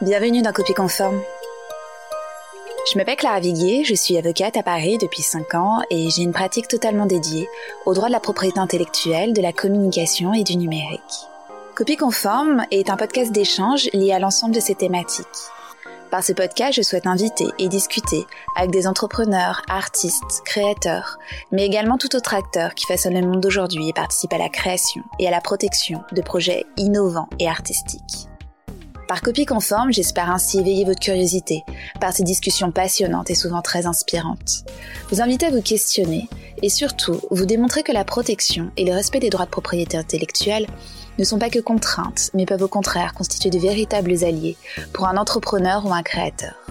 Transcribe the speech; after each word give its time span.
Bienvenue 0.00 0.42
dans 0.42 0.52
Copie 0.52 0.74
Conforme. 0.74 1.20
Je 2.88 2.96
m'appelle 2.96 3.16
Clara 3.16 3.40
Viguier, 3.40 3.82
je 3.82 3.96
suis 3.96 4.16
avocate 4.16 4.56
à 4.56 4.62
Paris 4.62 4.96
depuis 4.96 5.22
5 5.22 5.56
ans 5.56 5.80
et 5.90 6.08
j'ai 6.08 6.22
une 6.22 6.32
pratique 6.32 6.68
totalement 6.68 7.04
dédiée 7.04 7.48
au 7.84 7.94
droit 7.94 8.06
de 8.06 8.12
la 8.12 8.20
propriété 8.20 8.60
intellectuelle, 8.60 9.32
de 9.32 9.42
la 9.42 9.52
communication 9.52 10.32
et 10.34 10.44
du 10.44 10.56
numérique. 10.56 11.00
Copie 11.74 11.96
Conforme 11.96 12.64
est 12.70 12.90
un 12.90 12.96
podcast 12.96 13.32
d'échange 13.32 13.90
lié 13.92 14.12
à 14.12 14.20
l'ensemble 14.20 14.54
de 14.54 14.60
ces 14.60 14.76
thématiques. 14.76 15.26
Par 16.12 16.22
ce 16.22 16.32
podcast, 16.32 16.74
je 16.74 16.82
souhaite 16.82 17.08
inviter 17.08 17.48
et 17.58 17.66
discuter 17.66 18.24
avec 18.54 18.70
des 18.70 18.86
entrepreneurs, 18.86 19.62
artistes, 19.68 20.42
créateurs, 20.44 21.18
mais 21.50 21.66
également 21.66 21.98
tout 21.98 22.14
autre 22.14 22.34
acteur 22.34 22.76
qui 22.76 22.86
façonne 22.86 23.20
le 23.20 23.26
monde 23.26 23.40
d'aujourd'hui 23.40 23.88
et 23.88 23.92
participe 23.92 24.32
à 24.32 24.38
la 24.38 24.48
création 24.48 25.02
et 25.18 25.26
à 25.26 25.32
la 25.32 25.40
protection 25.40 26.04
de 26.12 26.22
projets 26.22 26.66
innovants 26.76 27.28
et 27.40 27.48
artistiques. 27.48 28.28
Par 29.08 29.22
copie 29.22 29.46
conforme, 29.46 29.90
j'espère 29.90 30.30
ainsi 30.30 30.58
éveiller 30.58 30.84
votre 30.84 31.00
curiosité 31.00 31.64
par 31.98 32.12
ces 32.12 32.24
discussions 32.24 32.70
passionnantes 32.70 33.30
et 33.30 33.34
souvent 33.34 33.62
très 33.62 33.86
inspirantes. 33.86 34.66
Vous 35.10 35.22
inviter 35.22 35.46
à 35.46 35.50
vous 35.50 35.62
questionner 35.62 36.28
et 36.60 36.68
surtout 36.68 37.18
vous 37.30 37.46
démontrer 37.46 37.82
que 37.82 37.90
la 37.90 38.04
protection 38.04 38.70
et 38.76 38.84
le 38.84 38.92
respect 38.92 39.20
des 39.20 39.30
droits 39.30 39.46
de 39.46 39.50
propriété 39.50 39.96
intellectuelle 39.96 40.66
ne 41.18 41.24
sont 41.24 41.38
pas 41.38 41.48
que 41.48 41.58
contraintes, 41.58 42.30
mais 42.34 42.44
peuvent 42.44 42.62
au 42.62 42.68
contraire 42.68 43.14
constituer 43.14 43.48
de 43.48 43.58
véritables 43.58 44.24
alliés 44.24 44.58
pour 44.92 45.08
un 45.08 45.16
entrepreneur 45.16 45.86
ou 45.86 45.92
un 45.94 46.02
créateur. 46.02 46.66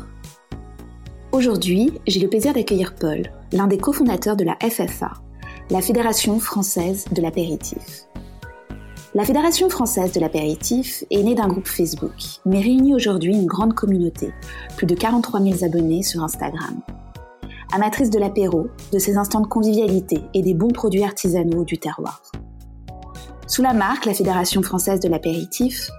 Aujourd'hui, 1.32 1.92
j'ai 2.06 2.20
le 2.20 2.30
plaisir 2.30 2.54
d'accueillir 2.54 2.94
Paul, 2.94 3.32
l'un 3.52 3.66
des 3.66 3.80
cofondateurs 3.80 4.36
de 4.36 4.44
la 4.44 4.58
FFA, 4.62 5.14
la 5.72 5.82
Fédération 5.82 6.40
française 6.40 7.06
de 7.12 7.22
l'apéritif. 7.24 8.08
La 9.18 9.26
Fédération 9.26 9.68
française 9.68 10.12
de 10.12 10.20
l'apéritif 10.20 11.04
est 11.10 11.24
née 11.24 11.34
d'un 11.34 11.48
groupe 11.48 11.66
Facebook, 11.66 12.14
mais 12.46 12.62
réunit 12.62 12.94
aujourd'hui 12.94 13.34
une 13.34 13.48
grande 13.48 13.74
communauté, 13.74 14.32
plus 14.76 14.86
de 14.86 14.94
43 14.94 15.42
000 15.42 15.64
abonnés 15.64 16.04
sur 16.04 16.24
Instagram. 16.24 16.82
Amatrice 17.74 18.12
de 18.12 18.20
l'apéro, 18.20 18.68
de 18.94 19.00
ses 19.00 19.18
instants 19.18 19.40
de 19.40 19.48
convivialité 19.48 20.22
et 20.36 20.44
des 20.44 20.54
bons 20.54 20.72
produits 20.72 21.04
artisanaux 21.04 21.64
du 21.64 21.80
terroir. 21.80 22.22
Sous 23.48 23.64
la 23.64 23.74
marque 23.74 24.06
La 24.06 24.14
Fédération 24.14 24.62
française 24.62 25.00
de 25.00 25.10
l'apéritif, 25.10 25.90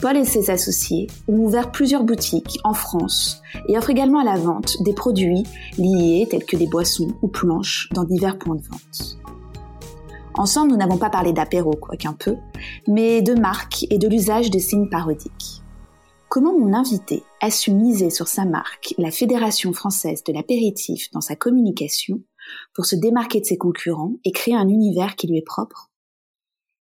Paul 0.00 0.16
et 0.16 0.24
ses 0.24 0.50
associés 0.50 1.06
ont 1.28 1.44
ouvert 1.44 1.70
plusieurs 1.70 2.02
boutiques 2.02 2.58
en 2.64 2.74
France 2.74 3.40
et 3.68 3.78
offrent 3.78 3.90
également 3.90 4.18
à 4.18 4.24
la 4.24 4.36
vente 4.36 4.82
des 4.82 4.94
produits 4.94 5.44
liés 5.78 6.26
tels 6.28 6.44
que 6.44 6.56
des 6.56 6.66
boissons 6.66 7.12
ou 7.22 7.28
planches 7.28 7.88
dans 7.92 8.02
divers 8.02 8.36
points 8.36 8.56
de 8.56 8.62
vente. 8.62 9.23
Ensemble, 10.36 10.72
nous 10.72 10.76
n'avons 10.76 10.98
pas 10.98 11.10
parlé 11.10 11.32
d'apéro, 11.32 11.70
quoiqu'un 11.72 12.12
peu, 12.12 12.36
mais 12.88 13.22
de 13.22 13.34
marque 13.34 13.86
et 13.90 13.98
de 13.98 14.08
l'usage 14.08 14.50
de 14.50 14.58
signes 14.58 14.88
parodiques. 14.88 15.62
Comment 16.28 16.58
mon 16.58 16.74
invité 16.74 17.22
a 17.40 17.52
su 17.52 17.70
miser 17.70 18.10
sur 18.10 18.26
sa 18.26 18.44
marque, 18.44 18.94
la 18.98 19.12
Fédération 19.12 19.72
française 19.72 20.24
de 20.24 20.32
l'apéritif, 20.32 21.08
dans 21.12 21.20
sa 21.20 21.36
communication, 21.36 22.20
pour 22.74 22.84
se 22.84 22.96
démarquer 22.96 23.40
de 23.40 23.46
ses 23.46 23.58
concurrents 23.58 24.14
et 24.24 24.32
créer 24.32 24.56
un 24.56 24.68
univers 24.68 25.14
qui 25.14 25.28
lui 25.28 25.38
est 25.38 25.46
propre? 25.46 25.92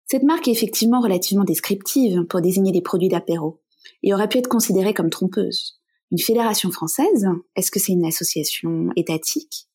Cette 0.06 0.24
marque 0.24 0.48
est 0.48 0.52
effectivement 0.52 1.02
relativement 1.02 1.44
descriptive 1.44 2.26
pour 2.26 2.42
désigner 2.42 2.72
des 2.72 2.82
produits 2.82 3.10
d'apéro, 3.10 3.62
et 4.04 4.14
aurait 4.14 4.30
pu 4.30 4.38
être 4.38 4.48
considérée 4.48 4.94
comme 4.94 5.10
trompeuse. 5.10 5.80
Une 6.12 6.20
fédération 6.20 6.70
française 6.70 7.28
Est-ce 7.56 7.72
que 7.72 7.80
c'est 7.80 7.94
une 7.94 8.06
association 8.06 8.90
étatique? 8.96 9.69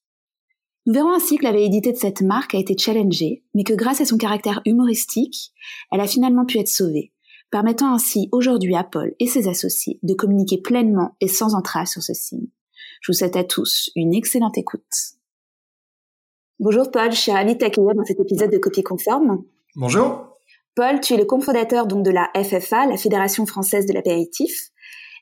Nous 0.86 0.92
verrons 0.92 1.14
ainsi 1.14 1.38
que 1.38 1.44
la 1.44 1.52
validité 1.52 1.92
de 1.92 1.96
cette 1.96 2.20
marque 2.20 2.54
a 2.54 2.58
été 2.58 2.76
challengée, 2.76 3.42
mais 3.54 3.64
que 3.64 3.72
grâce 3.72 4.00
à 4.00 4.04
son 4.04 4.18
caractère 4.18 4.60
humoristique, 4.66 5.52
elle 5.90 6.00
a 6.00 6.06
finalement 6.06 6.44
pu 6.44 6.58
être 6.58 6.68
sauvée, 6.68 7.12
permettant 7.50 7.94
ainsi 7.94 8.28
aujourd'hui 8.32 8.76
à 8.76 8.84
Paul 8.84 9.14
et 9.18 9.26
ses 9.26 9.48
associés 9.48 9.98
de 10.02 10.12
communiquer 10.12 10.60
pleinement 10.60 11.16
et 11.20 11.28
sans 11.28 11.54
entrave 11.54 11.86
sur 11.86 12.02
ce 12.02 12.12
signe. 12.12 12.48
Je 13.00 13.12
vous 13.12 13.16
souhaite 13.16 13.36
à 13.36 13.44
tous 13.44 13.90
une 13.96 14.14
excellente 14.14 14.58
écoute. 14.58 14.82
Bonjour 16.58 16.90
Paul, 16.90 17.12
je 17.12 17.18
suis 17.18 17.32
ravie 17.32 17.54
de 17.54 17.58
t'accueillir 17.58 17.94
dans 17.94 18.04
cet 18.04 18.20
épisode 18.20 18.50
de 18.50 18.58
Copie 18.58 18.82
Conforme. 18.82 19.42
Bonjour. 19.76 20.36
Paul, 20.74 21.00
tu 21.00 21.14
es 21.14 21.16
le 21.16 21.24
cofondateur 21.24 21.86
donc 21.86 22.04
de 22.04 22.10
la 22.10 22.30
FFA, 22.34 22.86
la 22.86 22.96
Fédération 22.96 23.46
française 23.46 23.86
de 23.86 23.92
l'apéritif. 23.92 24.70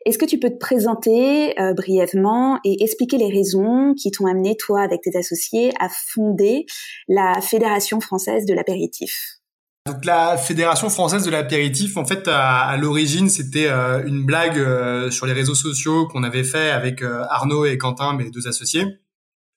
Est-ce 0.05 0.19
que 0.19 0.25
tu 0.25 0.39
peux 0.39 0.51
te 0.51 0.59
présenter 0.59 1.59
euh, 1.61 1.75
brièvement 1.75 2.59
et 2.65 2.83
expliquer 2.83 3.19
les 3.19 3.31
raisons 3.31 3.95
qui 3.95 4.11
t'ont 4.11 4.27
amené, 4.27 4.57
toi, 4.57 4.83
avec 4.83 5.03
tes 5.03 5.17
associés, 5.17 5.73
à 5.79 5.89
fonder 5.89 6.67
la 7.09 7.41
Fédération 7.41 8.01
française 8.01 8.45
de 8.47 8.55
l'apéritif? 8.55 9.39
Donc 9.87 10.05
la 10.05 10.37
Fédération 10.37 10.89
française 10.91 11.25
de 11.25 11.31
l'apéritif, 11.31 11.97
en 11.97 12.05
fait, 12.05 12.27
à, 12.27 12.77
l'origine, 12.77 13.29
c'était 13.29 13.69
euh, 13.69 14.05
une 14.05 14.25
blague 14.25 14.59
euh, 14.59 15.11
sur 15.11 15.27
les 15.27 15.33
réseaux 15.33 15.55
sociaux 15.55 16.07
qu'on 16.09 16.23
avait 16.23 16.45
fait 16.45 16.71
avec 16.71 17.03
Arnaud 17.03 17.65
et 17.65 17.79
Quentin, 17.79 18.15
mes 18.15 18.31
deux 18.31 18.49
associés. 18.49 18.85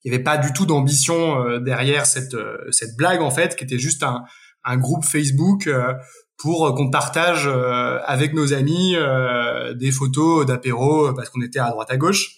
Il 0.03 0.11
n'y 0.11 0.15
avait 0.15 0.23
pas 0.23 0.37
du 0.37 0.53
tout 0.53 0.67
d'ambition 0.67 1.59
derrière 1.61 2.05
cette 2.05 2.35
cette 2.69 2.95
blague 2.95 3.21
en 3.21 3.31
fait, 3.31 3.55
qui 3.55 3.63
était 3.63 3.79
juste 3.79 4.03
un, 4.03 4.23
un 4.63 4.77
groupe 4.77 5.03
Facebook 5.03 5.67
pour 6.37 6.73
qu'on 6.75 6.89
partage 6.89 7.47
euh, 7.47 7.99
avec 8.05 8.33
nos 8.33 8.53
amis 8.53 8.95
euh, 8.95 9.73
des 9.73 9.91
photos 9.91 10.45
d'apéro 10.45 11.13
parce 11.13 11.29
qu'on 11.29 11.41
était 11.41 11.59
à 11.59 11.69
droite 11.69 11.91
à 11.91 11.97
gauche. 11.97 12.35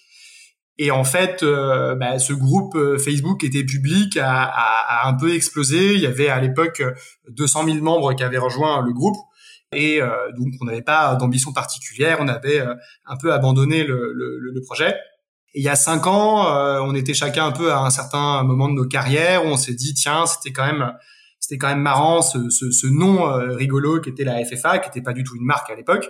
Et 0.79 0.91
en 0.91 1.03
fait, 1.03 1.41
euh, 1.41 1.95
bah, 1.95 2.19
ce 2.19 2.33
groupe 2.33 2.77
Facebook 2.99 3.43
était 3.43 3.63
public, 3.63 4.15
a, 4.17 4.43
a, 4.43 5.07
un 5.07 5.13
peu 5.13 5.33
explosé. 5.33 5.95
Il 5.95 6.01
y 6.01 6.05
avait 6.05 6.29
à 6.29 6.39
l'époque 6.39 6.83
200 7.29 7.65
000 7.65 7.77
membres 7.77 8.13
qui 8.13 8.23
avaient 8.23 8.37
rejoint 8.37 8.85
le 8.85 8.93
groupe. 8.93 9.17
Et 9.73 9.99
donc, 10.37 10.47
on 10.61 10.65
n'avait 10.65 10.81
pas 10.81 11.13
d'ambition 11.15 11.51
particulière. 11.51 12.19
On 12.21 12.29
avait 12.29 12.61
un 13.05 13.17
peu 13.17 13.33
abandonné 13.33 13.83
le, 13.83 14.13
le, 14.13 14.37
le, 14.39 14.61
projet. 14.61 14.95
Et 15.53 15.59
il 15.59 15.63
y 15.63 15.67
a 15.67 15.75
cinq 15.75 16.07
ans, 16.07 16.45
on 16.85 16.95
était 16.95 17.13
chacun 17.13 17.47
un 17.47 17.51
peu 17.51 17.73
à 17.73 17.79
un 17.79 17.89
certain 17.89 18.43
moment 18.43 18.69
de 18.69 18.75
nos 18.75 18.87
carrières 18.87 19.43
où 19.45 19.49
on 19.49 19.57
s'est 19.57 19.73
dit, 19.73 19.93
tiens, 19.93 20.25
c'était 20.25 20.53
quand 20.53 20.65
même 20.65 20.93
c'était 21.47 21.59
quand 21.59 21.69
même 21.69 21.81
marrant 21.81 22.21
ce, 22.21 22.49
ce, 22.49 22.71
ce 22.71 22.87
nom 22.87 23.25
euh, 23.25 23.53
rigolo 23.53 24.01
qui 24.01 24.09
était 24.09 24.25
la 24.25 24.43
FFA, 24.43 24.79
qui 24.79 24.89
n'était 24.89 25.01
pas 25.01 25.13
du 25.13 25.23
tout 25.23 25.37
une 25.37 25.45
marque 25.45 25.69
à 25.69 25.75
l'époque. 25.75 26.09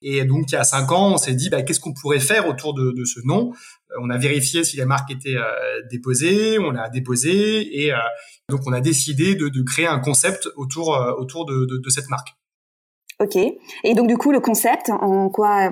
Et 0.00 0.24
donc 0.24 0.44
il 0.48 0.52
y 0.52 0.58
a 0.58 0.62
cinq 0.62 0.92
ans, 0.92 1.14
on 1.14 1.16
s'est 1.16 1.34
dit 1.34 1.50
bah, 1.50 1.62
qu'est-ce 1.62 1.80
qu'on 1.80 1.92
pourrait 1.92 2.20
faire 2.20 2.46
autour 2.48 2.72
de, 2.72 2.92
de 2.92 3.04
ce 3.04 3.18
nom? 3.24 3.50
Euh, 3.90 3.94
on 4.00 4.10
a 4.10 4.16
vérifié 4.16 4.62
si 4.62 4.76
la 4.76 4.86
marque 4.86 5.10
était 5.10 5.34
euh, 5.34 5.82
déposée, 5.90 6.60
on 6.60 6.70
l'a 6.70 6.88
déposée 6.88 7.84
et 7.84 7.92
donc 8.48 8.60
on 8.66 8.72
a 8.72 8.80
décidé 8.80 9.34
de, 9.34 9.48
de, 9.48 9.62
créer 9.62 9.88
un 9.88 9.98
concept 9.98 10.48
autour 10.54 10.96
autour 11.18 11.46
de, 11.46 11.66
de, 11.66 11.90
cette 11.90 12.08
marque. 12.08 12.36
Ok. 13.18 13.34
Et 13.34 13.94
donc 13.94 14.06
du 14.06 14.16
coup 14.16 14.30
le 14.30 14.38
concept, 14.38 14.90
en 14.90 15.30
quoi 15.30 15.68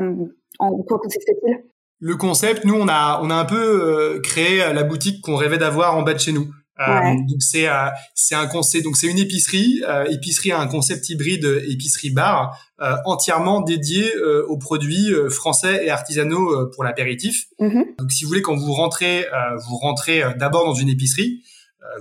en 0.59 0.83
quoi 0.83 0.99
consiste-t-il? 0.99 1.63
Le 2.01 2.17
concept, 2.17 2.65
nous 2.65 2.75
on 2.75 2.89
a 2.89 3.21
on 3.23 3.31
a 3.31 3.37
un 3.37 3.45
peu 3.45 4.21
créé 4.25 4.59
la 4.73 4.83
boutique 4.83 5.23
qu'on 5.23 5.37
rêvait 5.37 5.59
d'avoir 5.59 5.97
en 5.97 6.03
bas 6.03 6.15
de 6.15 6.19
chez 6.19 6.33
nous. 6.33 6.49
Euh, 6.81 7.15
donc 7.29 7.41
c'est 7.41 7.69
euh, 7.69 7.89
c'est 8.15 8.35
un 8.35 8.49
concept 8.49 8.83
donc 8.83 8.97
c'est 8.97 9.07
une 9.07 9.19
épicerie 9.19 9.85
euh, 9.89 10.07
épicerie 10.07 10.51
a 10.51 10.59
un 10.59 10.67
concept 10.67 11.09
hybride 11.09 11.45
épicerie 11.69 12.11
bar 12.11 12.59
entièrement 13.05 13.61
dédié 13.61 14.12
aux 14.49 14.59
produits 14.59 15.11
français 15.31 15.87
et 15.87 15.91
artisanaux 15.91 16.69
pour 16.71 16.85
l'apéritif. 16.85 17.47
Mm-hmm. 17.61 17.97
Donc 17.99 18.11
si 18.11 18.25
vous 18.25 18.29
voulez 18.29 18.43
quand 18.43 18.57
vous 18.57 18.73
rentrez 18.73 19.27
vous 19.67 19.77
rentrez 19.77 20.23
d'abord 20.37 20.67
dans 20.67 20.75
une 20.75 20.89
épicerie 20.89 21.43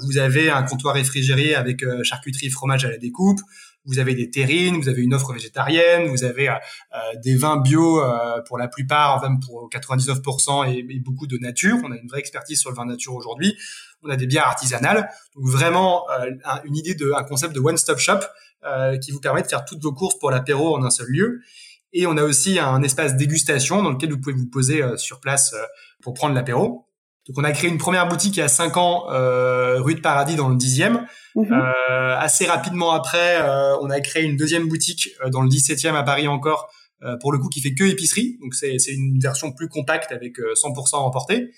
vous 0.02 0.18
avez 0.18 0.50
un 0.50 0.64
comptoir 0.64 0.96
réfrigéré 0.96 1.54
avec 1.54 1.86
charcuterie 2.04 2.50
fromage 2.50 2.84
à 2.84 2.90
la 2.90 2.98
découpe 2.98 3.40
vous 3.86 4.00
avez 4.00 4.16
des 4.16 4.30
terrines, 4.30 4.80
vous 4.80 4.88
avez 4.88 5.02
une 5.02 5.14
offre 5.14 5.34
végétarienne, 5.34 6.08
vous 6.08 6.24
avez 6.24 6.50
euh, 6.50 6.56
des 7.22 7.36
vins 7.36 7.58
bio 7.58 8.02
euh, 8.02 8.42
pour 8.48 8.58
la 8.58 8.68
plupart, 8.68 9.22
même 9.22 9.40
pour 9.40 9.70
99% 9.70 10.74
et, 10.74 11.00
beaucoup 11.00 11.28
de 11.28 11.38
nature. 11.38 11.78
On 11.84 11.92
a 11.92 11.98
une 11.98 12.08
vraie 12.08 12.20
expertise 12.20 12.60
sur 12.60 12.70
le 12.70 12.76
vin 12.76 12.86
nature 12.86 13.14
aujourd'hui. 13.14 13.58
On 14.02 14.10
a 14.10 14.16
des 14.16 14.28
bières 14.28 14.48
artisanales. 14.48 15.10
Donc 15.36 15.48
vraiment 15.48 16.10
euh, 16.12 16.32
une 16.64 16.78
idée 16.78 16.96
de 16.96 17.12
un 17.14 17.24
concept 17.24 17.54
de 17.54 17.60
one-stop 17.60 17.98
shop 18.00 18.20
qui 19.02 19.12
vous 19.12 19.20
permet 19.20 19.42
de 19.42 19.48
faire 19.48 19.66
toutes 19.66 19.84
vos 19.84 19.92
courses 19.92 20.18
pour 20.18 20.32
l'apéro 20.32 20.78
en 20.78 20.86
un 20.86 20.90
seul 20.90 21.08
lieu. 21.10 21.42
Et 21.92 22.08
on 22.08 22.16
a 22.16 22.24
aussi 22.24 22.60
un 22.60 22.82
espace 22.82 23.18
dégustation 23.18 23.84
dans 23.84 23.90
lequel 23.92 24.12
vous 24.12 24.22
pouvez 24.22 24.36
vous 24.36 24.48
poser 24.48 24.82
sur 24.96 25.20
place 25.20 25.54
pour 26.02 26.14
prendre 26.14 26.34
l'apéro. 26.34 26.88
Donc 27.28 27.38
on 27.38 27.44
a 27.44 27.52
créé 27.54 27.70
une 27.70 27.78
première 27.78 28.08
boutique 28.08 28.36
il 28.36 28.40
y 28.40 28.44
a 28.44 28.50
cinq 28.50 28.76
ans, 28.76 29.06
euh, 29.12 29.80
rue 29.80 29.96
de 29.96 30.02
Paradis 30.02 30.36
dans 30.36 30.50
le 30.50 30.56
10e. 30.56 31.06
Mhm. 31.36 31.52
Euh, 31.52 32.18
assez 32.18 32.46
rapidement 32.46 32.92
après, 32.92 33.42
euh, 33.42 33.78
on 33.80 33.90
a 33.90 34.00
créé 34.02 34.24
une 34.24 34.36
deuxième 34.36 34.68
boutique 34.68 35.10
euh, 35.24 35.30
dans 35.30 35.42
le 35.42 35.50
17e 35.50 35.96
à 35.96 36.04
Paris 36.04 36.28
encore, 36.28 36.70
euh, 37.04 37.16
pour 37.22 37.32
le 37.32 37.40
coup 37.40 37.48
qui 37.48 37.62
fait 37.62 37.74
que 37.74 37.86
épicerie. 37.86 38.38
Donc 38.42 38.54
c'est 38.54 38.76
une 38.92 39.20
version 39.20 39.54
plus 39.54 39.70
compacte 39.70 40.12
avec 40.12 40.38
100% 40.38 40.96
emporté. 40.96 41.52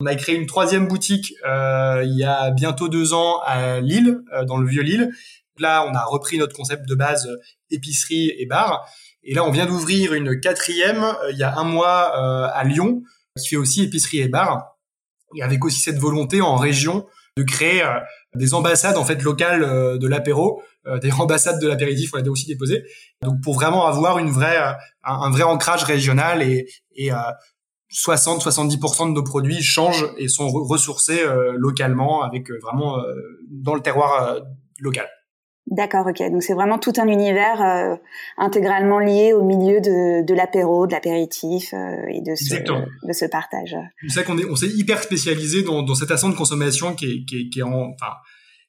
On 0.00 0.06
a 0.06 0.14
créé 0.14 0.34
une 0.36 0.46
troisième 0.46 0.86
boutique 0.86 1.32
il 1.42 2.16
y 2.18 2.24
a 2.24 2.50
bientôt 2.50 2.88
deux 2.88 3.14
ans 3.14 3.40
à 3.46 3.80
Lille, 3.80 4.18
dans 4.46 4.58
le 4.58 4.68
vieux 4.68 4.82
Lille. 4.82 5.10
Là, 5.58 5.86
on 5.90 5.94
a 5.94 6.04
repris 6.04 6.36
notre 6.36 6.54
concept 6.54 6.86
de 6.86 6.94
base 6.94 7.26
épicerie 7.70 8.30
et 8.36 8.44
bar. 8.44 8.86
Et 9.22 9.32
là, 9.32 9.42
on 9.42 9.50
vient 9.50 9.64
d'ouvrir 9.64 10.12
une 10.12 10.38
quatrième 10.38 11.02
il 11.30 11.38
y 11.38 11.42
a 11.44 11.56
un 11.56 11.64
mois 11.64 12.14
à 12.52 12.62
Lyon, 12.64 13.02
qui 13.40 13.48
fait 13.48 13.56
aussi 13.56 13.84
épicerie 13.84 14.18
et 14.18 14.28
bar 14.28 14.75
et 15.36 15.42
avec 15.42 15.64
aussi 15.64 15.80
cette 15.80 15.98
volonté 15.98 16.40
en 16.40 16.56
région 16.56 17.06
de 17.36 17.42
créer 17.42 17.82
euh, 17.82 17.98
des 18.34 18.54
ambassades 18.54 18.96
en 18.96 19.04
fait 19.04 19.22
locales 19.22 19.98
de 19.98 20.06
l'apéro, 20.08 20.62
des 21.00 21.12
ambassades 21.18 21.60
de 21.60 21.68
l'apéritif, 21.68 22.10
on 22.14 22.18
l'a 22.18 22.30
aussi 22.30 22.46
déposé. 22.46 22.84
Donc 23.22 23.40
pour 23.42 23.54
vraiment 23.54 23.86
avoir 23.86 24.18
une 24.18 24.30
vraie, 24.30 24.58
un, 25.04 25.30
vrai 25.30 25.42
ancrage 25.42 25.84
régional 25.84 26.42
et, 26.42 26.66
et 26.94 27.10
60-70% 27.92 29.08
de 29.08 29.12
nos 29.12 29.22
produits 29.22 29.62
changent 29.62 30.06
et 30.18 30.28
sont 30.28 30.48
ressourcés 30.48 31.22
localement 31.56 32.22
avec 32.22 32.50
vraiment 32.62 32.98
dans 33.50 33.74
le 33.74 33.80
terroir 33.80 34.38
local. 34.80 35.08
D'accord, 35.68 36.06
ok. 36.06 36.30
Donc 36.30 36.44
c'est 36.44 36.54
vraiment 36.54 36.78
tout 36.78 36.92
un 36.96 37.08
univers 37.08 37.60
euh, 37.60 37.96
intégralement 38.38 39.00
lié 39.00 39.32
au 39.32 39.42
milieu 39.42 39.80
de, 39.80 40.24
de 40.24 40.34
l'apéro, 40.34 40.86
de 40.86 40.92
l'apéritif 40.92 41.74
euh, 41.74 41.96
et 42.08 42.20
de 42.20 42.36
ce, 42.36 42.54
de 42.56 43.12
ce 43.12 43.24
partage. 43.24 43.76
C'est 44.06 44.20
ça 44.20 44.22
qu'on 44.22 44.38
est, 44.38 44.48
on 44.48 44.54
s'est 44.54 44.68
hyper 44.68 45.02
spécialisé 45.02 45.64
dans, 45.64 45.82
dans 45.82 45.96
cet 45.96 46.12
instant 46.12 46.28
de 46.28 46.36
consommation 46.36 46.94
qui 46.94 47.06
est, 47.06 47.24
qui 47.24 47.40
est, 47.40 47.48
qui 47.48 47.58
est 47.58 47.64
en, 47.64 47.90
enfin, 47.90 48.12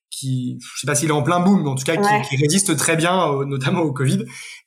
qui, 0.09 0.57
je 0.59 0.79
sais 0.79 0.88
pas 0.88 0.95
s'il 0.95 1.09
est 1.09 1.13
en 1.13 1.21
plein 1.21 1.39
boom, 1.39 1.61
mais 1.61 1.69
en 1.69 1.75
tout 1.75 1.83
cas 1.83 1.97
qui, 1.97 2.29
qui 2.29 2.41
résiste 2.41 2.75
très 2.77 2.95
bien, 2.95 3.45
notamment 3.45 3.81
au 3.81 3.94
Covid. 3.94 4.25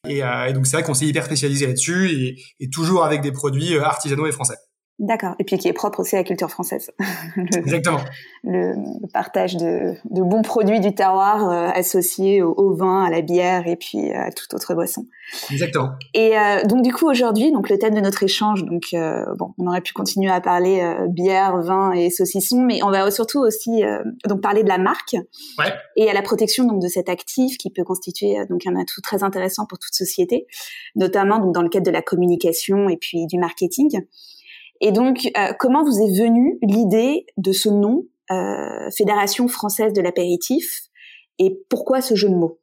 Et, 0.09 0.23
euh, 0.23 0.47
et 0.47 0.53
donc 0.53 0.69
c'est 0.69 0.77
vrai 0.77 0.85
qu'on 0.85 0.95
s'est 0.95 1.07
hyper 1.07 1.25
spécialisé 1.25 1.67
là-dessus 1.67 2.11
et, 2.11 2.37
et 2.61 2.71
toujours 2.71 3.05
avec 3.05 3.23
des 3.23 3.33
produits 3.33 3.77
artisanaux 3.77 4.27
et 4.27 4.33
français. 4.33 4.57
D'accord. 5.01 5.35
Et 5.39 5.45
puis 5.45 5.57
qui 5.57 5.67
est 5.67 5.73
propre 5.73 6.01
aussi 6.01 6.15
à 6.15 6.19
la 6.19 6.25
culture 6.25 6.51
française. 6.51 6.91
Exactement. 7.57 8.01
Le, 8.45 8.75
partage 9.15 9.57
de, 9.57 9.95
de, 10.11 10.23
bons 10.23 10.43
produits 10.43 10.79
du 10.79 10.95
terroir 10.95 11.49
euh, 11.49 11.71
associés 11.75 12.43
au, 12.43 12.75
vin, 12.75 13.05
à 13.05 13.11
la 13.11 13.23
bière 13.23 13.67
et 13.67 13.77
puis 13.77 14.13
à 14.13 14.31
toute 14.31 14.53
autre 14.53 14.75
boisson. 14.75 15.07
Exactement. 15.51 15.93
Et 16.13 16.39
euh, 16.39 16.65
donc 16.65 16.83
du 16.83 16.93
coup 16.93 17.09
aujourd'hui, 17.09 17.51
donc 17.51 17.71
le 17.71 17.79
thème 17.79 17.95
de 17.95 18.01
notre 18.01 18.23
échange, 18.23 18.63
donc 18.67 18.89
euh, 18.93 19.25
bon, 19.39 19.55
on 19.57 19.69
aurait 19.69 19.81
pu 19.81 19.95
continuer 19.95 20.31
à 20.31 20.43
parler 20.43 20.87
bière, 21.09 21.57
vin 21.63 21.93
et 21.93 22.11
saucisson, 22.11 22.61
mais 22.63 22.83
on 22.83 22.91
va 22.91 23.11
surtout 23.11 23.41
aussi 23.41 23.83
donc 24.29 24.43
parler 24.43 24.63
de 24.63 24.69
la 24.69 24.79
marque 24.79 25.17
ouais. 25.59 25.73
et 25.97 26.11
à 26.11 26.13
la 26.13 26.21
protection 26.21 26.65
donc 26.67 26.83
de 26.83 26.89
cet 26.89 27.09
actif 27.09 27.57
qui 27.57 27.71
peut 27.71 27.85
constituer 27.85 28.37
donc 28.51 28.67
un 28.67 28.77
atout 28.77 29.01
très 29.01 29.23
intéressant 29.23 29.65
pour 29.65 29.79
toute 29.79 29.95
société, 29.95 30.47
notamment 30.95 31.39
donc 31.39 31.55
dans 31.55 31.63
le 31.63 31.71
cadre 31.71 31.87
de 31.87 31.91
la 31.91 32.03
communication 32.03 32.91
et 32.91 32.99
puis 32.99 33.27
du 33.27 33.39
marketing. 33.39 34.03
Et 34.81 34.93
donc, 34.93 35.29
euh, 35.37 35.53
comment 35.59 35.85
vous 35.85 35.99
est 36.01 36.19
venue 36.19 36.59
l'idée 36.63 37.27
de 37.37 37.53
ce 37.53 37.69
nom, 37.69 38.05
euh, 38.31 38.91
Fédération 38.97 39.49
française 39.49 39.93
de 39.93 40.01
l'apéritif, 40.01 40.83
et 41.39 41.59
pourquoi 41.69 42.01
ce 42.01 42.15
jeu 42.15 42.29
de 42.29 42.35
mots? 42.35 42.61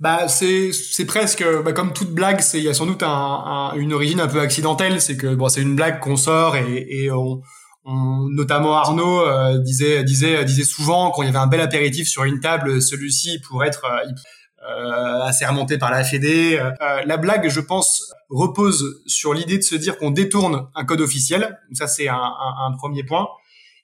Bah 0.00 0.26
c'est 0.26 0.72
c'est 0.72 1.06
presque 1.06 1.44
bah, 1.64 1.72
comme 1.72 1.92
toute 1.92 2.10
blague 2.10 2.40
c'est 2.40 2.58
il 2.58 2.64
y 2.64 2.68
a 2.68 2.74
sans 2.74 2.84
doute 2.84 3.04
un, 3.04 3.72
une 3.76 3.92
origine 3.92 4.18
un 4.18 4.26
peu 4.26 4.40
accidentelle 4.40 5.00
c'est 5.00 5.16
que 5.16 5.36
bon 5.36 5.48
c'est 5.48 5.62
une 5.62 5.76
blague 5.76 6.00
qu'on 6.00 6.16
sort 6.16 6.56
et, 6.56 6.84
et 6.90 7.12
on, 7.12 7.40
on, 7.84 8.28
notamment 8.30 8.74
Arnaud 8.74 9.20
euh, 9.20 9.56
disait 9.58 10.02
disait 10.02 10.44
disait 10.44 10.64
souvent 10.64 11.12
quand 11.12 11.22
il 11.22 11.26
y 11.26 11.28
avait 11.28 11.38
un 11.38 11.46
bel 11.46 11.60
apéritif 11.60 12.08
sur 12.08 12.24
une 12.24 12.40
table 12.40 12.82
celui-ci 12.82 13.38
pourrait 13.38 13.68
être 13.68 13.84
euh, 13.84 14.10
assermenté 15.24 15.78
par 15.78 15.90
la 15.90 16.04
Fédé. 16.04 16.58
Euh, 16.58 17.02
la 17.04 17.16
blague, 17.16 17.48
je 17.48 17.60
pense, 17.60 18.14
repose 18.30 19.02
sur 19.06 19.34
l'idée 19.34 19.58
de 19.58 19.62
se 19.62 19.74
dire 19.74 19.98
qu'on 19.98 20.10
détourne 20.10 20.68
un 20.74 20.84
code 20.84 21.00
officiel. 21.00 21.58
Ça, 21.72 21.86
c'est 21.86 22.08
un, 22.08 22.14
un, 22.14 22.66
un, 22.66 22.76
premier 22.76 23.04
point. 23.04 23.28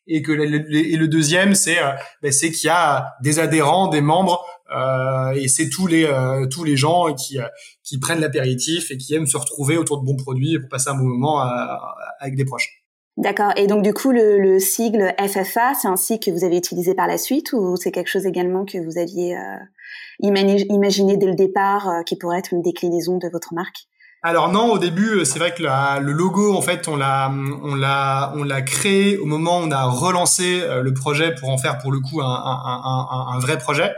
Et 0.07 0.23
que 0.23 0.33
le, 0.33 0.45
et 0.75 0.97
le 0.97 1.09
deuxième, 1.09 1.55
c'est 1.55 1.79
euh, 1.79 1.93
ben, 2.23 2.33
c'est 2.33 2.51
qu'il 2.51 2.67
y 2.67 2.71
a 2.71 3.15
des 3.23 3.39
adhérents, 3.39 3.89
des 3.89 4.01
membres, 4.01 4.45
euh, 4.75 5.33
et 5.33 5.47
c'est 5.47 5.69
tous 5.69 5.87
les 5.87 6.05
euh, 6.05 6.47
tous 6.47 6.65
les 6.65 6.77
gens 6.77 7.15
qui 7.15 7.39
qui 7.85 8.01
prennent 8.01 8.21
l'apéritif 8.21 8.91
et 8.91 8.97
qui 8.97 9.15
aiment 9.15 9.27
se 9.27 9.37
retrouver 9.37 9.77
autour 9.77 10.01
de 10.01 10.07
bons 10.07 10.17
produits 10.17 10.59
pour 10.59 10.69
passer 10.69 10.89
un 10.91 10.95
bon 10.95 11.05
moment 11.05 11.41
avec 12.19 12.35
des 12.35 12.45
proches. 12.45 12.83
D'accord. 13.19 13.53
Et 13.57 13.67
donc 13.67 13.85
du 13.85 13.93
coup, 13.93 14.11
le, 14.11 14.41
le 14.41 14.59
sigle 14.59 15.15
FFA, 15.19 15.75
c'est 15.75 15.89
un 15.89 15.97
sigle 15.97 16.25
que 16.25 16.31
vous 16.31 16.45
avez 16.45 16.57
utilisé 16.57 16.95
par 16.95 17.07
la 17.07 17.19
suite 17.19 17.53
ou 17.53 17.77
c'est 17.77 17.93
quelque 17.93 18.09
chose 18.09 18.27
également 18.27 18.65
que 18.65 18.79
vous 18.79 18.99
aviez 18.99 19.37
imaginé 20.21 21.17
dès 21.17 21.27
le 21.27 21.35
départ 21.35 21.89
euh, 21.89 22.03
qui 22.03 22.17
pourrait 22.17 22.39
être 22.39 22.53
une 22.53 22.63
déclinaison 22.63 23.19
de 23.19 23.29
votre 23.33 23.55
marque 23.55 23.87
alors 24.23 24.53
non, 24.53 24.73
au 24.73 24.79
début, 24.79 25.21
euh, 25.21 25.25
c'est 25.25 25.39
vrai 25.39 25.55
que 25.55 25.63
le 25.63 26.13
logo, 26.13 26.55
en 26.55 26.61
fait, 26.61 26.89
on 26.89 26.97
l'a, 26.97 27.33
on 27.63 27.75
l'a, 27.75 28.35
on 28.37 28.45
l'a 28.45 28.61
créé 28.61 29.17
au 29.17 29.25
moment 29.25 29.61
où 29.61 29.63
on 29.63 29.71
a 29.71 29.85
relancé 29.85 30.61
euh, 30.61 30.83
le 30.83 30.93
projet 30.93 31.35
pour 31.35 31.49
en 31.49 31.57
faire 31.57 31.79
pour 31.79 31.91
le 31.91 32.01
coup 32.01 32.21
un, 32.21 32.27
un, 32.27 32.83
un, 32.85 33.35
un 33.35 33.39
vrai 33.39 33.57
projet. 33.57 33.93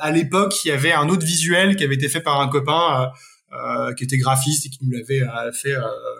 à 0.00 0.12
l'époque, 0.12 0.64
il 0.64 0.68
y 0.68 0.70
avait 0.70 0.92
un 0.92 1.08
autre 1.08 1.26
visuel 1.26 1.74
qui 1.74 1.82
avait 1.82 1.96
été 1.96 2.08
fait 2.08 2.20
par 2.20 2.40
un 2.40 2.48
copain 2.48 3.10
euh, 3.52 3.92
qui 3.94 4.04
était 4.04 4.18
graphiste 4.18 4.66
et 4.66 4.68
qui 4.68 4.78
nous 4.82 4.90
l'avait 4.92 5.22
fait 5.52 5.74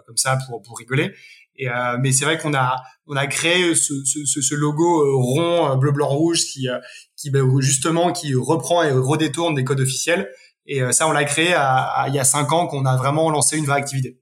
comme 0.07 0.17
ça 0.17 0.39
pour 0.47 0.63
pour 0.63 0.79
rigoler. 0.79 1.15
Et, 1.59 1.69
euh, 1.69 1.97
mais 2.01 2.13
c'est 2.13 2.25
vrai 2.25 2.39
qu'on 2.39 2.55
a 2.55 2.77
on 3.07 3.17
a 3.17 3.27
créé 3.27 3.75
ce, 3.75 3.95
ce, 4.05 4.41
ce 4.41 4.55
logo 4.55 5.03
euh, 5.03 5.15
rond 5.15 5.71
euh, 5.71 5.77
bleu 5.77 5.93
blanc 5.93 6.09
rouge 6.09 6.45
qui 6.45 6.69
qui 7.17 7.31
bah, 7.31 7.41
justement 7.61 8.13
qui 8.13 8.35
reprend 8.35 8.83
et 8.83 8.93
redétourne 8.93 9.55
des 9.55 9.65
codes 9.65 9.81
officiels. 9.81 10.31
Et 10.67 10.81
ça 10.93 11.07
on 11.07 11.13
l'a 11.13 11.25
créé 11.25 11.55
à, 11.55 12.07
il 12.09 12.15
y 12.15 12.19
a 12.19 12.25
cinq 12.25 12.53
ans 12.53 12.67
qu'on 12.67 12.87
a 12.87 12.97
vraiment 12.97 13.31
lancé 13.31 13.57
une 13.57 13.67
vraie 13.67 13.79
activité. 13.79 14.19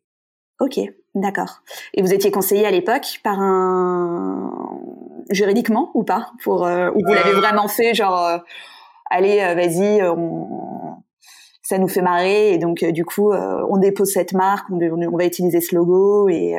Ok, 0.60 0.78
d'accord. 1.14 1.62
Et 1.94 2.02
vous 2.02 2.12
étiez 2.12 2.30
conseillé 2.30 2.66
à 2.66 2.70
l'époque 2.70 3.20
par 3.24 3.40
un 3.40 4.50
juridiquement 5.30 5.90
ou 5.94 6.04
pas 6.04 6.32
pour 6.42 6.60
ou 6.62 7.00
vous 7.06 7.14
l'avez 7.14 7.32
vraiment 7.32 7.66
fait 7.66 7.94
genre 7.94 8.40
allez 9.10 9.38
vas-y 9.54 10.02
on 10.02 10.96
ça 11.62 11.78
nous 11.78 11.88
fait 11.88 12.02
marrer 12.02 12.52
et 12.52 12.58
donc 12.58 12.84
du 12.84 13.06
coup 13.06 13.32
on 13.32 13.78
dépose 13.78 14.12
cette 14.12 14.34
marque 14.34 14.68
on, 14.70 14.78
on 14.78 15.16
va 15.16 15.24
utiliser 15.24 15.62
ce 15.62 15.74
logo 15.74 16.28
et 16.28 16.58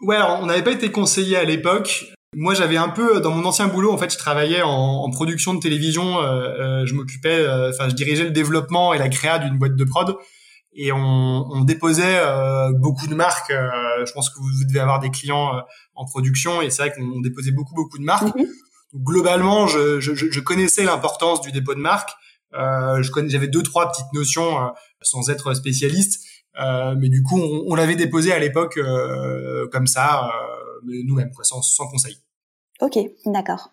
Ouais, 0.00 0.16
on 0.40 0.46
n'avait 0.46 0.62
pas 0.62 0.72
été 0.72 0.90
conseillé 0.90 1.36
à 1.36 1.44
l'époque. 1.44 2.06
Moi, 2.34 2.54
j'avais 2.54 2.76
un 2.76 2.88
peu 2.88 3.20
dans 3.20 3.32
mon 3.32 3.44
ancien 3.44 3.66
boulot, 3.66 3.92
en 3.92 3.98
fait, 3.98 4.12
je 4.12 4.18
travaillais 4.18 4.62
en, 4.62 4.70
en 4.70 5.10
production 5.10 5.52
de 5.52 5.60
télévision. 5.60 6.20
Euh, 6.20 6.82
euh 6.82 6.86
je 6.86 6.94
m'occupais, 6.94 7.40
euh, 7.40 7.70
enfin, 7.70 7.88
je 7.88 7.94
dirigeais 7.94 8.24
le 8.24 8.30
développement 8.30 8.94
et 8.94 8.98
la 8.98 9.08
créa 9.08 9.38
d'une 9.38 9.58
boîte 9.58 9.74
de 9.74 9.84
prod, 9.84 10.16
et 10.72 10.92
on, 10.92 10.98
on 11.50 11.64
déposait 11.64 12.20
euh, 12.20 12.70
beaucoup 12.72 13.08
de 13.08 13.14
marques. 13.14 13.52
je 13.52 14.12
pense 14.12 14.30
que 14.30 14.38
vous 14.38 14.64
devez 14.64 14.78
avoir 14.78 15.00
des 15.00 15.10
clients 15.10 15.60
en 15.94 16.04
production, 16.06 16.62
et 16.62 16.70
c'est 16.70 16.82
vrai 16.82 16.92
qu'on 16.92 17.20
déposait 17.20 17.52
beaucoup, 17.52 17.74
beaucoup 17.74 17.98
de 17.98 18.04
marques. 18.04 18.34
Mhm. 18.34 18.46
Globalement, 18.94 19.66
je, 19.66 20.00
je, 20.00 20.14
je 20.14 20.40
connaissais 20.40 20.84
l'importance 20.84 21.40
du 21.40 21.52
dépôt 21.52 21.74
de 21.74 21.80
marques. 21.80 22.10
je 22.52 23.10
connais, 23.10 23.28
j'avais 23.28 23.48
deux, 23.48 23.62
trois 23.62 23.90
petites 23.90 24.12
notions 24.14 24.70
sans 25.02 25.30
être 25.30 25.52
spécialiste. 25.54 26.24
Euh, 26.58 26.94
mais 26.98 27.08
du 27.08 27.22
coup, 27.22 27.38
on, 27.38 27.74
l'avait 27.74 27.96
déposé 27.96 28.32
à 28.32 28.38
l'époque 28.38 28.76
euh, 28.76 29.68
comme 29.70 29.86
ça, 29.86 30.26
euh, 30.26 31.02
nous-mêmes, 31.04 31.30
quoi, 31.34 31.44
sans, 31.44 31.86
conseil. 31.88 32.18
Ok, 32.80 32.98
d'accord. 33.26 33.70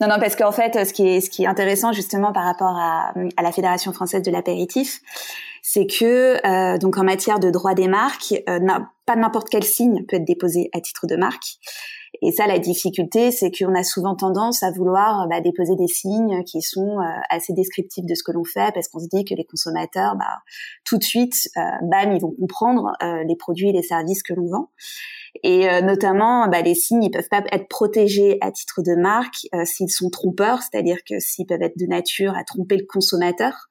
Non, 0.00 0.08
non, 0.08 0.16
parce 0.20 0.36
qu'en 0.36 0.52
fait, 0.52 0.86
ce 0.86 0.92
qui 0.92 1.06
est, 1.06 1.46
intéressant 1.46 1.92
justement 1.92 2.32
par 2.32 2.44
rapport 2.44 2.76
à, 2.76 3.12
à 3.36 3.42
la 3.42 3.52
Fédération 3.52 3.92
française 3.92 4.22
de 4.22 4.30
l'apéritif, 4.30 5.00
c'est 5.62 5.86
que 5.86 6.76
donc 6.78 6.98
en 6.98 7.04
matière 7.04 7.38
de 7.38 7.50
droit 7.50 7.74
des 7.74 7.88
marques, 7.88 8.34
pas 8.44 9.16
n'importe 9.16 9.48
quel 9.48 9.64
signe 9.64 10.04
peut 10.06 10.16
être 10.16 10.24
déposé 10.24 10.68
à 10.74 10.80
titre 10.80 11.06
de 11.06 11.16
marque. 11.16 11.58
Et 12.24 12.30
ça, 12.30 12.46
la 12.46 12.60
difficulté, 12.60 13.32
c'est 13.32 13.50
qu'on 13.50 13.74
a 13.74 13.82
souvent 13.82 14.14
tendance 14.14 14.62
à 14.62 14.70
vouloir 14.70 15.26
bah, 15.28 15.40
déposer 15.40 15.74
des 15.74 15.88
signes 15.88 16.44
qui 16.44 16.62
sont 16.62 17.00
euh, 17.00 17.04
assez 17.28 17.52
descriptifs 17.52 18.06
de 18.06 18.14
ce 18.14 18.22
que 18.22 18.30
l'on 18.30 18.44
fait, 18.44 18.72
parce 18.72 18.86
qu'on 18.86 19.00
se 19.00 19.08
dit 19.12 19.24
que 19.24 19.34
les 19.34 19.44
consommateurs, 19.44 20.14
bah, 20.14 20.38
tout 20.84 20.98
de 20.98 21.02
suite, 21.02 21.34
euh, 21.56 21.60
bam, 21.82 22.12
ils 22.12 22.20
vont 22.20 22.30
comprendre 22.30 22.92
euh, 23.02 23.24
les 23.24 23.34
produits 23.34 23.70
et 23.70 23.72
les 23.72 23.82
services 23.82 24.22
que 24.22 24.34
l'on 24.34 24.46
vend. 24.46 24.70
Et 25.42 25.66
notamment, 25.80 26.46
bah, 26.48 26.60
les 26.60 26.74
signes, 26.74 27.04
ils 27.04 27.10
peuvent 27.10 27.30
pas 27.30 27.42
être 27.52 27.66
protégés 27.66 28.36
à 28.42 28.52
titre 28.52 28.82
de 28.82 28.94
marque 28.94 29.46
s'ils 29.64 29.90
sont 29.90 30.10
trompeurs, 30.10 30.58
c'est-à-dire 30.60 30.98
que 31.08 31.18
s'ils 31.20 31.46
peuvent 31.46 31.62
être 31.62 31.78
de 31.78 31.86
nature 31.86 32.36
à 32.36 32.44
tromper 32.44 32.76
le 32.76 32.84
consommateur 32.84 33.70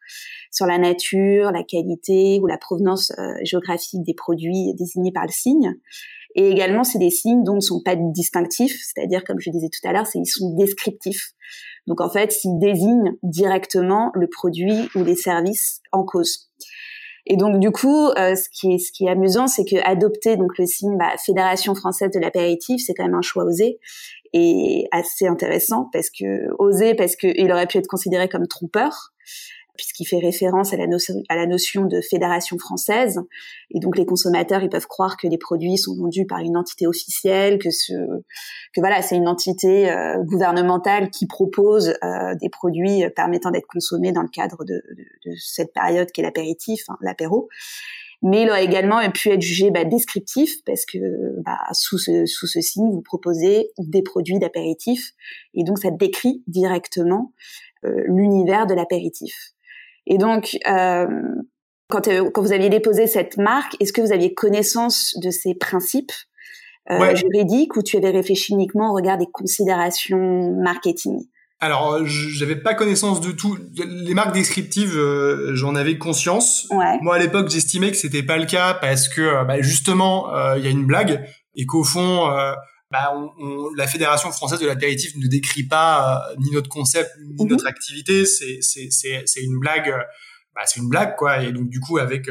sur 0.49 0.65
la 0.65 0.79
nature, 0.79 1.51
la 1.51 1.63
qualité 1.63 2.39
ou 2.41 2.47
la 2.47 2.57
provenance 2.57 3.13
géographique 3.43 4.01
des 4.01 4.15
produits 4.15 4.73
désignés 4.73 5.11
par 5.11 5.27
le 5.27 5.31
signe. 5.31 5.75
Et 6.35 6.49
également, 6.49 6.83
c'est 6.83 6.99
des 6.99 7.09
signes 7.09 7.43
dont 7.43 7.55
ne 7.55 7.61
sont 7.61 7.81
pas 7.83 7.95
distinctifs, 7.95 8.79
c'est-à-dire, 8.81 9.23
comme 9.23 9.39
je 9.39 9.49
disais 9.49 9.69
tout 9.69 9.87
à 9.87 9.91
l'heure, 9.91 10.07
ils 10.15 10.25
sont 10.25 10.55
descriptifs. 10.55 11.31
Donc 11.87 12.01
en 12.01 12.09
fait, 12.09 12.33
ils 12.43 12.57
désignent 12.59 13.15
directement 13.23 14.11
le 14.13 14.27
produit 14.27 14.89
ou 14.95 15.03
les 15.03 15.15
services 15.15 15.81
en 15.91 16.03
cause. 16.03 16.49
Et 17.27 17.37
donc 17.37 17.59
du 17.59 17.71
coup, 17.71 18.07
euh, 18.09 18.35
ce 18.35 18.49
qui 18.49 18.73
est 18.73 18.77
ce 18.79 18.91
qui 18.91 19.05
est 19.05 19.09
amusant, 19.09 19.47
c'est 19.47 19.65
que 19.65 19.75
adopter 19.87 20.37
donc 20.37 20.57
le 20.57 20.65
signe 20.65 20.97
bah, 20.97 21.13
Fédération 21.23 21.75
française 21.75 22.09
de 22.11 22.19
l'apéritif, 22.19 22.81
c'est 22.85 22.93
quand 22.93 23.05
même 23.05 23.15
un 23.15 23.21
choix 23.21 23.43
osé 23.43 23.79
et 24.33 24.87
assez 24.91 25.27
intéressant 25.27 25.89
parce 25.93 26.09
que 26.09 26.49
osé 26.57 26.95
parce 26.95 27.15
qu'il 27.15 27.51
aurait 27.51 27.67
pu 27.67 27.77
être 27.77 27.87
considéré 27.87 28.27
comme 28.27 28.47
trompeur 28.47 29.13
puisqu'il 29.77 30.05
fait 30.05 30.19
référence 30.19 30.73
à 30.73 30.77
la, 30.77 30.87
notion, 30.87 31.85
de 31.85 32.01
fédération 32.01 32.57
française. 32.57 33.19
Et 33.71 33.79
donc 33.79 33.97
les 33.97 34.05
consommateurs, 34.05 34.61
ils 34.63 34.69
peuvent 34.69 34.87
croire 34.87 35.17
que 35.17 35.27
les 35.27 35.37
produits 35.37 35.77
sont 35.77 35.95
vendus 35.95 36.25
par 36.25 36.39
une 36.39 36.57
entité 36.57 36.87
officielle, 36.87 37.57
que 37.57 37.71
ce, 37.71 37.93
que 38.73 38.79
voilà, 38.79 39.01
c'est 39.01 39.15
une 39.15 39.27
entité 39.27 39.91
euh, 39.91 40.17
gouvernementale 40.23 41.09
qui 41.09 41.25
propose 41.25 41.95
euh, 42.03 42.35
des 42.39 42.49
produits 42.49 43.03
permettant 43.15 43.51
d'être 43.51 43.67
consommés 43.67 44.11
dans 44.11 44.21
le 44.21 44.29
cadre 44.29 44.63
de, 44.65 44.81
cette 45.37 45.73
période 45.73 46.11
qu'est 46.11 46.21
l'apéritif, 46.21 46.83
hein, 46.89 46.97
l'apéro 47.01 47.49
mais 48.23 48.43
il 48.43 48.49
aurait 48.51 48.63
également 48.63 48.99
pu 49.09 49.29
être 49.29 49.41
jugé 49.41 49.71
bah, 49.71 49.83
descriptif 49.83 50.63
parce 50.63 50.85
que 50.85 50.99
bah, 51.43 51.57
sous, 51.73 51.97
ce, 51.97 52.27
sous 52.27 52.45
ce 52.45 52.61
signe, 52.61 52.91
vous 52.91 53.01
proposez 53.01 53.71
des 53.79 54.03
produits 54.03 54.37
d'apéritif 54.37 55.13
et 55.55 55.63
donc 55.63 55.79
ça 55.79 55.89
décrit 55.89 56.43
directement 56.45 57.33
l'univers 57.83 58.67
de 58.67 58.75
l'apéritif. 58.75 59.55
Et 60.07 60.17
donc, 60.17 60.57
quand, 60.65 62.07
quand 62.33 62.41
vous 62.41 62.53
aviez 62.53 62.69
déposé 62.69 63.07
cette 63.07 63.37
marque, 63.37 63.75
est-ce 63.79 63.93
que 63.93 64.01
vous 64.01 64.11
aviez 64.11 64.33
connaissance 64.33 65.13
de 65.21 65.29
ces 65.29 65.55
principes 65.55 66.11
juridiques 66.89 67.75
ou 67.77 67.83
tu 67.83 67.97
avais 67.97 68.11
réfléchi 68.11 68.53
uniquement 68.53 68.91
au 68.91 68.95
regard 68.95 69.17
des 69.17 69.27
considérations 69.31 70.55
marketing? 70.61 71.21
Alors, 71.63 71.93
euh, 71.93 72.05
j'avais 72.05 72.55
pas 72.55 72.73
connaissance 72.73 73.21
de 73.21 73.31
tout. 73.31 73.55
Les 73.77 74.15
marques 74.15 74.33
descriptives, 74.33 74.97
euh, 74.97 75.51
j'en 75.53 75.75
avais 75.75 75.99
conscience. 75.99 76.67
Moi, 76.71 77.15
à 77.15 77.19
l'époque, 77.19 77.49
j'estimais 77.49 77.91
que 77.91 77.97
c'était 77.97 78.23
pas 78.23 78.37
le 78.37 78.47
cas 78.47 78.73
parce 78.73 79.07
que, 79.07 79.21
euh, 79.21 79.43
bah, 79.43 79.61
justement, 79.61 80.27
il 80.57 80.63
y 80.63 80.67
a 80.67 80.71
une 80.71 80.85
blague 80.85 81.23
et 81.55 81.67
qu'au 81.67 81.83
fond, 81.83 82.27
bah, 82.91 83.13
on, 83.39 83.73
la 83.75 83.87
Fédération 83.87 84.31
française 84.31 84.59
de 84.59 84.67
l'apéritif 84.67 85.15
ne 85.15 85.27
décrit 85.27 85.63
pas 85.63 86.23
ni 86.39 86.51
notre 86.51 86.69
concept 86.69 87.11
ni 87.19 87.45
notre 87.45 87.63
mhm. 87.63 87.69
activité. 87.69 88.25
C'est 88.25 88.59
c'est 88.61 89.41
une 89.41 89.59
blague. 89.59 89.93
Bah, 90.53 90.61
c'est 90.65 90.79
une 90.79 90.89
blague, 90.89 91.15
quoi. 91.15 91.43
Et 91.43 91.51
donc, 91.51 91.69
du 91.69 91.79
coup, 91.79 91.97
avec 91.97 92.29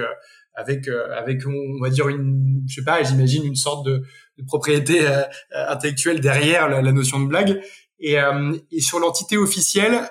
avec 0.54 0.88
avec 1.16 1.46
on 1.46 1.80
va 1.82 1.90
dire 1.90 2.08
une, 2.08 2.62
je 2.68 2.76
sais 2.76 2.84
pas, 2.84 3.02
j'imagine 3.02 3.44
une 3.44 3.56
sorte 3.56 3.86
de, 3.86 4.02
de 4.38 4.44
propriété 4.44 5.00
intellectuelle 5.52 6.20
derrière 6.20 6.68
la, 6.68 6.82
la 6.82 6.92
notion 6.92 7.20
de 7.20 7.26
blague. 7.26 7.60
Et, 8.00 8.18
euh, 8.18 8.56
et 8.72 8.80
sur 8.80 8.98
l'entité 8.98 9.36
officielle, 9.36 10.10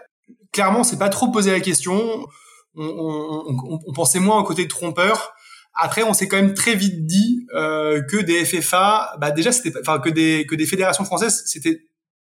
clairement, 0.52 0.84
c'est 0.84 1.00
pas 1.00 1.10
trop 1.10 1.30
posé 1.30 1.52
la 1.52 1.60
question. 1.60 2.28
On, 2.76 2.86
on, 2.86 3.80
on, 3.88 3.94
pensait 3.94 4.20
moins 4.20 4.40
au 4.40 4.44
côté 4.44 4.68
trompeur. 4.68 5.34
Après, 5.82 6.04
on 6.04 6.14
s'est 6.14 6.28
quand 6.28 6.38
même 6.38 6.54
très 6.54 6.76
vite 6.76 7.06
dit 7.06 7.46
euh, 7.56 8.02
que 8.02 8.18
des 8.18 8.46
FFA, 8.46 9.16
bah 9.20 9.32
déjà, 9.32 9.52
c'était, 9.52 9.78
enfin 9.80 10.00
que 10.00 10.10
des 10.10 10.46
que 10.48 10.56
des 10.56 10.66
fédérations 10.66 11.06
françaises, 11.06 11.44
c'était 11.46 11.80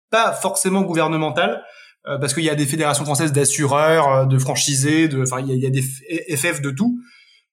pas 0.10 0.34
forcément 0.34 0.82
gouvernemental, 0.82 1.63
euh, 2.08 2.18
parce 2.18 2.34
qu'il 2.34 2.44
y 2.44 2.50
a 2.50 2.56
des 2.56 2.65
fédérations 2.65 3.06
françaises 3.06 3.32
d'assureurs, 3.32 4.12
euh, 4.12 4.25
de 4.25 4.38
franchisés, 4.38 5.08
de, 5.08 5.22
enfin 5.22 5.39
il 5.41 5.48
y 5.48 5.51
a, 5.51 5.56
y 5.56 5.65
a 5.65 5.70
des 5.70 5.82
FF 6.36 6.62
de 6.62 6.72
tout. 6.72 7.00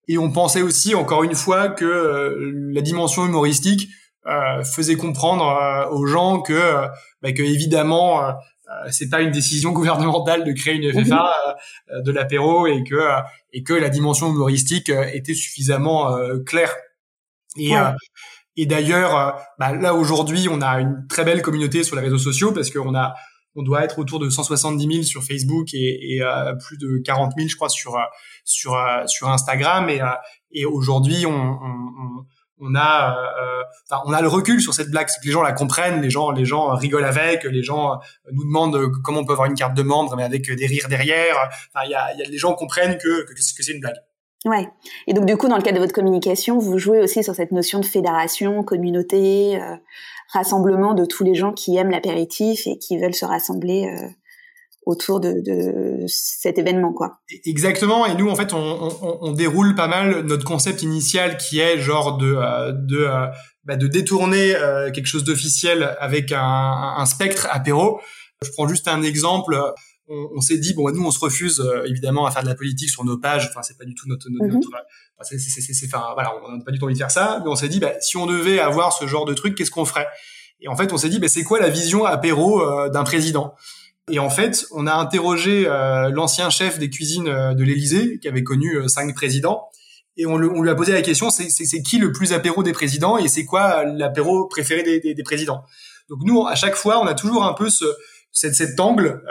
Et 0.08 0.18
on 0.18 0.30
pensait 0.30 0.62
aussi, 0.62 0.94
encore 0.94 1.24
une 1.24 1.34
fois, 1.34 1.68
que 1.68 1.84
euh, 1.84 2.52
la 2.72 2.80
dimension 2.80 3.26
humoristique 3.26 3.88
euh, 4.26 4.62
faisait 4.62 4.96
comprendre 4.96 5.88
aux 5.90 6.06
gens 6.06 6.40
que, 6.40 6.86
bah, 7.22 7.32
que 7.32 7.42
évidemment, 7.42 8.20
c'est 8.90 9.08
pas 9.08 9.20
une 9.20 9.30
décision 9.30 9.72
gouvernementale 9.72 10.44
de 10.44 10.52
créer 10.52 10.74
une 10.74 10.92
FFA 10.92 11.32
mhm. 11.90 12.02
de 12.02 12.12
l'apéro 12.12 12.66
et 12.66 12.82
que 12.84 13.00
et 13.52 13.62
que 13.62 13.72
la 13.72 13.88
dimension 13.88 14.30
humoristique 14.32 14.90
était 14.90 15.34
suffisamment 15.34 16.16
claire. 16.44 16.74
Et 17.56 17.72
et 18.58 18.66
d'ailleurs, 18.66 19.38
bah, 19.58 19.72
là 19.72 19.94
aujourd'hui, 19.94 20.48
on 20.50 20.62
a 20.62 20.80
une 20.80 21.06
très 21.08 21.24
belle 21.24 21.42
communauté 21.42 21.84
sur 21.84 21.94
les 21.94 22.02
réseaux 22.02 22.18
sociaux 22.18 22.52
parce 22.52 22.70
qu'on 22.70 22.94
a 22.94 23.14
on 23.58 23.62
doit 23.62 23.84
être 23.84 23.98
autour 23.98 24.18
de 24.18 24.28
170 24.28 24.86
000 24.86 25.02
sur 25.04 25.22
Facebook 25.22 25.72
et, 25.72 26.16
et 26.16 26.22
plus 26.66 26.76
de 26.76 26.98
40 27.04 27.32
000, 27.36 27.48
je 27.48 27.56
crois, 27.56 27.68
sur 27.68 27.96
sur 28.44 28.76
sur 29.06 29.28
Instagram. 29.28 29.88
Et, 29.88 30.00
et 30.52 30.64
aujourd'hui, 30.64 31.24
on, 31.26 31.30
on, 31.30 31.62
on 31.62 32.26
a, 32.74 33.16
euh, 33.38 33.62
enfin, 33.90 34.02
on 34.06 34.12
a 34.12 34.22
le 34.22 34.28
recul 34.28 34.60
sur 34.60 34.74
cette 34.74 34.90
blague, 34.90 35.08
c'est 35.08 35.20
que 35.20 35.26
les 35.26 35.32
gens 35.32 35.42
la 35.42 35.52
comprennent, 35.52 36.00
les 36.00 36.10
gens, 36.10 36.30
les 36.30 36.44
gens 36.44 36.74
rigolent 36.74 37.04
avec, 37.04 37.44
les 37.44 37.62
gens 37.62 38.00
nous 38.32 38.44
demandent 38.44 38.90
comment 39.04 39.20
on 39.20 39.24
peut 39.24 39.32
avoir 39.32 39.48
une 39.48 39.54
carte 39.54 39.74
de 39.74 39.82
membre, 39.82 40.16
mais 40.16 40.24
avec 40.24 40.50
des 40.50 40.66
rires 40.66 40.88
derrière. 40.88 41.36
Enfin, 41.74 41.84
il 41.84 41.90
y 41.90 41.94
a, 41.94 42.14
y 42.14 42.22
a, 42.22 42.28
les 42.28 42.38
gens 42.38 42.54
comprennent 42.54 42.98
que, 42.98 43.26
que, 43.26 43.34
c'est 43.38 43.72
une 43.72 43.80
blague. 43.80 43.96
Ouais. 44.44 44.68
Et 45.06 45.12
donc 45.12 45.26
du 45.26 45.36
coup, 45.36 45.48
dans 45.48 45.56
le 45.56 45.62
cadre 45.62 45.76
de 45.76 45.82
votre 45.82 45.94
communication, 45.94 46.58
vous 46.58 46.78
jouez 46.78 47.00
aussi 47.00 47.24
sur 47.24 47.34
cette 47.34 47.52
notion 47.52 47.80
de 47.80 47.84
fédération, 47.84 48.62
communauté, 48.62 49.60
euh, 49.60 49.76
rassemblement 50.32 50.94
de 50.94 51.04
tous 51.04 51.24
les 51.24 51.34
gens 51.34 51.52
qui 51.52 51.76
aiment 51.76 51.90
l'apéritif 51.90 52.66
et 52.66 52.78
qui 52.78 52.98
veulent 52.98 53.14
se 53.14 53.24
rassembler 53.24 53.86
euh, 53.86 54.08
autour 54.86 55.18
de, 55.18 55.42
de, 55.44 56.04
cet 56.06 56.58
événement 56.58 56.92
quoi. 56.92 57.18
Exactement 57.44 58.06
et 58.06 58.14
nous 58.14 58.30
en 58.30 58.36
fait 58.36 58.54
on, 58.54 58.58
on, 58.58 59.18
on, 59.20 59.32
déroule 59.32 59.74
pas 59.74 59.88
mal 59.88 60.20
notre 60.20 60.44
concept 60.44 60.82
initial 60.82 61.36
qui 61.36 61.58
est 61.58 61.78
genre 61.78 62.16
de 62.16 62.36
euh, 62.36 62.72
de 62.72 62.98
euh, 62.98 63.26
bah 63.64 63.74
de 63.74 63.88
détourner 63.88 64.54
euh, 64.54 64.92
quelque 64.92 65.08
chose 65.08 65.24
d'officiel 65.24 65.96
avec 65.98 66.30
un, 66.30 66.94
un, 66.96 67.04
spectre 67.04 67.48
apéro. 67.50 68.00
Je 68.44 68.50
prends 68.52 68.68
juste 68.68 68.86
un 68.86 69.02
exemple. 69.02 69.60
On, 70.08 70.28
on 70.36 70.40
s'est 70.40 70.58
dit 70.58 70.72
bon 70.72 70.88
nous 70.94 71.04
on 71.04 71.10
se 71.10 71.18
refuse 71.18 71.60
évidemment 71.86 72.24
à 72.26 72.30
faire 72.30 72.44
de 72.44 72.48
la 72.48 72.54
politique 72.54 72.88
sur 72.88 73.04
nos 73.04 73.18
pages. 73.18 73.48
Enfin 73.50 73.62
c'est 73.62 73.76
pas 73.76 73.84
du 73.84 73.94
tout 73.96 74.08
notre, 74.08 74.28
notre, 74.30 74.56
mm-hmm. 74.56 75.38
c'est 75.38 75.38
c'est 75.40 75.86
enfin 75.86 76.12
voilà 76.14 76.32
on 76.46 76.58
n'a 76.58 76.64
pas 76.64 76.70
du 76.70 76.78
tout 76.78 76.84
envie 76.84 76.94
de 76.94 76.98
faire 76.98 77.10
ça. 77.10 77.40
Mais 77.42 77.50
on 77.50 77.56
s'est 77.56 77.68
dit 77.68 77.80
bah, 77.80 77.94
si 78.00 78.16
on 78.16 78.26
devait 78.26 78.60
avoir 78.60 78.92
ce 78.92 79.08
genre 79.08 79.24
de 79.24 79.34
truc 79.34 79.56
qu'est-ce 79.56 79.72
qu'on 79.72 79.84
ferait? 79.84 80.06
Et 80.60 80.68
en 80.68 80.76
fait 80.76 80.92
on 80.92 80.96
s'est 80.96 81.08
dit 81.08 81.18
bah, 81.18 81.26
c'est 81.26 81.42
quoi 81.42 81.58
la 81.58 81.70
vision 81.70 82.04
apéro 82.04 82.88
d'un 82.88 83.02
président? 83.02 83.56
Et 84.10 84.20
en 84.20 84.30
fait, 84.30 84.66
on 84.70 84.86
a 84.86 84.94
interrogé 84.94 85.66
euh, 85.66 86.10
l'ancien 86.10 86.48
chef 86.48 86.78
des 86.78 86.90
cuisines 86.90 87.28
euh, 87.28 87.54
de 87.54 87.64
l'Élysée, 87.64 88.18
qui 88.20 88.28
avait 88.28 88.44
connu 88.44 88.76
euh, 88.76 88.88
cinq 88.88 89.12
présidents, 89.14 89.68
et 90.16 90.26
on, 90.26 90.38
lui 90.38 90.70
a 90.70 90.74
posé 90.74 90.92
la 90.92 91.02
question, 91.02 91.28
c'est 91.28 91.82
qui 91.82 91.98
le 91.98 92.10
plus 92.10 92.32
apéro 92.32 92.62
des 92.62 92.72
présidents 92.72 93.18
et 93.18 93.28
c'est 93.28 93.44
quoi 93.44 93.84
l'apéro 93.84 94.46
préféré 94.46 94.82
des, 94.82 95.12
des, 95.12 95.22
présidents? 95.22 95.62
Donc 96.08 96.20
nous, 96.24 96.46
à 96.46 96.54
chaque 96.54 96.74
fois, 96.74 96.98
on 97.02 97.06
a 97.06 97.12
toujours 97.12 97.44
un 97.44 97.52
peu 97.52 97.68
ce, 97.68 97.84
cet, 98.32 98.54
cet 98.54 98.80
angle, 98.80 99.22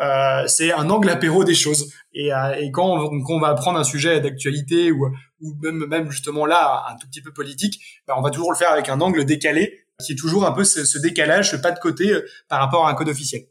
c'est 0.45 0.71
un 0.71 0.87
angle 0.91 1.09
apéro 1.09 1.43
des 1.43 1.55
choses. 1.55 1.91
Et, 2.13 2.29
et 2.59 2.71
quand, 2.71 2.87
on, 2.87 3.23
quand, 3.23 3.33
on, 3.33 3.39
va 3.39 3.55
prendre 3.55 3.79
un 3.79 3.83
sujet 3.83 4.21
d'actualité 4.21 4.91
ou, 4.91 5.07
ou 5.41 5.55
même, 5.63 5.87
même 5.87 6.11
justement 6.11 6.45
là, 6.45 6.85
un 6.87 6.95
tout 6.97 7.07
petit 7.07 7.23
peu 7.23 7.33
politique, 7.33 7.81
ben 8.07 8.13
on 8.15 8.21
va 8.21 8.29
toujours 8.29 8.51
le 8.51 8.57
faire 8.57 8.71
avec 8.71 8.87
un 8.87 9.01
angle 9.01 9.25
décalé, 9.25 9.87
qui 10.05 10.11
est 10.11 10.15
toujours 10.15 10.45
un 10.45 10.51
peu 10.51 10.63
ce, 10.63 10.85
ce 10.85 10.99
décalage, 10.99 11.49
ce 11.49 11.55
pas 11.55 11.71
de 11.71 11.79
côté 11.79 12.13
par 12.47 12.59
rapport 12.59 12.85
à 12.85 12.91
un 12.91 12.93
code 12.93 13.09
officiel. 13.09 13.41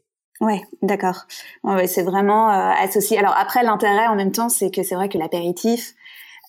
Ouais, 0.41 0.61
d'accord. 0.81 1.25
Ouais, 1.63 1.87
c'est 1.87 2.03
vraiment 2.03 2.49
euh, 2.49 2.71
associé. 2.77 3.17
Alors 3.17 3.33
après, 3.37 3.63
l'intérêt 3.63 4.07
en 4.07 4.15
même 4.15 4.31
temps, 4.31 4.49
c'est 4.49 4.69
que 4.69 4.83
c'est 4.83 4.95
vrai 4.95 5.07
que 5.07 5.17
l'apéritif, 5.17 5.93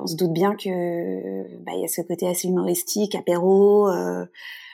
on 0.00 0.06
se 0.06 0.16
doute 0.16 0.32
bien 0.32 0.56
que 0.56 1.44
bah, 1.62 1.72
y 1.74 1.84
a 1.84 1.88
ce 1.88 2.02
côté 2.02 2.28
assez 2.28 2.48
humoristique, 2.48 3.14
apéro, 3.14 3.88
euh, 3.88 4.26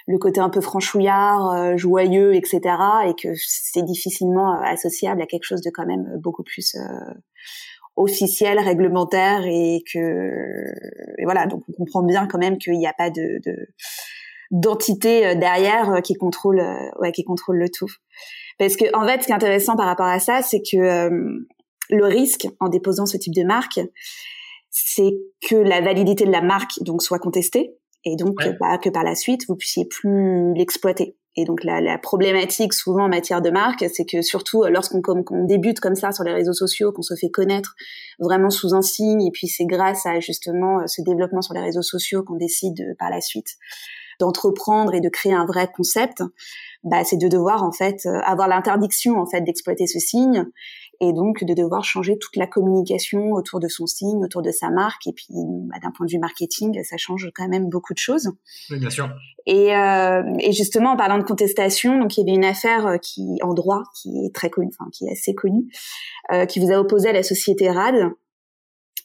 le 0.07 0.19
côté 0.19 0.41
un 0.41 0.49
peu 0.49 0.63
franchouillard, 0.63 1.53
euh, 1.53 1.77
joyeux, 1.77 2.35
etc. 2.35 2.61
Et 3.07 3.15
que 3.15 3.35
c'est 3.37 3.85
difficilement 3.85 4.59
associable 4.63 5.21
à 5.21 5.27
quelque 5.27 5.45
chose 5.45 5.61
de 5.61 5.71
quand 5.71 5.87
même 5.87 6.17
beaucoup 6.19 6.43
plus 6.43 6.75
officiel, 7.97 8.59
réglementaire, 8.59 9.43
et 9.45 9.85
que 9.93 10.65
et 11.19 11.25
voilà. 11.25 11.47
Donc 11.47 11.65
on 11.69 11.73
comprend 11.73 12.03
bien 12.03 12.27
quand 12.27 12.39
même 12.39 12.57
qu'il 12.57 12.79
n'y 12.79 12.87
a 12.87 12.95
pas 12.95 13.11
de, 13.11 13.41
de 13.45 13.69
d'entité 14.51 15.35
derrière 15.37 16.01
qui 16.03 16.15
contrôle, 16.15 16.63
ouais, 16.99 17.13
qui 17.13 17.25
contrôle 17.25 17.59
le 17.59 17.69
tout. 17.69 17.91
Parce 18.59 18.77
que 18.77 18.85
en 18.95 19.07
fait, 19.07 19.23
ce 19.23 19.27
qui 19.27 19.33
est 19.33 19.37
intéressant 19.37 19.77
par 19.77 19.87
rapport 19.87 20.07
à 20.07 20.19
ça, 20.19 20.43
c'est 20.43 20.61
que 20.61 20.77
euh, 20.77 21.47
le 21.91 22.05
risque 22.05 22.47
en 22.61 22.69
déposant 22.69 23.07
ce 23.07 23.17
type 23.17 23.35
de 23.35 23.45
marque, 23.45 23.81
c'est 24.71 25.13
que 25.49 25.57
la 25.57 25.81
validité 25.81 26.25
de 26.25 26.31
la 26.31 26.43
marque 26.43 26.83
donc 26.83 27.03
soit 27.03 27.19
contestée 27.19 27.75
et 28.05 28.17
donc 28.17 28.37
bah, 28.59 28.79
que 28.79 28.89
par 28.89 29.05
la 29.05 29.15
suite 29.15 29.43
vous 29.49 29.57
puissiez 29.57 29.85
plus 29.85 30.55
l'exploiter. 30.55 31.17
Et 31.35 31.45
donc 31.45 31.65
la, 31.65 31.81
la, 31.81 31.97
problématique 31.97 32.75
souvent 32.75 33.05
en 33.05 33.09
matière 33.09 33.41
de 33.41 33.49
marque, 33.49 33.87
c'est 33.91 34.05
que 34.05 34.21
surtout 34.21 34.65
lorsqu'on 34.65 35.01
qu'on 35.01 35.45
débute 35.45 35.81
comme 35.81 35.95
ça 35.95 36.13
sur 36.13 36.25
les 36.25 36.33
réseaux 36.33 36.53
sociaux, 36.53 36.93
qu'on 36.93 37.03
se 37.03 37.15
fait 37.15 37.31
connaître 37.31 37.75
vraiment 38.19 38.51
sous 38.51 38.75
un 38.75 38.83
signe, 38.83 39.23
et 39.23 39.31
puis 39.31 39.49
c'est 39.49 39.65
grâce 39.65 40.05
à 40.05 40.21
justement 40.21 40.87
ce 40.87 41.01
développement 41.01 41.41
sur 41.41 41.55
les 41.55 41.63
réseaux 41.63 41.83
sociaux 41.83 42.23
qu'on 42.23 42.37
décide 42.37 42.95
par 42.99 43.09
la 43.09 43.23
suite 43.23 43.57
d'entreprendre 44.21 44.95
et 44.95 45.01
de 45.01 45.09
créer 45.09 45.33
un 45.33 45.47
vrai 45.47 45.71
concept 45.75 46.23
bah, 46.85 47.05
c'est 47.05 47.17
de 47.17 47.29
devoir 47.29 47.63
en 47.63 47.73
fait 47.73 48.07
euh, 48.07 48.21
avoir 48.25 48.49
l'interdiction 48.49 49.19
en 49.19 49.27
fait 49.27 49.41
d'exploiter 49.43 49.87
ce 49.87 49.99
signe 49.99 50.47
et 51.03 51.13
donc 51.13 51.43
de 51.43 51.53
devoir 51.53 51.83
changer 51.85 52.17
toute 52.17 52.37
la 52.37 52.47
communication 52.47 53.33
autour 53.33 53.59
de 53.59 53.67
son 53.67 53.87
signe, 53.87 54.23
autour 54.25 54.41
de 54.41 54.53
sa 54.53 54.71
marque. 54.71 55.09
Et 55.09 55.13
puis, 55.13 55.27
bah, 55.33 55.79
d'un 55.83 55.91
point 55.91 56.07
de 56.07 56.13
vue 56.13 56.21
marketing, 56.21 56.81
ça 56.85 56.97
change 56.97 57.29
quand 57.35 57.49
même 57.49 57.69
beaucoup 57.69 57.93
de 57.93 57.99
choses. 57.99 58.31
Oui, 58.71 58.79
bien 58.79 58.89
sûr. 58.89 59.11
Et, 59.47 59.75
euh, 59.75 60.23
et 60.39 60.53
justement, 60.53 60.93
en 60.93 60.97
parlant 60.97 61.19
de 61.19 61.25
contestation, 61.25 61.99
donc 61.99 62.17
il 62.17 62.21
y 62.21 62.23
avait 62.23 62.37
une 62.37 62.45
affaire 62.45 62.87
euh, 62.87 62.97
qui 62.99 63.39
en 63.43 63.53
droit 63.53 63.83
qui 64.01 64.25
est 64.25 64.33
très 64.33 64.49
connue, 64.49 64.71
enfin 64.79 64.89
qui 64.93 65.07
est 65.07 65.13
assez 65.13 65.35
connue, 65.35 65.67
euh, 66.31 66.47
qui 66.47 66.61
vous 66.61 66.71
a 66.71 66.79
opposé 66.79 67.09
à 67.09 67.13
la 67.13 67.25
société 67.25 67.69
RAD, 67.69 68.13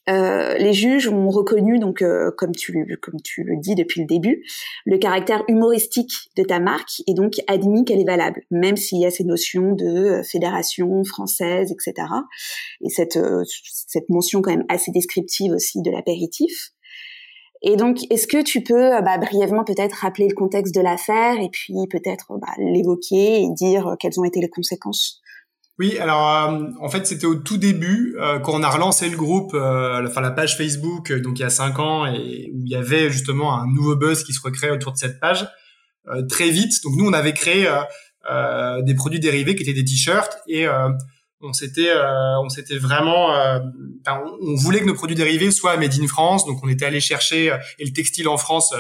euh, 0.09 0.53
les 0.57 0.73
juges 0.73 1.09
ont 1.09 1.29
reconnu, 1.29 1.79
donc 1.79 2.01
euh, 2.01 2.31
comme 2.37 2.53
tu 2.55 2.97
comme 3.01 3.21
tu 3.21 3.43
le 3.43 3.57
dis 3.57 3.75
depuis 3.75 4.01
le 4.01 4.07
début, 4.07 4.43
le 4.85 4.97
caractère 4.97 5.43
humoristique 5.49 6.31
de 6.37 6.43
ta 6.43 6.59
marque 6.59 7.01
et 7.07 7.13
donc 7.13 7.33
admis 7.47 7.83
qu'elle 7.83 7.99
est 7.99 8.05
valable, 8.05 8.43
même 8.49 8.77
s'il 8.77 8.99
y 8.99 9.05
a 9.05 9.11
ces 9.11 9.25
notions 9.25 9.73
de 9.73 9.85
euh, 9.85 10.23
fédération 10.23 11.03
française, 11.03 11.73
etc. 11.73 12.07
Et 12.81 12.89
cette 12.89 13.19
cette 13.45 14.09
mention 14.09 14.41
quand 14.41 14.51
même 14.51 14.65
assez 14.69 14.91
descriptive 14.91 15.51
aussi 15.51 15.81
de 15.81 15.91
l'apéritif. 15.91 16.71
Et 17.63 17.75
donc, 17.75 17.99
est-ce 18.11 18.27
que 18.27 18.43
tu 18.43 18.61
peux 18.61 18.91
bah, 19.01 19.17
brièvement 19.17 19.63
peut-être 19.63 19.95
rappeler 19.95 20.27
le 20.27 20.35
contexte 20.35 20.75
de 20.75 20.81
l'affaire 20.81 21.39
et 21.41 21.49
puis 21.49 21.73
peut-être 21.89 22.37
bah, 22.37 22.53
l'évoquer 22.59 23.41
et 23.41 23.49
dire 23.49 23.95
quelles 23.99 24.19
ont 24.19 24.25
été 24.25 24.39
les 24.39 24.49
conséquences? 24.49 25.23
Oui, 25.79 25.99
alors 25.99 26.27
euh, 26.27 26.69
en 26.79 26.89
fait 26.89 27.05
c'était 27.05 27.27
au 27.27 27.35
tout 27.35 27.57
début 27.57 28.15
euh, 28.19 28.39
quand 28.39 28.53
on 28.53 28.63
a 28.63 28.69
relancé 28.69 29.07
le 29.09 29.15
groupe, 29.15 29.53
euh, 29.53 30.07
enfin 30.07 30.21
la 30.21 30.31
page 30.31 30.57
Facebook, 30.57 31.13
donc 31.21 31.37
il 31.37 31.43
y 31.43 31.45
a 31.45 31.51
cinq 31.51 31.77
ans 31.77 32.07
et 32.07 32.49
où 32.51 32.65
il 32.65 32.71
y 32.71 32.75
avait 32.75 33.11
justement 33.11 33.59
un 33.61 33.67
nouveau 33.67 33.95
buzz 33.95 34.23
qui 34.23 34.33
se 34.33 34.41
recréait 34.41 34.71
autour 34.71 34.93
de 34.93 34.97
cette 34.97 35.19
page 35.19 35.47
très 36.29 36.49
vite. 36.49 36.81
Donc 36.83 36.95
nous 36.95 37.05
on 37.05 37.13
avait 37.13 37.33
créé 37.33 37.69
des 38.85 38.95
produits 38.95 39.19
dérivés 39.19 39.55
qui 39.55 39.63
étaient 39.63 39.73
des 39.73 39.85
t-shirts 39.85 40.39
et 40.47 40.65
on 41.41 41.53
s'était 41.53 41.93
on 42.41 42.49
s'était 42.49 42.77
vraiment 42.77 43.29
on, 44.07 44.55
voulait 44.55 44.79
que 44.79 44.85
nos 44.85 44.93
produits 44.93 45.17
dérivés 45.17 45.51
soient 45.51 45.75
made 45.77 45.93
in 46.01 46.07
France 46.07 46.45
donc 46.45 46.63
on 46.63 46.69
était 46.69 46.85
allé 46.85 47.01
chercher 47.01 47.55
et 47.77 47.85
le 47.85 47.91
textile 47.91 48.29
en 48.29 48.37
France 48.37 48.73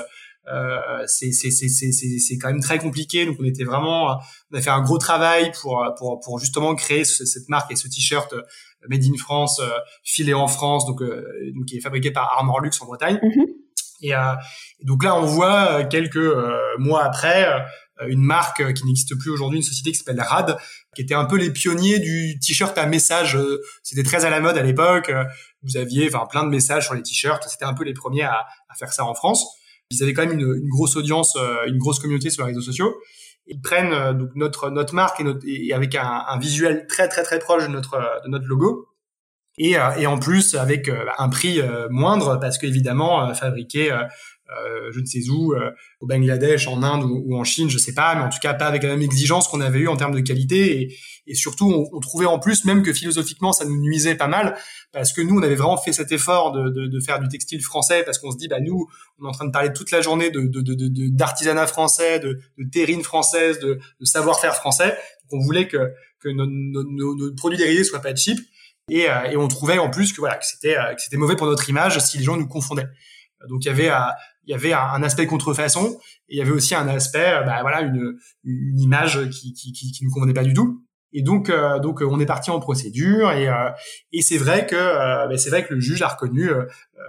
euh, 0.51 1.03
c'est 1.07 2.37
quand 2.39 2.47
même 2.47 2.61
très 2.61 2.79
compliqué 2.79 3.25
donc 3.25 3.37
on 3.39 3.43
était 3.43 3.63
vraiment 3.63 4.17
on 4.51 4.57
a 4.57 4.61
fait 4.61 4.69
un 4.69 4.81
gros 4.81 4.97
travail 4.97 5.51
pour 5.61 5.85
pour 5.97 6.19
pour 6.19 6.39
justement 6.39 6.75
créer 6.75 7.03
cette 7.05 7.49
marque 7.49 7.71
et 7.71 7.75
ce 7.75 7.87
t-shirt 7.87 8.33
made 8.87 9.03
in 9.03 9.17
France 9.17 9.61
filé 10.03 10.33
en 10.33 10.47
France 10.47 10.85
donc 10.85 11.01
donc 11.01 11.65
qui 11.65 11.77
est 11.77 11.81
fabriqué 11.81 12.11
par 12.11 12.31
Armor 12.37 12.61
Luxe 12.61 12.81
en 12.81 12.85
Bretagne 12.85 13.19
mm-hmm. 13.21 13.45
et, 14.01 14.11
et, 14.11 14.85
donc 14.85 15.03
là 15.03 15.15
on 15.15 15.25
voit 15.25 15.83
quelques 15.83 16.33
mois 16.77 17.03
après 17.03 17.45
une 18.07 18.21
marque 18.21 18.73
qui 18.73 18.85
n'existe 18.85 19.17
plus 19.17 19.31
aujourd'hui, 19.31 19.57
une 19.57 19.65
société 19.65 19.91
qui 19.91 19.97
s'appelle 19.97 20.21
Rad, 20.21 20.57
qui 20.95 21.01
était 21.01 21.15
un 21.15 21.25
peu 21.25 21.37
les 21.37 21.51
pionniers 21.51 21.99
du 21.99 22.37
t-shirt 22.39 22.77
à 22.77 22.85
message. 22.85 23.37
C'était 23.83 24.03
très 24.03 24.25
à 24.25 24.29
la 24.29 24.39
mode 24.39 24.57
à 24.57 24.63
l'époque. 24.63 25.11
Vous 25.63 25.77
aviez 25.77 26.07
enfin 26.13 26.25
plein 26.27 26.43
de 26.43 26.49
messages 26.49 26.85
sur 26.85 26.93
les 26.93 27.01
t-shirts. 27.01 27.43
C'était 27.47 27.65
un 27.65 27.73
peu 27.73 27.83
les 27.83 27.93
premiers 27.93 28.23
à, 28.23 28.45
à, 28.69 28.75
faire 28.77 28.93
ça 28.93 29.05
en 29.05 29.13
France. 29.13 29.47
Ils 29.91 30.03
avaient 30.03 30.13
quand 30.13 30.25
même 30.25 30.37
une, 30.39 30.55
une 30.55 30.69
grosse 30.69 30.95
audience, 30.95 31.35
euh, 31.37 31.65
une 31.67 31.77
grosse 31.77 31.99
communauté 31.99 32.29
sur 32.29 32.43
les 32.43 32.51
réseaux 32.51 32.61
sociaux. 32.61 32.95
Ils 33.47 33.61
prennent 33.61 33.93
euh, 33.93 34.13
donc 34.13 34.29
notre 34.35 34.69
notre 34.69 34.93
marque 34.93 35.19
et, 35.19 35.23
notre, 35.23 35.45
et 35.47 35.73
avec 35.73 35.95
un, 35.95 36.25
un, 36.27 36.37
visuel 36.39 36.87
très 36.87 37.07
très 37.07 37.23
très 37.23 37.39
proche 37.39 37.63
de 37.63 37.71
notre 37.71 37.97
de 38.25 38.29
notre 38.29 38.45
logo. 38.45 38.87
Et, 39.59 39.71
et 39.71 40.05
en 40.05 40.19
plus 40.19 40.53
avec 40.53 40.87
un 41.17 41.29
prix 41.29 41.59
moindre 41.89 42.39
parce 42.39 42.59
qu'évidemment 42.59 43.33
fabriqué 43.33 43.91
euh, 44.49 44.91
je 44.91 44.99
ne 44.99 45.05
sais 45.05 45.29
où, 45.29 45.53
euh, 45.53 45.71
au 45.99 46.07
Bangladesh, 46.07 46.67
en 46.67 46.81
Inde 46.81 47.03
ou, 47.03 47.35
en 47.35 47.43
Chine, 47.43 47.69
je 47.69 47.77
sais 47.77 47.93
pas, 47.93 48.15
mais 48.15 48.21
en 48.21 48.29
tout 48.29 48.39
cas 48.41 48.53
pas 48.53 48.67
avec 48.67 48.83
la 48.83 48.89
même 48.89 49.01
exigence 49.01 49.47
qu'on 49.47 49.59
avait 49.59 49.79
eu 49.79 49.87
en 49.87 49.97
termes 49.97 50.15
de 50.15 50.21
qualité. 50.21 50.93
Et, 51.25 51.35
surtout, 51.35 51.89
on, 51.91 51.99
trouvait 51.99 52.25
en 52.25 52.39
plus 52.39 52.63
même 52.63 52.83
que 52.83 52.93
philosophiquement, 52.93 53.51
ça 53.51 53.65
nous 53.65 53.77
nuisait 53.81 54.15
pas 54.15 54.27
mal, 54.27 54.55
parce 54.93 55.11
que 55.11 55.21
nous, 55.21 55.37
on 55.37 55.43
avait 55.43 55.55
vraiment 55.55 55.77
fait 55.77 55.91
cet 55.91 56.13
effort 56.13 56.53
de, 56.53 56.69
de, 56.69 56.87
de 56.87 56.99
faire 57.01 57.19
du 57.19 57.27
textile 57.27 57.61
français, 57.61 58.03
parce 58.05 58.17
qu'on 58.19 58.31
se 58.31 58.37
dit, 58.37 58.47
bah 58.47 58.61
nous, 58.61 58.87
on 59.19 59.25
est 59.25 59.27
en 59.27 59.33
train 59.33 59.45
de 59.45 59.51
parler 59.51 59.73
toute 59.73 59.91
la 59.91 60.01
journée 60.01 60.31
de 60.31 60.47
d'artisanat 61.09 61.67
français, 61.67 62.19
de, 62.19 62.39
de 62.57 62.69
terrine 62.69 63.03
française, 63.03 63.59
de, 63.59 63.79
savoir-faire 64.03 64.55
français. 64.55 64.97
Donc 65.29 65.41
on 65.41 65.43
voulait 65.43 65.67
que, 65.67 65.91
que 66.21 66.29
nos, 66.29 67.33
produits 67.35 67.57
dérivés 67.57 67.83
soient 67.83 68.01
pas 68.01 68.15
cheap. 68.15 68.39
Et, 68.89 69.09
euh, 69.09 69.31
et, 69.31 69.35
on 69.35 69.49
trouvait 69.49 69.79
en 69.79 69.89
plus 69.89 70.13
que 70.13 70.21
voilà 70.21 70.37
que 70.37 70.45
c'était 70.45 70.77
que 70.95 71.01
c'était 71.01 71.17
mauvais 71.17 71.35
pour 71.35 71.45
notre 71.45 71.69
image 71.69 71.99
si 71.99 72.19
les 72.19 72.23
gens 72.23 72.37
nous 72.37 72.47
confondaient. 72.47 72.87
Donc 73.49 73.63
il 73.63 73.67
y 73.67 73.71
avait 73.71 73.91
il 74.47 74.51
y 74.51 74.53
avait 74.53 74.73
un, 74.73 75.03
aspect 75.03 75.27
contrefaçon 75.27 75.99
et 76.29 76.35
il 76.35 76.37
y 76.37 76.41
avait 76.41 76.51
aussi 76.51 76.73
un 76.73 76.87
aspect, 76.87 77.33
euh, 77.33 77.43
bah, 77.43 77.59
voilà, 77.61 77.81
une, 77.81 78.17
une 78.45 78.79
image 78.79 79.29
qui, 79.29 79.53
qui, 79.53 79.73
qui, 79.73 79.91
qui 79.91 80.05
nous 80.05 80.11
convenait 80.11 80.33
pas 80.33 80.43
du 80.43 80.53
tout. 80.53 80.81
Et 81.13 81.21
donc, 81.21 81.49
euh, 81.49 81.79
donc 81.79 82.01
on 82.01 82.19
est 82.19 82.25
parti 82.25 82.49
en 82.49 82.59
procédure 82.59 83.31
et, 83.31 83.47
euh, 83.47 83.69
et 84.11 84.21
c'est 84.21 84.37
vrai 84.37 84.65
que 84.65 84.75
bah, 84.75 85.37
c'est 85.37 85.49
vrai 85.49 85.65
que 85.65 85.73
le 85.73 85.79
juge 85.79 86.01
a 86.01 86.07
reconnu 86.07 86.49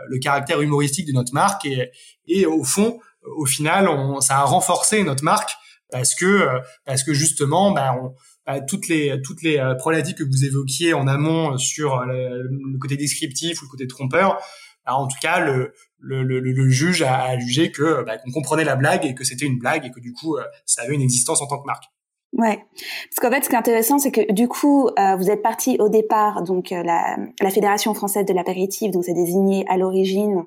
le 0.08 0.18
caractère 0.18 0.60
humoristique 0.60 1.06
de 1.06 1.12
notre 1.12 1.34
marque 1.34 1.64
et, 1.66 1.90
et 2.26 2.46
au 2.46 2.64
fond, 2.64 3.00
au 3.36 3.44
final, 3.44 3.88
on, 3.88 4.20
ça 4.20 4.38
a 4.38 4.44
renforcé 4.44 5.02
notre 5.02 5.24
marque 5.24 5.50
parce 5.90 6.14
que 6.14 6.46
parce 6.84 7.02
que 7.02 7.12
justement, 7.12 7.72
bah, 7.72 7.96
on, 8.00 8.14
bah, 8.46 8.60
toutes 8.60 8.88
les 8.88 9.20
toutes 9.20 9.42
les 9.42 9.60
problématiques 9.78 10.18
que 10.18 10.24
vous 10.24 10.44
évoquiez 10.44 10.94
en 10.94 11.08
amont 11.08 11.58
sur 11.58 12.04
le 12.04 12.78
côté 12.78 12.96
descriptif 12.96 13.60
ou 13.62 13.64
le 13.64 13.70
côté 13.70 13.86
trompeur, 13.88 14.38
en 14.94 15.06
tout 15.06 15.16
cas, 15.20 15.40
le, 15.40 16.70
juge 16.70 17.02
a, 17.02 17.24
a, 17.24 17.38
jugé 17.38 17.70
que 17.70 18.04
bah, 18.04 18.18
qu'on 18.18 18.30
comprenait 18.30 18.64
la 18.64 18.76
blague 18.76 19.04
et 19.04 19.14
que 19.14 19.24
c'était 19.24 19.46
une 19.46 19.58
blague 19.58 19.84
et 19.86 19.90
que 19.90 20.00
du 20.00 20.12
coup, 20.12 20.36
euh, 20.36 20.44
ça 20.66 20.82
avait 20.82 20.94
une 20.94 21.02
existence 21.02 21.42
en 21.42 21.46
tant 21.46 21.58
que 21.58 21.66
marque. 21.66 21.84
Ouais, 22.34 22.58
parce 22.76 23.20
qu'en 23.20 23.30
fait, 23.30 23.44
ce 23.44 23.48
qui 23.48 23.54
est 23.54 23.58
intéressant, 23.58 23.98
c'est 23.98 24.10
que 24.10 24.32
du 24.32 24.48
coup, 24.48 24.88
euh, 24.98 25.16
vous 25.16 25.30
êtes 25.30 25.42
parti 25.42 25.76
au 25.80 25.88
départ, 25.88 26.42
donc 26.42 26.72
euh, 26.72 26.82
la, 26.82 27.16
la 27.40 27.50
Fédération 27.50 27.94
française 27.94 28.26
de 28.26 28.34
l'apéritif, 28.34 28.90
donc 28.90 29.04
c'est 29.04 29.14
désigné 29.14 29.64
à 29.68 29.78
l'origine 29.78 30.44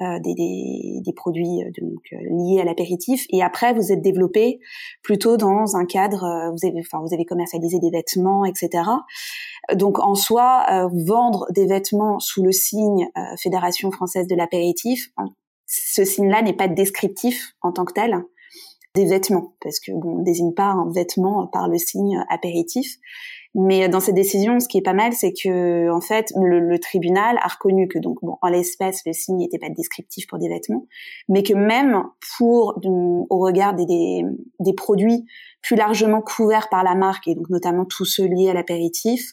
euh, 0.00 0.18
des, 0.20 0.34
des, 0.34 1.00
des, 1.04 1.12
produits 1.12 1.62
donc 1.80 2.02
liés 2.10 2.60
à 2.60 2.64
l'apéritif, 2.64 3.24
et 3.30 3.42
après 3.42 3.72
vous 3.72 3.92
êtes 3.92 4.02
développé 4.02 4.60
plutôt 5.02 5.36
dans 5.36 5.76
un 5.76 5.86
cadre, 5.86 6.50
vous 6.52 6.68
avez, 6.68 6.80
enfin, 6.80 7.02
vous 7.02 7.14
avez 7.14 7.24
commercialisé 7.24 7.78
des 7.78 7.90
vêtements, 7.90 8.44
etc. 8.44 8.82
Donc 9.74 9.98
en 9.98 10.14
soi, 10.14 10.64
euh, 10.70 10.88
vendre 11.06 11.46
des 11.50 11.66
vêtements 11.66 12.20
sous 12.20 12.42
le 12.42 12.52
signe 12.52 13.08
euh, 13.16 13.36
Fédération 13.36 13.90
française 13.90 14.26
de 14.26 14.36
l'apéritif, 14.36 15.10
ce 15.66 16.04
signe-là 16.04 16.42
n'est 16.42 16.52
pas 16.52 16.68
descriptif 16.68 17.54
en 17.62 17.72
tant 17.72 17.84
que 17.84 17.92
tel 17.92 18.22
des 18.94 19.04
vêtements, 19.04 19.54
parce 19.60 19.78
que 19.78 19.92
bon, 19.92 20.20
on 20.20 20.22
désigne 20.22 20.54
pas 20.54 20.68
un 20.68 20.90
vêtement 20.90 21.46
par 21.48 21.68
le 21.68 21.76
signe 21.76 22.24
apéritif. 22.30 22.96
Mais 23.58 23.88
dans 23.88 24.00
cette 24.00 24.14
décision, 24.14 24.60
ce 24.60 24.68
qui 24.68 24.76
est 24.76 24.82
pas 24.82 24.92
mal, 24.92 25.14
c'est 25.14 25.32
que 25.32 25.90
en 25.90 26.02
fait, 26.02 26.30
le, 26.36 26.78
tribunal 26.78 27.38
a 27.40 27.48
reconnu 27.48 27.88
que 27.88 27.98
donc 27.98 28.18
bon, 28.20 28.36
en 28.42 28.48
l'espèce, 28.48 29.00
le 29.06 29.14
signe 29.14 29.38
n'était 29.38 29.58
pas 29.58 29.70
descriptif 29.70 30.26
pour 30.26 30.38
des 30.38 30.50
vêtements, 30.50 30.86
mais 31.30 31.42
que 31.42 31.54
même 31.54 32.04
pour 32.36 32.78
au 32.84 33.38
regard 33.38 33.74
des, 33.74 33.86
des, 33.86 34.22
des, 34.60 34.74
produits 34.74 35.24
plus 35.62 35.74
largement 35.74 36.20
couverts 36.20 36.68
par 36.68 36.84
la 36.84 36.94
marque 36.94 37.28
et 37.28 37.34
donc 37.34 37.48
notamment 37.48 37.86
tous 37.86 38.04
ceux 38.04 38.26
liés 38.26 38.50
à 38.50 38.52
l'apéritif, 38.52 39.32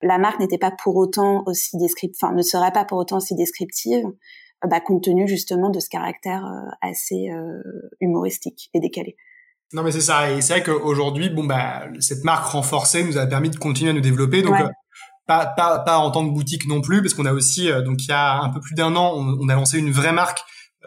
la 0.00 0.18
marque 0.18 0.38
n'était 0.38 0.58
pas 0.58 0.70
pour 0.70 0.94
autant 0.94 1.42
aussi 1.46 1.76
descriptive, 1.76 2.16
enfin 2.22 2.34
ne 2.34 2.42
serait 2.42 2.70
pas 2.70 2.84
pour 2.84 2.98
autant 2.98 3.16
aussi 3.16 3.34
descriptive, 3.34 4.06
bah, 4.64 4.78
compte 4.80 5.02
tenu 5.02 5.26
justement 5.26 5.70
de 5.70 5.80
ce 5.80 5.88
caractère 5.88 6.46
euh, 6.46 6.70
assez 6.82 7.30
euh, 7.30 7.62
humoristique 8.00 8.70
et 8.74 8.80
décalé. 8.80 9.16
Non 9.72 9.82
mais 9.82 9.92
c'est 9.92 10.00
ça. 10.00 10.30
Et 10.30 10.40
c'est 10.40 10.54
vrai 10.54 10.62
qu'aujourd'hui 10.62 11.30
bon 11.30 11.44
bah 11.44 11.84
cette 12.00 12.24
marque 12.24 12.46
renforcée 12.46 13.04
nous 13.04 13.18
a 13.18 13.26
permis 13.26 13.50
de 13.50 13.56
continuer 13.56 13.90
à 13.90 13.94
nous 13.94 14.00
développer. 14.00 14.42
Donc 14.42 14.56
pas, 15.26 15.46
pas 15.46 15.80
pas 15.80 15.98
en 15.98 16.10
tant 16.10 16.26
que 16.26 16.32
boutique 16.32 16.68
non 16.68 16.80
plus 16.80 17.02
parce 17.02 17.14
qu'on 17.14 17.26
a 17.26 17.32
aussi 17.32 17.68
donc 17.84 18.02
il 18.04 18.08
y 18.08 18.12
a 18.12 18.40
un 18.40 18.48
peu 18.50 18.60
plus 18.60 18.74
d'un 18.76 18.94
an 18.94 19.12
on, 19.16 19.48
a 19.48 19.54
lancé 19.54 19.78
une 19.78 19.90
vraie 19.90 20.12
marque 20.12 20.38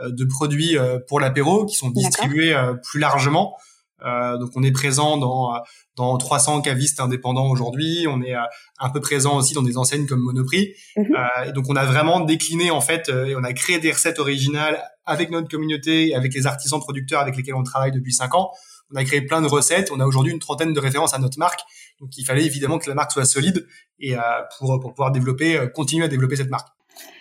de 0.02 0.24
produits 0.24 0.78
pour 1.10 1.20
l'apéro 1.20 1.66
qui 1.66 1.76
sont 1.76 1.90
distribués 1.90 2.56
plus 2.90 3.02
largement 3.02 3.58
euh, 4.06 4.38
donc 4.38 4.52
on 4.56 4.64
est 4.64 4.72
présent 4.72 5.18
dans 5.18 5.54
dans 5.96 6.18
300 6.18 6.62
cavistes 6.62 7.00
indépendants 7.00 7.50
aujourd'hui. 7.50 8.06
On 8.08 8.22
est 8.22 8.36
euh, 8.36 8.42
un 8.80 8.90
peu 8.90 9.02
présent 9.02 9.38
aussi 9.38 9.54
dans 9.54 9.62
des 9.62 9.78
enseignes 9.78 10.06
comme 10.06 10.22
Monoprix. 10.22 10.74
Mhm. 10.98 11.06
Euh, 11.16 11.50
et 11.50 11.52
donc 11.52 11.66
on 11.70 11.76
a 11.76 11.86
vraiment 11.86 12.22
décliné 12.22 12.72
en 12.72 12.82
fait 12.82 13.10
et 13.10 13.36
on 13.36 13.44
a 13.44 13.54
créé 13.54 13.80
des 13.80 13.92
recettes 13.92 14.20
originales 14.20 14.82
avec 15.06 15.32
notre 15.32 15.50
communauté, 15.50 16.16
avec 16.16 16.34
les 16.34 16.48
artisans 16.48 16.80
producteurs 16.80 17.22
avec 17.22 17.36
lesquels 17.36 17.56
on 17.56 17.64
travaille 17.64 17.92
depuis 17.92 18.14
cinq 18.14 18.36
ans. 18.36 18.52
On 18.92 18.96
a 18.96 19.04
créé 19.04 19.22
plein 19.22 19.42
de 19.42 19.48
recettes. 19.48 19.92
On 19.92 20.00
a 20.00 20.06
aujourd'hui 20.06 20.34
une 20.34 20.40
trentaine 20.40 20.74
de 20.74 20.80
références 20.80 21.14
à 21.14 21.20
notre 21.20 21.38
marque. 21.38 21.62
Donc 22.00 22.18
il 22.18 22.26
fallait 22.26 22.46
évidemment 22.46 22.80
que 22.80 22.90
la 22.90 22.96
marque 22.96 23.12
soit 23.12 23.26
solide 23.26 23.68
et 24.00 24.16
pour 24.58 24.80
pour 24.80 24.94
pouvoir 24.94 25.12
développer, 25.12 25.60
continuer 25.76 26.06
à 26.06 26.08
développer 26.08 26.38
cette 26.38 26.50
marque. 26.50 26.70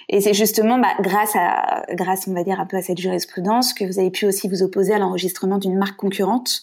Et 0.08 0.20
c'est 0.20 0.34
justement 0.34 0.78
bah, 0.78 0.94
grâce 1.00 1.34
à, 1.34 1.84
grâce 1.92 2.26
on 2.28 2.34
va 2.34 2.42
dire 2.42 2.60
un 2.60 2.66
peu 2.66 2.76
à 2.76 2.82
cette 2.82 2.98
jurisprudence 2.98 3.74
que 3.74 3.84
vous 3.84 3.98
avez 3.98 4.10
pu 4.10 4.26
aussi 4.26 4.48
vous 4.48 4.62
opposer 4.62 4.94
à 4.94 4.98
l'enregistrement 4.98 5.58
d'une 5.58 5.76
marque 5.76 5.96
concurrente 5.96 6.62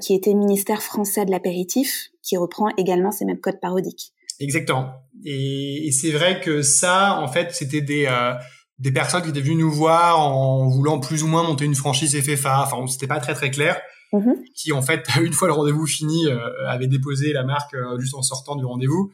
qui 0.00 0.14
était 0.14 0.34
ministère 0.34 0.82
français 0.82 1.24
de 1.24 1.30
l'apéritif, 1.30 2.10
qui 2.22 2.36
reprend 2.36 2.68
également 2.76 3.10
ces 3.10 3.24
mêmes 3.24 3.40
codes 3.40 3.60
parodiques. 3.60 4.12
Exactement. 4.40 4.90
Et, 5.24 5.86
et 5.86 5.90
c'est 5.90 6.10
vrai 6.10 6.40
que 6.42 6.60
ça, 6.60 7.18
en 7.22 7.28
fait, 7.28 7.54
c'était 7.54 7.80
des 7.80 8.06
euh, 8.06 8.34
des 8.78 8.92
personnes 8.92 9.22
qui 9.22 9.30
étaient 9.30 9.40
venues 9.40 9.56
nous 9.56 9.70
voir 9.70 10.20
en 10.20 10.68
voulant 10.68 11.00
plus 11.00 11.22
ou 11.22 11.26
moins 11.26 11.42
monter 11.42 11.64
une 11.64 11.74
franchise 11.74 12.20
FFA. 12.20 12.64
Enfin, 12.64 12.86
c'était 12.86 13.06
pas 13.06 13.20
très 13.20 13.34
très 13.34 13.50
clair. 13.50 13.80
Mm-hmm. 14.12 14.52
Qui 14.54 14.72
en 14.72 14.82
fait, 14.82 15.08
une 15.20 15.32
fois 15.32 15.48
le 15.48 15.54
rendez-vous 15.54 15.86
fini, 15.86 16.26
euh, 16.26 16.38
avait 16.68 16.86
déposé 16.86 17.32
la 17.32 17.44
marque 17.44 17.74
euh, 17.74 17.98
juste 17.98 18.14
en 18.14 18.22
sortant 18.22 18.56
du 18.56 18.64
rendez-vous 18.64 19.12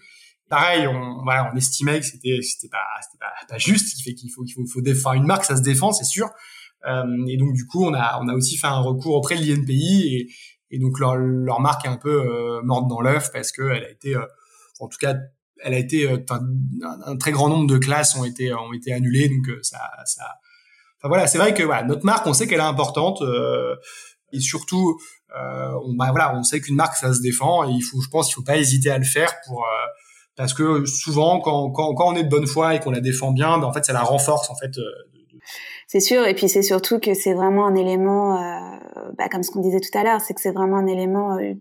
pareil, 0.52 0.86
on, 0.86 1.56
estimait 1.56 1.98
que 2.00 2.04
c'était 2.04 2.40
c'était 2.42 2.68
pas 2.68 3.56
juste, 3.56 4.02
fait 4.04 4.12
qu'il 4.12 4.30
faut 4.30 4.80
défendre 4.82 5.16
une 5.16 5.24
marque, 5.24 5.44
ça 5.44 5.56
se 5.56 5.62
défend, 5.62 5.92
c'est 5.92 6.04
sûr. 6.04 6.28
Euh, 6.86 7.26
et 7.26 7.38
donc 7.38 7.54
du 7.54 7.66
coup, 7.66 7.86
on 7.86 7.94
a 7.94 8.34
aussi 8.34 8.58
fait 8.58 8.66
un 8.66 8.80
recours 8.80 9.14
auprès 9.14 9.36
de 9.36 9.42
l'INPI 9.42 10.28
et, 10.70 10.78
donc 10.78 10.98
leur, 10.98 11.60
marque 11.60 11.86
est 11.86 11.88
un 11.88 11.96
peu 11.96 12.20
euh, 12.20 12.60
morte 12.62 12.86
dans 12.86 13.00
l'œuf 13.00 13.30
parce 13.32 13.50
que 13.50 13.62
elle 13.62 13.84
a 13.84 13.90
été, 13.90 14.14
euh, 14.14 14.26
en 14.78 14.88
tout 14.88 14.98
cas, 14.98 15.14
elle 15.64 15.72
a 15.72 15.78
été, 15.78 16.06
un, 16.10 17.16
très 17.16 17.32
grand 17.32 17.48
nombre 17.48 17.66
de 17.66 17.78
classes 17.78 18.14
ont 18.14 18.24
été 18.24 18.52
annulées, 18.92 19.30
donc 19.30 19.56
ça. 19.62 19.80
Enfin 20.98 21.08
voilà, 21.08 21.26
c'est 21.28 21.38
vrai 21.38 21.54
que 21.54 21.62
notre 21.86 22.04
marque, 22.04 22.26
on 22.26 22.34
sait 22.34 22.46
qu'elle 22.46 22.60
est 22.60 22.74
importante 22.76 23.22
et 24.32 24.40
surtout, 24.40 25.00
on 25.34 25.94
bah, 25.94 26.32
on 26.34 26.42
sait 26.42 26.60
qu'une 26.60 26.76
marque 26.76 26.96
ça 26.96 27.14
se 27.14 27.22
défend 27.22 27.66
et 27.66 27.72
il 27.72 27.80
faut, 27.80 28.02
je 28.02 28.08
pense, 28.08 28.30
il 28.30 28.34
faut 28.34 28.42
pas 28.42 28.58
hésiter 28.58 28.90
à 28.90 28.98
le 28.98 29.04
faire 29.04 29.32
pour 29.46 29.64
parce 30.36 30.54
que 30.54 30.84
souvent 30.86 31.40
quand, 31.40 31.70
quand, 31.70 31.94
quand 31.94 32.12
on 32.12 32.16
est 32.16 32.24
de 32.24 32.28
bonne 32.28 32.46
foi 32.46 32.74
et 32.74 32.80
qu'on 32.80 32.90
la 32.90 33.00
défend 33.00 33.32
bien, 33.32 33.58
ben 33.58 33.64
en 33.64 33.72
fait 33.72 33.84
ça 33.84 33.92
la 33.92 34.02
renforce 34.02 34.50
en 34.50 34.54
fait. 34.54 34.78
Euh, 34.78 34.82
c'est 35.86 36.00
sûr, 36.00 36.26
et 36.26 36.34
puis 36.34 36.48
c'est 36.48 36.62
surtout 36.62 36.98
que 37.00 37.12
c'est 37.14 37.34
vraiment 37.34 37.66
un 37.66 37.74
élément, 37.74 38.40
euh, 38.40 39.10
bah, 39.18 39.28
comme 39.28 39.42
ce 39.42 39.50
qu'on 39.50 39.60
disait 39.60 39.80
tout 39.80 39.96
à 39.98 40.04
l'heure, 40.04 40.20
c'est 40.20 40.32
que 40.32 40.40
c'est 40.40 40.52
vraiment 40.52 40.76
un 40.76 40.86
élément, 40.86 41.36
euh, 41.36 41.54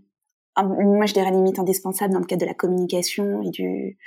moi 0.58 1.06
je 1.06 1.14
dirais 1.14 1.32
limite 1.32 1.60
indispensable 1.60 2.14
dans 2.14 2.20
le 2.20 2.26
cadre 2.26 2.42
de 2.42 2.46
la 2.46 2.54
communication 2.54 3.42
et 3.42 3.50
du 3.50 3.98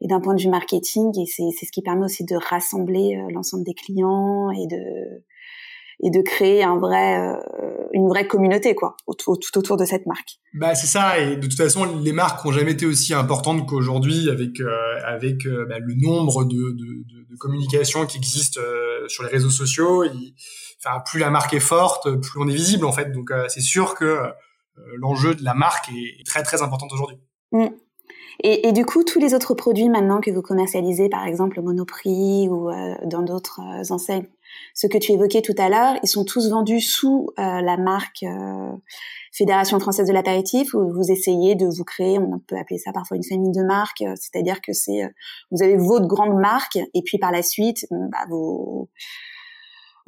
et 0.00 0.06
d'un 0.06 0.20
point 0.20 0.34
de 0.34 0.40
vue 0.40 0.48
marketing, 0.48 1.10
et 1.20 1.26
c'est 1.26 1.50
c'est 1.58 1.66
ce 1.66 1.72
qui 1.72 1.82
permet 1.82 2.04
aussi 2.04 2.24
de 2.24 2.36
rassembler 2.36 3.20
l'ensemble 3.32 3.64
des 3.64 3.74
clients 3.74 4.50
et 4.52 4.66
de 4.68 5.24
et 6.00 6.10
de 6.10 6.20
créer 6.22 6.62
un 6.62 6.78
vrai 6.78 7.18
euh, 7.18 7.36
une 7.92 8.08
vraie 8.08 8.26
communauté 8.26 8.74
quoi 8.74 8.96
tout 9.18 9.32
autour 9.56 9.76
de 9.76 9.84
cette 9.84 10.06
marque. 10.06 10.38
Bah 10.54 10.74
c'est 10.74 10.86
ça 10.86 11.18
et 11.18 11.36
de 11.36 11.46
toute 11.46 11.56
façon 11.56 12.00
les 12.00 12.12
marques 12.12 12.44
ont 12.44 12.52
jamais 12.52 12.72
été 12.72 12.86
aussi 12.86 13.14
importantes 13.14 13.66
qu'aujourd'hui 13.68 14.30
avec 14.30 14.60
euh, 14.60 15.00
avec 15.04 15.46
euh, 15.46 15.66
bah, 15.68 15.78
le 15.78 15.94
nombre 15.94 16.44
de, 16.44 16.54
de, 16.54 17.04
de, 17.30 17.36
communications 17.38 18.06
qui 18.06 18.18
existent 18.18 18.60
sur 19.06 19.22
les 19.22 19.30
réseaux 19.30 19.50
sociaux. 19.50 20.04
enfin 20.78 21.02
plus 21.06 21.20
la 21.20 21.30
marque 21.30 21.54
est 21.54 21.60
forte, 21.60 22.10
plus 22.20 22.40
on 22.40 22.48
est 22.48 22.54
visible 22.54 22.84
en 22.84 22.92
fait. 22.92 23.12
Donc 23.12 23.30
c'est 23.48 23.60
sûr 23.60 23.94
que 23.94 24.18
l'enjeu 24.96 25.34
de 25.34 25.44
la 25.44 25.54
marque 25.54 25.88
est 25.90 26.26
très 26.26 26.42
très 26.42 26.62
important 26.62 26.86
aujourd'hui. 26.92 27.16
Mm. 27.52 27.68
Et, 28.44 28.68
et, 28.68 28.72
du 28.72 28.84
coup, 28.84 29.02
tous 29.02 29.18
les 29.18 29.34
autres 29.34 29.54
produits 29.54 29.88
maintenant 29.88 30.20
que 30.20 30.30
vous 30.30 30.42
commercialisez, 30.42 31.08
par 31.08 31.26
exemple 31.26 31.58
au 31.58 31.62
Monoprix 31.62 32.48
ou 32.48 32.70
euh, 32.70 32.94
dans 33.04 33.22
d'autres 33.22 33.60
enseignes, 33.90 34.28
ce 34.74 34.86
que 34.86 34.98
tu 34.98 35.12
évoquais 35.12 35.42
tout 35.42 35.54
à 35.58 35.68
l'heure, 35.68 35.98
ils 36.02 36.08
sont 36.08 36.24
tous 36.24 36.50
vendus 36.50 36.80
sous 36.80 37.30
euh, 37.38 37.60
la 37.60 37.76
marque 37.76 38.24
Fédération 39.32 39.78
française 39.78 40.08
de 40.08 40.12
l'apéritif 40.12 40.74
ou 40.74 40.92
vous 40.92 41.10
essayez 41.10 41.54
de 41.54 41.66
vous 41.66 41.84
créer, 41.84 42.18
on 42.18 42.38
peut 42.38 42.56
appeler 42.56 42.78
ça 42.78 42.92
parfois 42.92 43.16
une 43.16 43.24
famille 43.24 43.52
de 43.52 43.62
marques, 43.62 44.04
c'est-à-dire 44.16 44.60
que 44.60 44.72
c'est 44.72 45.02
vous 45.50 45.62
avez 45.62 45.76
votre 45.76 46.06
grande 46.06 46.38
marque 46.40 46.76
et 46.76 47.02
puis 47.04 47.18
par 47.18 47.30
la 47.30 47.42
suite, 47.42 47.86
bah, 47.90 48.24
vous 48.28 48.88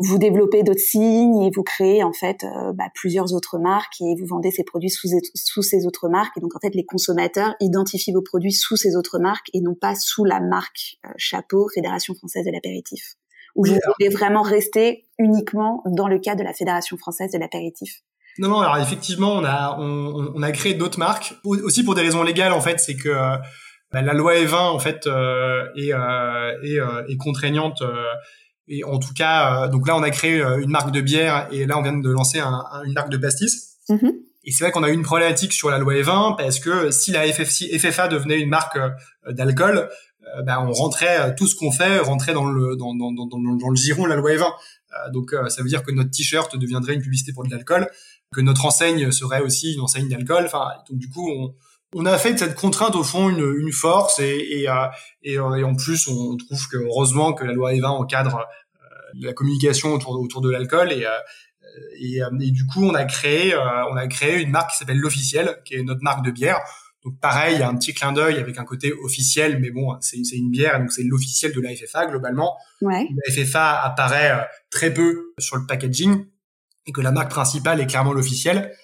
vous 0.03 0.17
développez 0.17 0.63
d'autres 0.63 0.81
signes 0.81 1.43
et 1.43 1.51
vous 1.55 1.63
créez 1.63 2.03
en 2.03 2.13
fait 2.13 2.43
euh, 2.45 2.73
bah, 2.73 2.89
plusieurs 2.95 3.35
autres 3.35 3.59
marques 3.59 4.01
et 4.01 4.15
vous 4.19 4.27
vendez 4.27 4.51
ces 4.51 4.65
produits 4.65 4.89
sous, 4.89 5.09
sous 5.35 5.63
ces 5.63 5.87
autres 5.87 6.09
marques. 6.09 6.39
Et 6.39 6.41
donc 6.41 6.57
en 6.57 6.59
fait, 6.59 6.75
les 6.75 6.87
consommateurs 6.87 7.55
identifient 7.61 8.13
vos 8.13 8.23
produits 8.23 8.53
sous 8.53 8.77
ces 8.77 8.97
autres 8.97 9.19
marques 9.19 9.51
et 9.53 9.61
non 9.61 9.75
pas 9.75 9.95
sous 9.95 10.25
la 10.25 10.41
marque 10.41 10.99
euh, 11.05 11.11
chapeau 11.19 11.69
Fédération 11.69 12.15
française 12.15 12.47
de 12.47 12.51
l'apéritif. 12.51 13.17
Ou 13.57 13.67
vous 13.67 13.79
voulez 13.99 14.11
vraiment 14.11 14.43
rester 14.43 15.07
uniquement 15.19 15.83
dans 15.87 16.09
le 16.09 16.19
cas 16.19 16.35
de 16.35 16.43
la 16.43 16.53
Fédération 16.53 16.97
française 16.97 17.33
de 17.33 17.39
l'apéritif? 17.39 18.01
Non, 18.39 18.49
non. 18.49 18.61
Alors 18.61 18.79
effectivement, 18.79 19.33
on 19.33 19.45
a 19.45 19.77
on, 19.79 20.33
on 20.35 20.43
a 20.43 20.53
créé 20.53 20.75
d'autres 20.75 20.99
marques 20.99 21.35
aussi 21.45 21.85
pour 21.85 21.95
des 21.95 22.03
raisons 22.03 22.23
légales. 22.23 22.53
En 22.53 22.61
fait, 22.61 22.79
c'est 22.79 22.97
que 22.97 23.09
euh, 23.09 23.37
bah, 23.93 24.03
la 24.03 24.15
loi 24.15 24.35
E20 24.35 24.55
en 24.55 24.79
fait 24.79 25.09
est, 25.77 25.91
est, 25.91 26.79
est 27.09 27.17
contraignante 27.17 27.83
et 28.71 28.85
en 28.85 28.99
tout 29.01 29.13
cas, 29.13 29.65
euh, 29.65 29.69
donc 29.69 29.87
là, 29.89 29.97
on 29.97 30.03
a 30.03 30.11
créé 30.11 30.41
euh, 30.41 30.63
une 30.63 30.71
marque 30.71 30.93
de 30.93 31.01
bière 31.01 31.49
et 31.51 31.67
là, 31.67 31.77
on 31.77 31.83
vient 31.83 31.99
de 31.99 32.11
lancer 32.11 32.39
un, 32.39 32.63
une 32.85 32.93
marque 32.93 33.11
de 33.11 33.17
pastis. 33.17 33.79
Mm-hmm. 33.89 34.13
Et 34.45 34.53
c'est 34.53 34.65
vrai 34.65 34.71
qu'on 34.71 34.85
a 34.85 34.89
eu 34.89 34.95
une 34.95 35.03
problématique 35.03 35.53
sur 35.53 35.71
la 35.71 35.79
loi 35.79 35.95
E20 35.95 36.37
parce 36.37 36.61
que 36.61 36.93
si 36.93 37.11
la 37.11 37.27
FFC, 37.27 37.77
FFA 37.79 38.07
devenait 38.07 38.41
une 38.41 38.49
marque 38.49 38.77
euh, 38.77 39.33
d'alcool, 39.33 39.89
bah, 40.45 40.65
on 40.65 40.73
rentrait 40.73 41.35
tout 41.35 41.47
ce 41.47 41.57
qu'on 41.57 41.73
fait 41.73 41.99
rentrait 41.99 42.35
dans 42.35 42.45
le 42.45 42.77
dans, 42.77 42.95
dans, 42.95 43.13
dans, 43.13 43.39
le 43.69 43.77
giron 43.77 44.05
de 44.05 44.09
la 44.09 44.17
loi 44.17 44.31
E20. 44.33 45.13
donc 45.13 45.35
ça 45.49 45.63
veut 45.63 45.69
dire 45.69 45.83
que 45.83 45.91
notre 45.93 46.11
t-shirt 46.11 46.57
deviendrait 46.57 46.95
une 46.95 47.03
publicité 47.03 47.33
pour 47.33 47.45
de 47.45 47.51
l'alcool, 47.51 47.89
que 48.33 48.41
notre 48.41 48.65
enseigne 48.67 49.11
serait 49.11 49.41
aussi 49.41 49.75
une 49.75 49.81
enseigne 49.81 50.09
d'alcool. 50.09 50.45
Enfin, 50.47 50.69
donc 50.89 50.99
du 50.99 51.09
coup, 51.09 51.29
on, 51.31 51.55
on 51.95 52.07
a 52.07 52.17
fait 52.19 52.35
de 52.35 52.39
cette 52.39 52.55
contrainte 52.55 52.95
au 52.95 53.03
fond 53.03 53.29
une, 53.29 53.55
une 53.59 53.73
force 53.73 54.21
et, 54.21 54.65
et, 54.65 54.69
et, 55.23 55.39
en 55.39 55.75
plus 55.75 56.07
on 56.09 56.37
trouve 56.37 56.69
que 56.69 56.77
heureusement 56.77 57.33
que 57.33 57.45
la 57.45 57.53
loi 57.53 57.73
E20 57.73 57.87
encadre 57.87 58.47
la 59.15 59.33
communication 59.33 59.93
autour, 59.95 60.21
autour 60.21 60.41
de 60.41 60.51
l'alcool 60.51 60.93
et, 60.93 61.05
euh, 61.05 61.11
et, 61.99 62.23
euh, 62.23 62.31
et, 62.41 62.51
du 62.51 62.67
coup 62.67 62.85
on 62.85 62.95
a 62.95 63.05
créé 63.05 63.55
euh, 63.55 63.85
on 63.91 63.97
a 63.97 64.07
créé 64.07 64.41
une 64.41 64.51
marque 64.51 64.71
qui 64.71 64.77
s'appelle 64.77 64.99
l'officiel 64.99 65.61
qui 65.65 65.75
est 65.75 65.83
notre 65.83 66.03
marque 66.03 66.25
de 66.25 66.31
bière 66.31 66.61
donc 67.05 67.19
pareil, 67.19 67.57
il 67.57 67.61
y 67.61 67.63
a 67.63 67.69
un 67.69 67.77
petit 67.77 67.95
clin 67.95 68.13
d'œil 68.13 68.39
avec 68.39 68.59
un 68.59 68.65
côté 68.65 68.93
officiel, 68.93 69.59
mais 69.59 69.71
bon, 69.71 69.97
c'est 70.01 70.19
une 70.37 70.51
bière, 70.51 70.79
donc 70.79 70.93
c'est 70.93 71.03
l'officiel 71.03 71.53
de 71.53 71.61
la 71.61 71.75
FFA 71.75 72.07
globalement. 72.07 72.57
Ouais. 72.83 73.09
La 73.27 73.35
FFA 73.35 73.81
apparaît 73.81 74.47
très 74.71 74.93
peu 74.93 75.33
sur 75.39 75.57
le 75.57 75.67
packaging 75.67 76.27
et 76.87 76.93
que 76.93 77.01
la 77.01 77.11
marque 77.11 77.31
principale 77.31 77.81
est 77.81 77.87
clairement 77.87 78.13
l'officiel. 78.13 78.75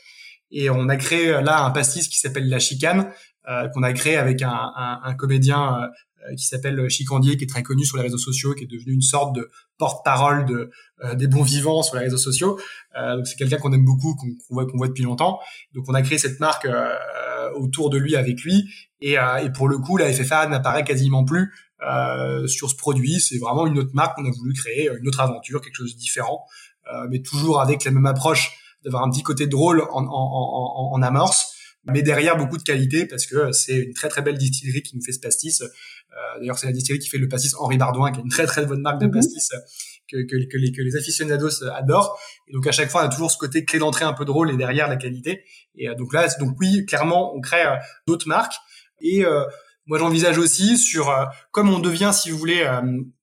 Et 0.51 0.71
on 0.71 0.89
a 0.89 0.97
créé 0.97 1.33
là 1.43 1.65
un 1.65 1.71
pastis 1.71 2.09
qui 2.09 2.19
s'appelle 2.19 2.49
La 2.49 2.59
Chicane, 2.59 3.11
euh, 3.49 3.69
qu'on 3.69 3.83
a 3.83 3.93
créé 3.93 4.17
avec 4.17 4.43
un, 4.43 4.73
un, 4.77 5.01
un 5.03 5.15
comédien 5.15 5.91
euh, 6.29 6.35
qui 6.35 6.47
s'appelle 6.47 6.89
Chicandier, 6.89 7.37
qui 7.37 7.45
est 7.45 7.49
très 7.49 7.63
connu 7.63 7.85
sur 7.85 7.97
les 7.97 8.03
réseaux 8.03 8.19
sociaux, 8.19 8.55
qui 8.55 8.65
est 8.65 8.67
devenu 8.67 8.93
une 8.93 9.03
sorte 9.03 9.35
de 9.35 9.51
porte-parole 9.79 10.45
de, 10.47 10.71
euh, 11.05 11.15
des 11.15 11.27
bons 11.27 11.43
vivants 11.43 11.83
sur 11.83 11.97
les 11.97 12.03
réseaux 12.03 12.17
sociaux. 12.17 12.59
Euh, 12.97 13.17
donc 13.17 13.27
c'est 13.27 13.37
quelqu'un 13.37 13.59
qu'on 13.59 13.73
aime 13.73 13.85
beaucoup, 13.85 14.15
qu'on 14.15 14.29
voit, 14.51 14.67
qu'on 14.67 14.77
voit 14.77 14.89
depuis 14.89 15.05
longtemps. 15.05 15.39
Donc 15.75 15.85
on 15.89 15.95
a 15.95 16.03
créé 16.03 16.19
cette 16.19 16.41
marque 16.41 16.67
autour 17.55 17.91
de 17.91 17.99
lui, 17.99 18.17
avec 18.17 18.43
lui. 18.43 18.69
Et, 19.01 19.13
et 19.15 19.51
pour 19.55 19.69
le 19.69 19.79
coup, 19.79 19.97
la 19.97 20.13
FFA 20.13 20.47
n'apparaît 20.47 20.85
quasiment 20.85 21.25
plus 21.25 21.53
sur 22.47 22.71
ce 22.71 22.77
produit. 22.77 23.21
C'est 23.21 23.39
vraiment 23.39 23.67
une 23.67 23.79
autre 23.79 23.93
marque 23.95 24.17
qu'on 24.17 24.25
a 24.25 24.31
voulu 24.31 24.53
créer, 24.53 24.91
une 24.99 25.07
autre 25.07 25.21
aventure, 25.21 25.61
quelque 25.61 25.77
chose 25.77 25.95
de 25.95 25.99
différent, 25.99 26.45
mais 27.11 27.21
toujours 27.21 27.61
avec 27.61 27.85
la 27.85 27.91
même 27.91 28.07
approche 28.07 28.53
d'avoir 28.85 29.03
un 29.03 29.11
petit 29.11 29.23
côté 29.23 29.47
drôle 29.47 29.83
en, 29.83 30.05
en, 30.05 30.09
en, 30.09 30.93
en 30.93 31.03
amorce 31.03 31.53
mais 31.89 32.03
derrière 32.03 32.37
beaucoup 32.37 32.59
de 32.59 32.65
qualité 32.65 33.07
parce 33.07 33.27
que 33.27 33.53
c'est 33.53 33.77
une 33.77 33.95
très 33.95 34.09
très 34.09 34.21
belle 34.21 34.39
distillerie 34.39 34.83
qui 34.83 34.97
nous 34.97 35.03
fait 35.03 35.13
ce 35.13 35.21
pastis 35.21 35.63
euh, 36.17 36.39
d'ailleurs, 36.39 36.59
c'est 36.59 36.67
la 36.67 36.73
distillerie 36.73 36.99
qui 36.99 37.09
fait 37.09 37.19
le 37.19 37.29
pastis 37.29 37.55
Henri 37.59 37.77
Bardouin, 37.77 38.13
qui 38.13 38.21
est 38.21 38.23
une 38.23 38.31
très 38.31 38.47
très 38.47 38.65
bonne 38.65 38.81
marque 38.81 39.01
de 39.01 39.07
mhm. 39.07 39.13
pastis 39.13 39.51
euh, 39.53 39.59
que, 40.11 40.57
les, 40.57 40.73
que 40.73 40.83
les 40.83 40.97
aficionados 40.97 41.63
euh, 41.63 41.71
adorent. 41.75 42.19
Et 42.49 42.53
donc 42.53 42.67
à 42.67 42.73
chaque 42.73 42.91
fois, 42.91 43.03
on 43.03 43.07
a 43.07 43.09
toujours 43.09 43.31
ce 43.31 43.39
côté 43.39 43.65
clé 43.65 43.79
d'entrée 43.79 44.05
un 44.05 44.13
peu 44.13 44.25
drôle 44.25 44.51
et 44.51 44.57
derrière 44.57 44.89
la 44.89 44.97
qualité. 44.97 45.45
Et 45.77 45.89
donc 45.97 46.13
là, 46.13 46.29
donc 46.39 46.57
oui, 46.61 46.85
clairement, 46.87 47.35
on 47.35 47.41
crée 47.41 47.65
d'autres 48.07 48.29
marques. 48.29 48.55
Et 49.01 49.25
moi, 49.87 49.99
j'envisage 49.99 50.39
aussi 50.39 50.79
sur 50.79 51.15
comme 51.51 51.69
on 51.69 51.79
devient, 51.79 52.13
si 52.15 52.31
vous 52.31 52.39
voulez, 52.39 52.65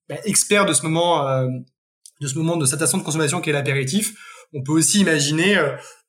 bah, 0.08 0.16
expert 0.24 0.66
de 0.66 0.72
ce 0.72 0.82
moment, 0.82 1.26
de 2.20 2.28
ce 2.28 2.38
moment 2.38 2.56
de 2.56 2.64
cette 2.64 2.78
façon 2.78 2.98
de 2.98 3.02
consommation 3.02 3.40
qui 3.40 3.50
est 3.50 3.52
l'apéritif. 3.52 4.14
On 4.52 4.62
peut 4.62 4.72
aussi 4.72 5.00
imaginer 5.00 5.56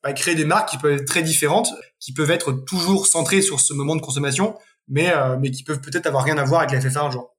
bah, 0.04 0.12
créer 0.12 0.36
des 0.36 0.44
marques 0.44 0.68
qui 0.68 0.78
peuvent 0.78 0.92
être 0.92 1.04
très 1.04 1.22
différentes, 1.22 1.68
qui 1.98 2.12
peuvent 2.12 2.30
être 2.30 2.52
toujours 2.52 3.08
centrées 3.08 3.42
sur 3.42 3.58
ce 3.58 3.74
moment 3.74 3.96
de 3.96 4.00
consommation, 4.00 4.56
mais, 4.88 5.12
euh, 5.12 5.36
mais 5.40 5.50
qui 5.50 5.64
peuvent 5.64 5.80
peut-être 5.80 6.06
avoir 6.06 6.24
rien 6.24 6.38
à 6.38 6.44
voir 6.44 6.62
avec 6.62 6.72
la 6.72 6.80
FFA 6.80 7.02
un 7.02 7.10
jour. 7.10 7.34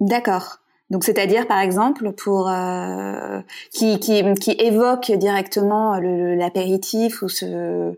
D'accord. 0.00 0.58
Donc 0.90 1.04
c'est-à-dire 1.04 1.46
par 1.46 1.60
exemple 1.60 2.12
pour 2.12 2.48
euh, 2.48 3.40
qui, 3.72 3.98
qui, 4.00 4.22
qui 4.34 4.52
évoque 4.52 5.10
directement 5.12 5.98
l'apéritif 5.98 7.22
ou 7.22 7.28
ce 7.28 7.94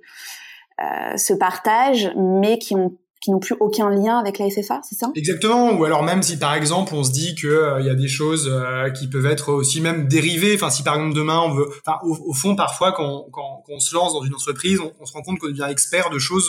euh, 0.83 1.17
ce 1.17 1.33
partage, 1.33 2.11
mais 2.17 2.59
qui 2.59 2.75
ont 2.75 2.97
qui 3.23 3.31
n'ont 3.31 3.41
plus 3.41 3.57
aucun 3.61 3.89
lien 3.89 4.19
avec 4.19 4.39
la 4.39 4.49
FFA, 4.51 4.81
c'est 4.85 4.95
ça? 4.95 5.11
Exactement. 5.17 5.73
Ou 5.73 5.85
alors 5.85 6.03
même 6.03 6.23
si 6.23 6.39
par 6.39 6.55
exemple 6.55 6.95
on 6.95 7.03
se 7.03 7.11
dit 7.11 7.35
que 7.35 7.47
euh, 7.49 7.81
il 7.81 7.87
y 7.87 7.91
a 7.91 7.95
des 7.95 8.09
choses 8.09 8.47
euh, 8.49 8.91
qui 8.91 9.09
peuvent 9.09 9.27
être 9.27 9.49
aussi 9.49 9.81
même 9.81 10.07
dérivées. 10.07 10.55
Enfin, 10.55 10.71
si 10.71 10.83
par 10.83 10.95
exemple 10.97 11.17
demain 11.17 11.41
on 11.41 11.55
veut, 11.55 11.67
enfin 11.85 11.99
au, 12.05 12.17
au 12.29 12.35
fond 12.35 12.55
parfois 12.55 12.93
quand, 12.93 13.27
quand, 13.33 13.65
quand, 13.67 13.73
on 13.73 13.81
se 13.81 13.95
lance 13.95 14.13
dans 14.13 14.23
une 14.23 14.35
entreprise, 14.35 14.81
on, 14.81 14.93
on 15.01 15.07
se 15.07 15.15
rend 15.15 15.23
compte 15.23 15.39
qu'on 15.39 15.49
devient 15.49 15.67
expert 15.69 16.11
de 16.11 16.19
choses 16.19 16.47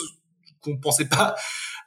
qu'on 0.62 0.76
pensait 0.76 1.06
pas 1.06 1.34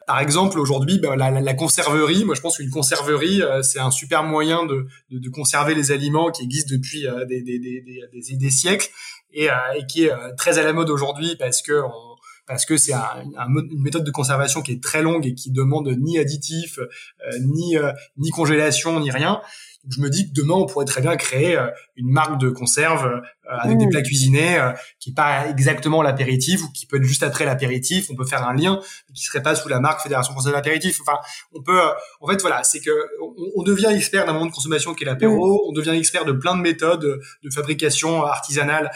par 0.07 0.19
exemple, 0.19 0.59
aujourd'hui, 0.59 0.99
ben, 0.99 1.15
la, 1.15 1.29
la, 1.31 1.53
conserverie, 1.53 2.25
moi 2.25 2.35
je 2.35 2.41
pense 2.41 2.57
qu'une 2.57 2.69
conserverie, 2.69 3.41
euh, 3.41 3.61
c'est 3.61 3.79
un 3.79 3.91
super 3.91 4.23
moyen 4.23 4.65
de, 4.65 4.87
de, 5.09 5.19
de, 5.19 5.29
conserver 5.29 5.75
les 5.75 5.91
aliments 5.91 6.31
qui 6.31 6.43
existent 6.43 6.73
depuis 6.73 7.07
euh, 7.07 7.25
des, 7.25 7.41
des, 7.41 7.59
des, 7.59 8.37
des, 8.37 8.49
siècles 8.49 8.89
et, 9.33 9.49
euh, 9.49 9.55
et, 9.75 9.85
qui 9.85 10.05
est 10.05 10.11
très 10.37 10.57
à 10.57 10.63
la 10.63 10.73
mode 10.73 10.89
aujourd'hui 10.89 11.35
parce 11.37 11.61
que 11.61 11.81
on, 11.81 12.15
parce 12.47 12.65
que 12.65 12.75
c'est 12.75 12.93
un, 12.93 13.05
une 13.47 13.81
méthode 13.81 14.03
de 14.03 14.11
conservation 14.11 14.61
qui 14.61 14.73
est 14.73 14.83
très 14.83 15.01
longue 15.01 15.25
et 15.25 15.35
qui 15.35 15.51
demande 15.51 15.87
ni 15.99 16.17
additifs, 16.17 16.79
ni 17.39 17.77
ni 18.17 18.29
congélation, 18.31 18.99
ni 18.99 19.09
rien 19.11 19.41
je 19.89 19.99
me 19.99 20.09
dis 20.09 20.27
que 20.27 20.33
demain 20.33 20.55
on 20.55 20.65
pourrait 20.65 20.85
très 20.85 21.01
bien 21.01 21.15
créer 21.15 21.57
euh, 21.57 21.67
une 21.95 22.11
marque 22.11 22.39
de 22.39 22.49
conserve 22.49 23.05
euh, 23.05 23.19
avec 23.45 23.77
des 23.77 23.87
plats 23.87 24.01
cuisinés 24.01 24.57
euh, 24.57 24.71
qui 24.99 25.09
est 25.09 25.13
pas 25.13 25.47
exactement 25.47 26.01
l'apéritif 26.01 26.63
ou 26.63 26.71
qui 26.71 26.85
peut 26.85 26.97
être 26.97 27.03
juste 27.03 27.23
après 27.23 27.45
l'apéritif. 27.45 28.07
On 28.11 28.15
peut 28.15 28.25
faire 28.25 28.47
un 28.47 28.53
lien 28.53 28.79
qui 29.13 29.23
serait 29.23 29.41
pas 29.41 29.55
sous 29.55 29.69
la 29.69 29.79
marque 29.79 30.01
Fédération 30.01 30.33
française 30.33 30.51
de 30.51 30.55
l'apéritif. 30.55 30.99
Enfin, 31.01 31.17
on 31.53 31.61
peut. 31.61 31.79
en 32.19 32.27
fait, 32.27 32.41
voilà, 32.41 32.63
c'est 32.63 32.79
que 32.79 32.91
on, 33.55 33.63
devient 33.63 33.91
expert 33.93 34.25
d'un 34.25 34.33
moment 34.33 34.47
de 34.47 34.51
consommation 34.51 34.93
qui 34.93 35.03
est 35.03 35.07
l'apéro. 35.07 35.55
Mmh. 35.55 35.69
On 35.69 35.71
devient 35.71 35.97
expert 35.97 36.25
de 36.25 36.31
plein 36.31 36.55
de 36.55 36.61
méthodes 36.61 37.19
de 37.43 37.49
fabrication 37.49 38.23
artisanale 38.23 38.91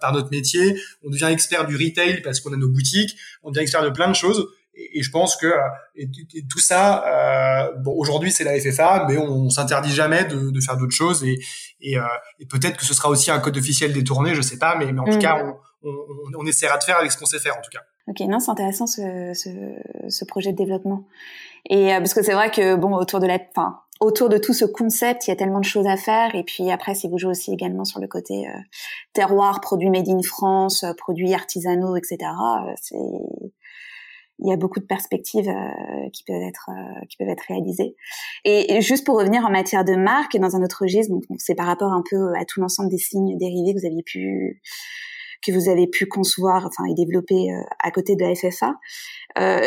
par 0.00 0.12
notre 0.12 0.30
métier. 0.30 0.76
On 1.04 1.10
devient 1.10 1.28
expert 1.30 1.66
du 1.66 1.76
retail 1.76 2.22
parce 2.22 2.40
qu'on 2.40 2.52
a 2.52 2.56
nos 2.56 2.68
boutiques. 2.68 3.16
On 3.42 3.50
devient 3.50 3.62
expert 3.62 3.82
de 3.82 3.90
plein 3.90 4.08
de 4.08 4.14
choses 4.14 4.48
et, 4.78 5.02
je 5.02 5.10
pense 5.10 5.36
que 5.36 5.52
et, 5.96 6.08
tout 6.48 6.58
ça, 6.58 7.04
euh, 7.06 7.72
bon, 7.78 7.92
aujourd'hui 7.96 8.30
c'est 8.30 8.44
la 8.44 8.58
FFA, 8.58 9.06
mais 9.08 9.16
on, 9.18 9.24
on 9.24 9.50
s'interdit 9.50 9.92
jamais 9.92 10.24
de, 10.24 10.50
de 10.50 10.60
faire 10.60 10.76
d'autres 10.76 10.94
choses 10.94 11.24
et, 11.24 11.38
et, 11.80 11.98
euh, 11.98 12.02
et 12.38 12.46
peut-être 12.46 12.76
que 12.76 12.84
ce 12.84 12.94
sera 12.94 13.08
aussi 13.08 13.30
un 13.30 13.40
code 13.40 13.56
officiel 13.56 13.92
détourné, 13.92 14.34
je 14.34 14.42
sais 14.42 14.58
pas, 14.58 14.76
mais, 14.76 14.92
mais 14.92 15.00
en 15.00 15.04
tout 15.04 15.16
mm. 15.16 15.20
cas, 15.20 15.44
on, 15.44 15.88
on, 15.88 16.40
on, 16.40 16.46
essaiera 16.46 16.78
de 16.78 16.84
faire 16.84 16.98
avec 16.98 17.12
ce 17.12 17.18
qu'on 17.18 17.26
sait 17.26 17.38
faire 17.38 17.56
en 17.56 17.60
tout 17.60 17.70
cas. 17.70 17.80
Ok, 18.08 18.20
non, 18.20 18.40
c'est 18.40 18.50
intéressant 18.50 18.86
ce, 18.86 19.32
ce, 19.34 19.50
ce, 20.08 20.24
projet 20.24 20.52
de 20.52 20.56
développement. 20.56 21.06
Et 21.68 21.92
euh, 21.92 21.98
parce 21.98 22.14
que 22.14 22.22
c'est 22.22 22.32
vrai 22.32 22.50
que 22.50 22.74
bon, 22.74 22.94
autour 22.94 23.20
de 23.20 23.26
la, 23.26 23.38
autour 24.00 24.28
de 24.28 24.38
tout 24.38 24.54
ce 24.54 24.64
concept, 24.64 25.26
il 25.26 25.30
y 25.30 25.32
a 25.32 25.36
tellement 25.36 25.60
de 25.60 25.64
choses 25.64 25.86
à 25.86 25.96
faire. 25.96 26.34
Et 26.34 26.42
puis 26.42 26.70
après, 26.70 26.94
si 26.94 27.08
vous 27.08 27.18
jouez 27.18 27.30
aussi 27.30 27.52
également 27.52 27.84
sur 27.84 28.00
le 28.00 28.08
côté 28.08 28.46
euh, 28.46 28.58
terroir, 29.12 29.60
produits 29.60 29.90
made 29.90 30.08
in 30.08 30.22
France, 30.22 30.84
produits 30.96 31.34
artisanaux, 31.34 31.96
etc., 31.96 32.18
c'est 32.80 32.96
il 34.40 34.48
y 34.48 34.52
a 34.52 34.56
beaucoup 34.56 34.80
de 34.80 34.84
perspectives 34.84 35.48
euh, 35.48 36.08
qui 36.12 36.24
peuvent 36.24 36.42
être 36.42 36.70
euh, 36.70 37.04
qui 37.08 37.16
peuvent 37.16 37.28
être 37.28 37.44
réalisées. 37.48 37.96
Et, 38.44 38.80
juste 38.80 39.04
pour 39.04 39.18
revenir 39.18 39.44
en 39.44 39.50
matière 39.50 39.84
de 39.84 39.94
marque 39.94 40.36
dans 40.36 40.56
un 40.56 40.62
autre 40.62 40.82
registre, 40.82 41.12
donc 41.12 41.24
c'est 41.38 41.54
par 41.54 41.66
rapport 41.66 41.92
un 41.92 42.02
peu 42.08 42.32
à 42.38 42.44
tout 42.44 42.60
l'ensemble 42.60 42.90
des 42.90 42.98
signes 42.98 43.36
dérivés 43.36 43.74
que 43.74 43.80
vous 43.80 43.86
aviez 43.86 44.02
pu 44.02 44.62
que 45.46 45.52
vous 45.52 45.68
avez 45.68 45.86
pu 45.86 46.06
concevoir 46.06 46.66
enfin 46.66 46.84
et 46.90 46.94
développer 46.94 47.52
euh, 47.52 47.60
à 47.82 47.90
côté 47.90 48.16
de 48.16 48.24
la 48.24 48.34
FFA. 48.34 48.74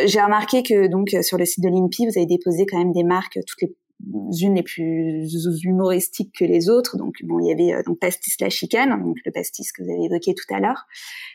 J'ai 0.05 0.21
remarqué 0.21 0.63
que 0.63 0.87
donc 0.87 1.15
sur 1.21 1.37
le 1.37 1.45
site 1.45 1.63
de 1.63 1.69
l'INPI, 1.69 2.07
vous 2.07 2.17
avez 2.17 2.25
déposé 2.25 2.65
quand 2.65 2.77
même 2.77 2.91
des 2.91 3.05
marques 3.05 3.39
toutes 3.47 3.61
les 3.61 4.43
unes 4.43 4.55
les 4.55 4.63
plus 4.63 5.63
humoristiques 5.63 6.33
que 6.37 6.43
les 6.43 6.69
autres. 6.69 6.97
Donc 6.97 7.15
bon, 7.23 7.39
il 7.39 7.47
y 7.47 7.51
avait 7.53 7.81
donc 7.83 7.99
Pastis 7.99 8.35
la 8.41 8.49
chicane, 8.49 9.01
donc 9.01 9.15
le 9.25 9.31
pastis 9.31 9.71
que 9.71 9.81
vous 9.83 9.89
avez 9.89 10.05
évoqué 10.05 10.33
tout 10.33 10.53
à 10.53 10.59
l'heure, 10.59 10.87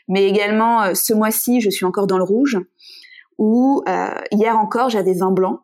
mais 0.07 0.27
également 0.27 0.93
ce 0.93 1.13
mois-ci, 1.13 1.61
je 1.61 1.71
suis 1.71 1.85
encore 1.85 2.05
dans 2.05 2.17
le 2.17 2.23
rouge 2.23 2.59
où 3.37 3.83
euh, 3.87 4.09
hier 4.31 4.57
encore 4.57 4.89
j'avais 4.89 5.13
vin 5.13 5.31
blanc. 5.31 5.61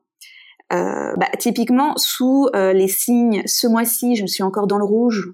Euh, 0.71 1.13
bah, 1.17 1.29
typiquement 1.37 1.93
sous 1.97 2.47
euh, 2.55 2.73
les 2.73 2.87
signes 2.87 3.43
ce 3.45 3.67
mois-ci 3.67 4.15
je 4.15 4.23
me 4.23 4.27
suis 4.27 4.43
encore 4.43 4.65
dans 4.65 4.77
le 4.77 4.85
rouge 4.85 5.33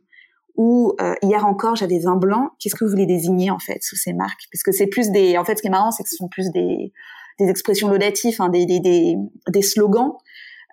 ou 0.55 0.93
hier 1.21 1.45
encore 1.45 1.77
j'avais 1.77 1.99
vin 1.99 2.17
blanc. 2.17 2.49
Qu'est-ce 2.59 2.75
que 2.75 2.83
vous 2.83 2.91
voulez 2.91 3.05
désigner 3.05 3.49
en 3.49 3.59
fait 3.59 3.81
sous 3.81 3.95
ces 3.95 4.11
marques? 4.11 4.41
Parce 4.51 4.61
que 4.61 4.73
c'est 4.73 4.87
plus 4.87 5.09
des. 5.09 5.37
En 5.37 5.45
fait, 5.45 5.55
ce 5.55 5.61
qui 5.61 5.69
est 5.69 5.71
marrant, 5.71 5.91
c'est 5.91 6.03
que 6.03 6.09
ce 6.09 6.17
sont 6.17 6.27
plus 6.27 6.51
des, 6.51 6.91
des 7.39 7.47
expressions 7.47 7.87
laudatives, 7.87 8.41
hein, 8.41 8.49
des, 8.49 8.65
des, 8.65 8.81
des, 8.81 9.15
des 9.47 9.61
slogans 9.61 10.17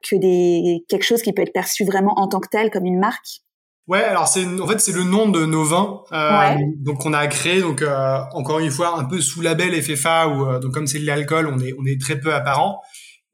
que 0.02 0.16
des 0.16 0.84
quelque 0.88 1.04
chose 1.04 1.22
qui 1.22 1.32
peut 1.32 1.42
être 1.42 1.52
perçu 1.52 1.84
vraiment 1.84 2.18
en 2.18 2.26
tant 2.26 2.40
que 2.40 2.48
tel 2.48 2.70
comme 2.70 2.84
une 2.84 2.98
marque. 2.98 3.42
Ouais, 3.88 4.02
alors 4.02 4.26
c'est 4.26 4.44
en 4.60 4.66
fait 4.66 4.80
c'est 4.80 4.92
le 4.92 5.04
nom 5.04 5.28
de 5.28 5.46
nos 5.46 5.62
vins. 5.64 6.02
Euh, 6.12 6.54
Donc 6.78 7.06
on 7.06 7.12
a 7.12 7.26
créé 7.28 7.60
donc 7.60 7.82
euh, 7.82 8.18
encore 8.32 8.58
une 8.58 8.70
fois 8.72 8.98
un 8.98 9.04
peu 9.04 9.20
sous 9.20 9.42
label 9.42 9.80
FFA 9.80 10.26
ou 10.28 10.44
euh, 10.44 10.58
donc 10.58 10.72
comme 10.72 10.88
c'est 10.88 10.98
de 10.98 11.06
l'alcool, 11.06 11.46
on 11.46 11.60
est 11.60 11.72
on 11.78 11.86
est 11.86 12.00
très 12.00 12.18
peu 12.18 12.34
apparent. 12.34 12.80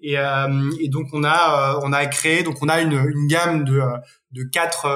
Et, 0.05 0.19
euh, 0.19 0.71
et 0.81 0.88
donc 0.88 1.07
on 1.15 1.25
a 1.25 1.81
on 1.83 1.93
a 1.93 2.05
créé 2.07 2.43
donc 2.43 2.57
on 2.61 2.69
a 2.69 2.81
une, 2.83 2.93
une 2.93 3.27
gamme 3.29 3.65
de 3.65 3.81
de 4.33 4.43
quatre 4.45 4.87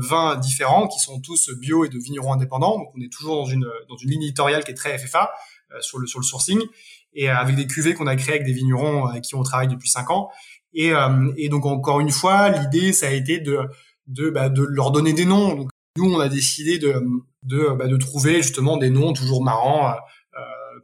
vins 0.00 0.34
différents 0.36 0.88
qui 0.88 0.98
sont 0.98 1.20
tous 1.20 1.50
bio 1.60 1.84
et 1.84 1.88
de 1.88 1.98
vignerons 1.98 2.32
indépendants. 2.32 2.78
Donc 2.78 2.88
on 2.96 3.00
est 3.00 3.12
toujours 3.12 3.36
dans 3.36 3.46
une 3.50 3.66
dans 3.88 3.96
une 3.96 4.10
ligne 4.10 4.22
éditoriale 4.22 4.64
qui 4.64 4.72
est 4.72 4.74
très 4.74 4.98
FFA 4.98 5.30
sur 5.80 5.98
le 5.98 6.08
sur 6.08 6.18
le 6.18 6.24
sourcing 6.24 6.60
et 7.14 7.28
avec 7.28 7.54
des 7.54 7.68
cuvées 7.68 7.94
qu'on 7.94 8.08
a 8.08 8.16
créées 8.16 8.34
avec 8.36 8.46
des 8.46 8.52
vignerons 8.52 9.06
avec 9.06 9.22
qui 9.22 9.36
on 9.36 9.44
travaille 9.44 9.68
depuis 9.68 9.88
cinq 9.88 10.10
ans. 10.10 10.28
Et, 10.72 10.92
et 11.36 11.48
donc 11.48 11.66
encore 11.66 12.00
une 12.00 12.10
fois, 12.10 12.48
l'idée 12.48 12.92
ça 12.92 13.06
a 13.06 13.10
été 13.10 13.38
de 13.38 13.60
de, 14.06 14.30
bah, 14.30 14.48
de 14.48 14.62
leur 14.62 14.90
donner 14.90 15.12
des 15.12 15.24
noms. 15.24 15.54
Donc, 15.54 15.70
nous, 15.96 16.12
on 16.12 16.20
a 16.20 16.28
décidé 16.28 16.78
de, 16.78 17.02
de, 17.42 17.68
bah, 17.76 17.86
de 17.86 17.96
trouver 17.96 18.42
justement 18.42 18.76
des 18.76 18.90
noms 18.90 19.12
toujours 19.12 19.44
marrants 19.44 19.88
euh, 19.88 19.92
euh 20.38 20.40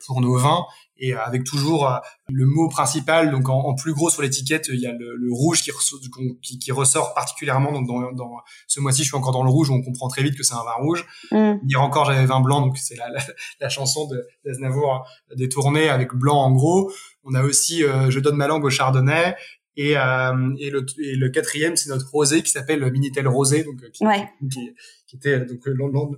pour 0.06 0.22
nos 0.22 0.38
vins 0.38 0.64
et 0.96 1.14
avec 1.14 1.44
toujours 1.44 1.88
euh, 1.88 1.98
le 2.28 2.46
mot 2.46 2.68
principal. 2.68 3.30
Donc, 3.30 3.48
en, 3.48 3.74
plus 3.74 3.92
gros 3.92 4.08
sur 4.08 4.22
l'étiquette, 4.22 4.70
il 4.72 4.80
y 4.80 4.86
a 4.86 4.92
le, 4.92 5.16
le 5.16 5.32
rouge 5.32 5.62
qui, 5.62 5.70
ressort, 5.70 5.98
qui, 6.42 6.58
qui, 6.58 6.72
ressort 6.72 7.12
particulièrement. 7.14 7.72
Donc, 7.72 7.86
dans, 7.86 8.12
dans 8.12 8.36
ce 8.66 8.80
mois-ci, 8.80 9.02
je 9.02 9.08
suis 9.08 9.16
encore 9.16 9.32
dans 9.32 9.42
le 9.42 9.50
rouge. 9.50 9.70
On 9.70 9.82
comprend 9.82 10.08
très 10.08 10.22
vite 10.22 10.36
que 10.36 10.42
c'est 10.42 10.54
un 10.54 10.64
vin 10.64 10.74
rouge. 10.78 11.06
Mm. 11.32 11.54
Hier 11.66 11.82
encore, 11.82 12.04
j'avais 12.04 12.24
vin 12.24 12.40
blanc. 12.40 12.60
Donc, 12.60 12.78
c'est 12.78 12.96
la, 12.96 13.08
la, 13.10 13.20
la, 13.60 13.68
chanson 13.68 14.06
de 14.06 14.26
d'Aznavour 14.44 15.06
détournée 15.34 15.88
avec 15.88 16.14
blanc 16.14 16.36
en 16.36 16.52
gros. 16.52 16.92
On 17.24 17.34
a 17.34 17.42
aussi 17.42 17.84
euh, 17.84 18.10
Je 18.10 18.20
donne 18.20 18.36
ma 18.36 18.46
langue 18.46 18.64
au 18.64 18.70
chardonnay 18.70 19.36
et, 19.76 19.96
euh, 19.96 20.54
et, 20.58 20.70
le, 20.70 20.84
et 20.98 21.14
le 21.14 21.28
quatrième, 21.28 21.76
c'est 21.76 21.90
notre 21.90 22.10
rosé 22.10 22.42
qui 22.42 22.50
s'appelle 22.50 22.84
Minitel 22.90 23.28
Rosé, 23.28 23.62
donc 23.62 23.82
euh, 23.82 23.90
qui, 23.90 24.04
qui, 24.50 24.74
qui, 25.06 25.16
était 25.16 25.38
donc, 25.40 25.66
euh, 25.68 25.74
donc 25.74 26.16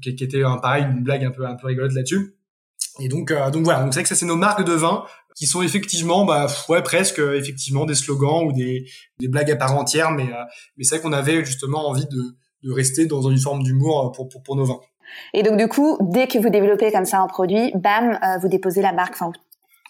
qui 0.00 0.10
était 0.10 0.42
un 0.42 0.58
pareil 0.58 0.84
une 0.84 1.02
blague 1.02 1.24
un 1.24 1.30
peu 1.30 1.46
un 1.46 1.54
peu 1.54 1.68
rigolote 1.68 1.92
là-dessus. 1.92 2.34
Et 3.00 3.08
donc 3.08 3.30
euh, 3.30 3.50
donc 3.50 3.64
voilà, 3.64 3.82
donc 3.82 3.94
c'est 3.94 4.02
que 4.02 4.08
ça 4.08 4.14
c'est 4.14 4.26
nos 4.26 4.36
marques 4.36 4.64
de 4.64 4.72
vin 4.72 5.04
qui 5.34 5.46
sont 5.46 5.62
effectivement 5.62 6.26
bah 6.26 6.46
ouais 6.68 6.82
presque 6.82 7.20
effectivement 7.20 7.86
des 7.86 7.94
slogans 7.94 8.44
ou 8.44 8.52
des, 8.52 8.84
des 9.18 9.28
blagues 9.28 9.50
à 9.50 9.56
part 9.56 9.74
entière, 9.76 10.10
mais 10.10 10.28
mais 10.76 10.84
c'est 10.84 10.96
vrai 10.96 11.02
qu'on 11.02 11.12
avait 11.12 11.44
justement 11.44 11.88
envie 11.88 12.06
de 12.06 12.22
de 12.62 12.72
rester 12.72 13.06
dans 13.06 13.22
une 13.22 13.38
forme 13.38 13.62
d'humour 13.62 14.12
pour, 14.12 14.28
pour, 14.28 14.42
pour 14.42 14.54
nos 14.54 14.66
vins. 14.66 14.80
Et 15.32 15.42
donc 15.42 15.56
du 15.56 15.66
coup, 15.66 15.96
dès 16.02 16.26
que 16.26 16.38
vous 16.38 16.50
développez 16.50 16.92
comme 16.92 17.06
ça 17.06 17.20
un 17.20 17.26
produit, 17.26 17.72
bam, 17.74 18.18
vous 18.42 18.48
déposez 18.48 18.82
la 18.82 18.92
marque, 18.92 19.14
enfin 19.14 19.32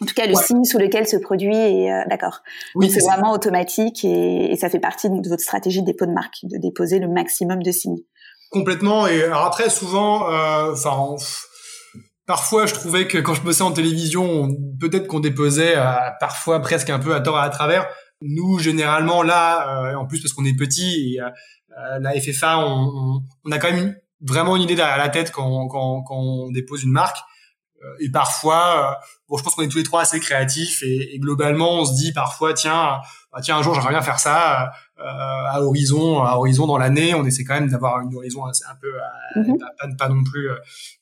en 0.02 0.06
tout 0.06 0.14
cas, 0.14 0.26
le 0.26 0.34
signe 0.34 0.64
sous 0.64 0.78
lequel 0.78 1.06
ce 1.06 1.18
produit 1.18 1.54
est 1.54 1.92
euh, 1.92 2.02
d'accord. 2.08 2.40
Oui, 2.74 2.90
c'est 2.90 3.02
vraiment 3.02 3.32
automatique 3.32 4.02
et, 4.04 4.50
et, 4.50 4.56
ça 4.56 4.70
fait 4.70 4.78
partie 4.80 5.10
de 5.10 5.28
votre 5.28 5.42
stratégie 5.42 5.82
de 5.82 5.86
dépôt 5.86 6.06
de 6.06 6.12
marque, 6.12 6.38
de 6.44 6.56
déposer 6.56 6.98
le 6.98 7.08
maximum 7.08 7.62
de 7.62 7.70
signes. 7.70 8.00
Complètement. 8.50 9.06
Et 9.06 9.22
alors 9.22 9.44
après, 9.44 9.68
souvent, 9.68 10.30
euh, 10.30 10.72
enfin, 10.72 11.16
parfois, 12.26 12.64
je 12.64 12.72
trouvais 12.72 13.06
que 13.06 13.18
quand 13.18 13.34
je 13.34 13.42
bossais 13.42 13.62
en 13.62 13.72
télévision, 13.72 14.48
peut-être 14.80 15.06
qu'on 15.06 15.20
déposait 15.20 15.76
euh, 15.76 15.92
parfois 16.18 16.60
presque 16.60 16.88
un 16.88 16.98
peu 16.98 17.14
à 17.14 17.20
tort 17.20 17.36
et 17.36 17.42
à 17.42 17.50
travers. 17.50 17.86
Nous, 18.22 18.58
généralement, 18.58 19.22
là, 19.22 19.94
en 19.98 20.06
plus 20.06 20.20
parce 20.20 20.34
qu'on 20.34 20.44
est 20.44 20.56
petit, 20.56 21.16
et 21.16 21.20
la 22.00 22.20
FFA, 22.20 22.58
on, 22.58 23.22
on, 23.46 23.50
a 23.50 23.58
quand 23.58 23.72
même 23.72 23.96
vraiment 24.20 24.56
une 24.56 24.62
idée 24.62 24.74
derrière 24.74 24.98
la 24.98 25.08
tête 25.08 25.30
quand, 25.30 25.68
quand, 25.68 26.02
quand 26.02 26.16
on 26.16 26.50
dépose 26.50 26.82
une 26.82 26.92
marque. 26.92 27.16
Euh, 27.82 27.96
et 28.00 28.10
parfois, 28.10 28.92
euh, 28.92 29.06
bon, 29.28 29.36
je 29.38 29.42
pense 29.42 29.54
qu'on 29.54 29.62
est 29.62 29.68
tous 29.68 29.78
les 29.78 29.84
trois 29.84 30.02
assez 30.02 30.20
créatifs 30.20 30.82
et, 30.82 31.14
et 31.14 31.18
globalement, 31.18 31.80
on 31.80 31.84
se 31.84 31.94
dit 31.94 32.12
parfois, 32.12 32.52
tiens, 32.52 33.00
bah, 33.32 33.40
tiens, 33.42 33.58
un 33.58 33.62
jour, 33.62 33.74
j'aimerais 33.74 33.90
bien 33.90 34.02
faire 34.02 34.18
ça 34.18 34.72
euh, 34.98 35.02
à 35.02 35.60
horizon, 35.62 36.22
à 36.22 36.36
horizon 36.36 36.66
dans 36.66 36.78
l'année. 36.78 37.14
On 37.14 37.24
essaie 37.24 37.44
quand 37.44 37.54
même 37.54 37.68
d'avoir 37.68 38.00
une 38.00 38.14
horizon 38.14 38.44
un, 38.44 38.50
un 38.50 38.74
peu, 38.80 38.92
mm-hmm. 39.36 39.58
pas, 39.58 39.88
pas, 39.98 40.08
non 40.08 40.22
plus, 40.24 40.50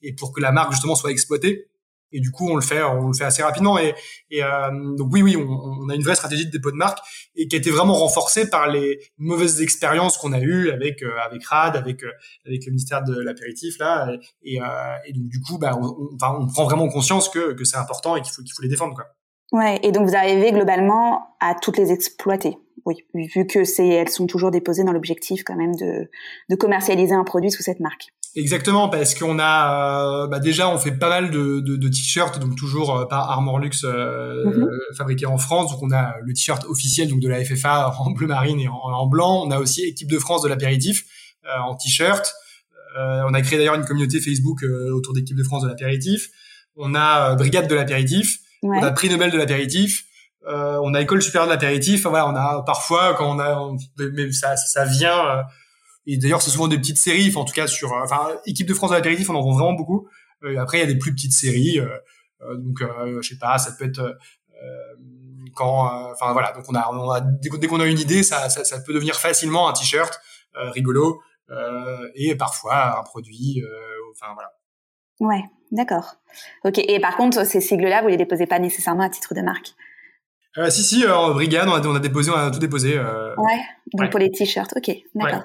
et 0.03 0.13
pour 0.13 0.33
que 0.33 0.41
la 0.41 0.53
marque 0.53 0.73
justement 0.73 0.95
soit 0.95 1.11
exploitée 1.11 1.69
et 2.13 2.21
du 2.21 2.31
coup 2.31 2.49
on 2.49 2.55
le 2.55 2.63
fait 2.63 2.83
on 2.83 3.09
le 3.09 3.15
fait 3.15 3.25
assez 3.25 3.43
rapidement. 3.43 3.79
Et, 3.79 3.95
euh, 4.35 4.71
donc 4.97 5.09
oui 5.13 5.23
oui 5.23 5.37
on, 5.37 5.49
on, 5.49 5.89
a 5.89 5.95
une 5.95 6.03
vraie 6.03 6.15
stratégie 6.15 6.47
de 6.47 6.51
dépôt 6.51 6.71
de 6.71 6.77
marque 6.77 6.99
et 7.37 7.49
qui 7.49 7.57
a 7.57 7.59
été 7.59 7.71
vraiment 7.71 7.95
renforcée 7.95 8.49
par 8.49 8.69
les 8.69 8.99
mauvaises 9.19 9.61
expériences 9.63 10.17
qu'on 10.17 10.33
a 10.33 10.41
eues 10.41 10.71
avec 10.71 11.03
euh, 11.03 11.11
avec 11.25 11.45
Rad 11.47 11.77
avec 11.77 12.03
euh, 12.03 12.11
avec 12.47 12.65
le 12.67 12.71
ministère 12.73 13.05
de 13.05 13.19
l'apéritif 13.21 13.79
là. 13.79 14.11
Et, 14.43 14.61
euh, 14.61 14.65
et, 15.07 15.13
donc 15.13 15.29
du 15.29 15.41
coup 15.41 15.59
bah 15.59 15.79
on, 15.81 16.09
enfin, 16.15 16.37
on 16.41 16.47
prend 16.47 16.65
vraiment 16.65 16.89
conscience 16.89 17.29
que 17.29 17.53
que 17.53 17.65
c'est 17.65 17.79
important 17.79 18.17
et 18.17 18.23
qu'il 18.23 18.33
faut 18.33 18.43
qu'il 18.43 18.53
faut 18.53 18.63
les 18.63 18.69
défendre 18.69 18.95
quoi. 18.95 19.07
Ouais 19.53 19.79
et 19.83 19.93
donc 19.93 20.07
vous 20.07 20.17
arrivez 20.17 20.53
globalement 20.53 21.37
à 21.41 21.55
toutes 21.55 21.79
les 21.79 21.93
exploiter. 21.93 22.57
Oui 22.85 22.97
vu 23.15 23.47
que 23.47 23.65
c'est 23.65 23.89
elles 23.89 24.09
sont 24.09 24.27
toujours 24.27 24.51
déposées 24.51 24.85
dans 24.85 24.93
l'objectif 24.93 25.43
quand 25.45 25.57
même 25.57 25.75
de 25.75 26.11
de 26.49 26.57
commercialiser 26.57 27.15
un 27.15 27.25
produit 27.25 27.51
sous 27.51 27.63
cette 27.63 27.81
marque 27.81 28.09
Exactement, 28.35 28.89
parce 28.89 29.15
qu'on 29.15 29.39
a 29.39 30.23
euh, 30.23 30.27
bah 30.27 30.39
déjà 30.39 30.69
on 30.69 30.79
fait 30.79 30.93
pas 30.93 31.09
mal 31.09 31.31
de, 31.31 31.61
de, 31.61 31.77
de 31.77 31.89
t-shirts, 31.89 32.39
donc 32.39 32.57
toujours 32.57 32.97
euh, 32.97 33.05
par 33.07 33.31
Armor 33.31 33.59
Luxe 33.59 33.85
euh, 33.85 34.45
mhm. 34.45 34.69
fabriqué 34.97 35.27
en 35.27 35.39
France. 35.39 35.73
Donc 35.73 35.83
on 35.83 35.91
a 35.91 36.15
le 36.23 36.33
t-shirt 36.33 36.65
officiel 36.67 37.09
donc 37.09 37.21
de 37.21 37.29
la 37.29 37.45
FFA 37.45 37.93
en 37.99 38.11
bleu 38.11 38.27
marine 38.27 38.61
et 38.61 38.69
en, 38.69 39.07
blanc. 39.07 39.43
On 39.47 39.51
a 39.51 39.59
aussi 39.59 39.83
équipe 39.83 40.11
de 40.11 40.19
France 40.19 40.43
de 40.43 40.49
l'apéritif 40.49 41.05
en 41.65 41.75
t-shirt. 41.75 42.35
on 42.97 43.33
a 43.33 43.41
créé 43.41 43.59
d'ailleurs 43.59 43.75
une 43.75 43.87
communauté 43.87 44.21
Facebook 44.21 44.63
autour 44.93 45.15
d'équipe 45.15 45.37
de 45.37 45.43
France 45.43 45.63
de 45.63 45.69
l'apéritif. 45.69 46.29
On 46.77 46.95
a 46.95 47.35
brigade 47.37 47.69
de 47.69 47.75
l'apéritif. 47.75 48.39
On 48.63 48.83
a 48.83 48.91
prix 48.91 49.09
Nobel 49.09 49.31
de 49.31 49.39
l'apéritif. 49.39 50.05
on 50.47 50.93
a 50.93 51.01
école 51.01 51.23
supérieure 51.23 51.49
de 51.49 51.53
l'apéritif. 51.53 52.01
Enfin, 52.01 52.11
voilà, 52.11 52.29
on 52.29 52.37
a 52.37 52.63
parfois 52.65 53.15
quand 53.15 53.35
on 53.35 53.39
a, 53.39 53.71
mais 54.13 54.31
ça, 54.33 54.57
ça 54.57 54.85
vient 54.85 55.43
et 56.11 56.17
d'ailleurs, 56.17 56.41
c'est 56.41 56.51
souvent 56.51 56.69
des 56.69 56.79
petites 56.79 56.97
séries. 56.97 57.29
Enfin, 57.29 57.41
en 57.41 57.45
tout 57.45 57.53
cas, 57.53 57.67
sur, 57.67 57.93
euh, 57.93 58.03
enfin, 58.03 58.31
équipe 58.47 58.67
de 58.67 58.73
France 58.73 58.91
de 58.91 58.97
l'apéritif, 58.97 59.29
on 59.29 59.35
en 59.35 59.43
vend 59.43 59.53
vraiment 59.53 59.75
beaucoup. 59.75 60.09
Euh, 60.43 60.59
après, 60.59 60.79
il 60.79 60.81
y 60.81 60.85
a 60.85 60.87
des 60.87 60.97
plus 60.97 61.13
petites 61.15 61.35
séries. 61.35 61.79
Euh, 61.79 62.57
donc, 62.57 62.83
je 63.21 63.29
sais 63.29 63.37
pas, 63.39 63.59
ça 63.59 63.73
peut 63.73 63.85
être 63.85 64.17
quand, 65.55 65.91
enfin 66.13 66.33
voilà. 66.33 66.53
Donc, 66.53 66.65
on 66.69 66.75
a, 66.75 66.89
on 66.91 67.11
a 67.11 67.21
dès 67.21 67.67
qu'on 67.67 67.81
a 67.81 67.87
une 67.87 67.99
idée, 67.99 68.23
ça, 68.23 68.49
ça, 68.49 68.65
ça, 68.65 68.81
peut 68.81 68.95
devenir 68.95 69.17
facilement 69.17 69.69
un 69.69 69.73
t-shirt 69.73 70.21
rigolo 70.55 71.21
et 72.15 72.37
parfois 72.37 73.01
un 73.01 73.03
produit. 73.03 73.61
enfin 74.13 74.33
voilà. 74.35 74.53
Ouais, 75.19 75.43
d'accord. 75.73 76.15
Ok. 76.65 76.79
Et 76.79 77.01
par 77.01 77.17
contre, 77.17 77.45
ces 77.45 77.61
sigles-là, 77.61 78.03
vous 78.03 78.09
les 78.09 78.17
déposez 78.17 78.47
pas 78.47 78.61
nécessairement 78.61 79.03
à 79.03 79.11
titre 79.11 79.35
de 79.35 79.41
marque? 79.41 79.75
Euh, 80.59 80.71
si 80.71 80.83
si, 80.83 81.07
en 81.07 81.33
brigade, 81.33 81.69
on 81.69 81.73
a, 81.73 81.87
on 81.87 81.95
a, 81.95 82.01
déposé, 82.01 82.31
on 82.31 82.37
a 82.37 82.51
tout 82.51 82.59
déposé. 82.59 82.97
Euh... 82.97 83.35
Ouais. 83.37 83.61
Donc 83.95 84.11
pour 84.11 84.21
les 84.21 84.31
t-shirts, 84.31 84.75
ok, 84.77 84.91
d'accord. 85.15 85.45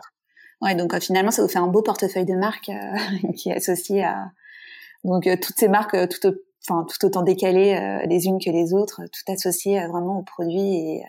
Ouais, 0.64 0.76
donc 0.76 0.94
euh, 0.94 1.00
finalement, 1.02 1.32
ça 1.32 1.42
vous 1.42 1.50
fait 1.50 1.60
un 1.60 1.68
beau 1.68 1.82
portefeuille 1.82 2.26
de 2.26 2.36
marques 2.36 2.70
euh, 2.70 3.32
qui 3.38 3.50
est 3.50 3.56
associé 3.56 4.04
à 4.04 4.32
donc 5.04 5.28
euh, 5.28 5.36
toutes 5.40 5.58
ces 5.58 5.68
marques, 5.68 5.98
tout, 6.08 6.34
enfin 6.66 6.86
tout 6.90 7.06
autant 7.06 7.24
décalées 7.24 8.06
les 8.08 8.26
unes 8.26 8.40
que 8.40 8.50
les 8.50 8.74
autres, 8.74 9.02
tout 9.12 9.32
associé 9.32 9.86
vraiment 9.88 10.20
au 10.20 10.24
produit 10.24 10.76
et 10.76 11.04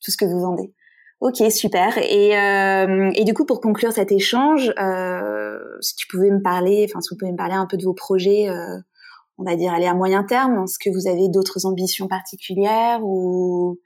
tout 0.00 0.12
ce 0.12 0.16
que 0.16 0.24
vous 0.24 0.38
vendez. 0.38 0.72
Ok, 1.20 1.42
super. 1.50 1.98
Et, 1.98 2.30
et 2.30 3.24
du 3.24 3.34
coup, 3.34 3.44
pour 3.44 3.60
conclure 3.60 3.90
cet 3.90 4.12
échange, 4.12 4.72
si 5.80 5.96
tu 5.96 6.06
pouvais 6.06 6.30
me 6.30 6.40
parler, 6.40 6.86
enfin, 6.88 7.00
si 7.00 7.08
vous 7.10 7.18
pouvez 7.18 7.32
me 7.32 7.36
parler 7.36 7.54
un 7.54 7.66
peu 7.66 7.76
de 7.76 7.82
vos 7.82 7.92
projets, 7.92 8.48
on 9.38 9.42
va 9.42 9.56
dire 9.56 9.72
aller 9.72 9.86
à 9.86 9.94
moyen 9.94 10.22
terme. 10.22 10.62
Est-ce 10.62 10.78
que 10.78 10.90
vous 10.90 11.08
avez 11.08 11.28
d'autres 11.28 11.66
ambitions 11.66 12.06
particulières 12.06 13.00
ou 13.02 13.80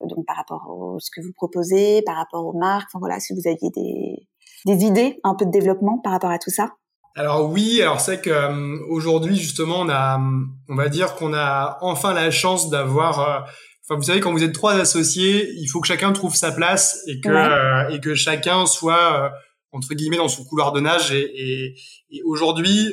donc 0.00 0.26
par 0.26 0.36
rapport 0.36 0.62
à 0.62 1.00
ce 1.00 1.10
que 1.10 1.24
vous 1.24 1.32
proposez, 1.34 2.02
par 2.02 2.16
rapport 2.16 2.46
aux 2.46 2.58
marques, 2.58 2.88
enfin 2.92 2.98
voilà, 2.98 3.20
si 3.20 3.32
vous 3.32 3.48
aviez 3.48 3.70
des, 3.70 4.26
des 4.66 4.84
idées, 4.84 5.20
un 5.24 5.34
peu 5.34 5.44
de 5.44 5.50
développement 5.50 5.98
par 5.98 6.12
rapport 6.12 6.30
à 6.30 6.38
tout 6.38 6.50
ça? 6.50 6.74
alors 7.16 7.48
oui, 7.48 7.80
alors 7.80 8.00
c'est 8.00 8.20
que 8.20 8.30
euh, 8.30 8.78
aujourd'hui 8.88 9.36
justement 9.36 9.80
on 9.80 9.88
a, 9.88 10.20
on 10.68 10.74
va 10.74 10.88
dire 10.88 11.14
qu'on 11.14 11.32
a 11.32 11.78
enfin 11.80 12.12
la 12.12 12.30
chance 12.30 12.70
d'avoir. 12.70 13.20
Euh, 13.20 13.40
enfin, 13.84 13.96
vous 13.96 14.02
savez, 14.02 14.18
quand 14.20 14.32
vous 14.32 14.42
êtes 14.42 14.54
trois 14.54 14.74
associés, 14.74 15.52
il 15.56 15.68
faut 15.68 15.80
que 15.80 15.86
chacun 15.86 16.12
trouve 16.12 16.34
sa 16.34 16.50
place 16.50 17.02
et 17.06 17.20
que 17.20 17.28
euh, 17.28 17.88
et 17.90 18.00
que 18.00 18.14
chacun 18.14 18.66
soit 18.66 19.32
entre 19.70 19.94
guillemets 19.94 20.16
dans 20.16 20.28
son 20.28 20.44
couloir 20.44 20.72
de 20.72 20.80
nage. 20.80 21.12
Et, 21.12 21.22
et, 21.22 21.74
et 22.10 22.22
aujourd'hui, 22.24 22.92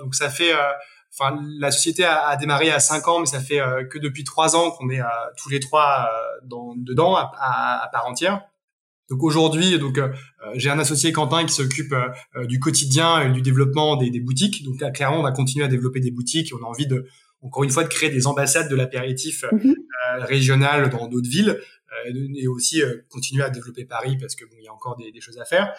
donc 0.00 0.14
ça 0.14 0.28
fait. 0.28 0.52
Enfin, 1.12 1.38
la 1.58 1.70
société 1.70 2.04
a, 2.04 2.26
a, 2.26 2.36
démarré 2.36 2.70
à 2.70 2.80
cinq 2.80 3.06
ans, 3.08 3.20
mais 3.20 3.26
ça 3.26 3.40
fait 3.40 3.60
que 3.90 3.98
depuis 3.98 4.24
trois 4.24 4.56
ans 4.56 4.70
qu'on 4.70 4.88
est 4.88 5.00
tous 5.36 5.50
les 5.50 5.60
trois 5.60 6.08
dans, 6.44 6.74
dedans 6.74 7.16
à, 7.16 7.30
à, 7.38 7.84
à 7.84 7.88
part 7.88 8.06
entière. 8.06 8.42
Donc 9.12 9.22
aujourd'hui, 9.24 9.78
donc 9.78 9.98
euh, 9.98 10.08
j'ai 10.54 10.70
un 10.70 10.78
associé 10.78 11.12
Quentin 11.12 11.44
qui 11.44 11.52
s'occupe 11.52 11.92
euh, 11.92 12.46
du 12.46 12.58
quotidien 12.58 13.20
et 13.20 13.30
du 13.30 13.42
développement 13.42 13.96
des, 13.96 14.08
des, 14.08 14.20
boutiques. 14.20 14.64
Donc 14.64 14.80
là, 14.80 14.90
clairement, 14.90 15.20
on 15.20 15.22
va 15.22 15.32
continuer 15.32 15.66
à 15.66 15.68
développer 15.68 16.00
des 16.00 16.10
boutiques. 16.10 16.50
On 16.58 16.64
a 16.64 16.66
envie 16.66 16.86
de, 16.86 17.06
encore 17.42 17.62
une 17.62 17.68
fois, 17.68 17.84
de 17.84 17.88
créer 17.88 18.08
des 18.08 18.26
ambassades 18.26 18.70
de 18.70 18.74
l'apéritif 18.76 19.44
euh, 19.44 19.54
mhm. 19.54 19.74
régional 20.20 20.88
dans 20.88 21.08
d'autres 21.08 21.28
villes 21.28 21.60
et 22.34 22.48
aussi 22.48 22.82
continuer 23.10 23.42
à 23.42 23.50
développer 23.50 23.84
Paris 23.84 24.16
parce 24.18 24.34
que 24.34 24.44
bon, 24.44 24.56
il 24.58 24.64
y 24.64 24.68
a 24.68 24.72
encore 24.72 24.96
des, 24.96 25.12
des 25.12 25.20
choses 25.20 25.38
à 25.38 25.44
faire. 25.44 25.72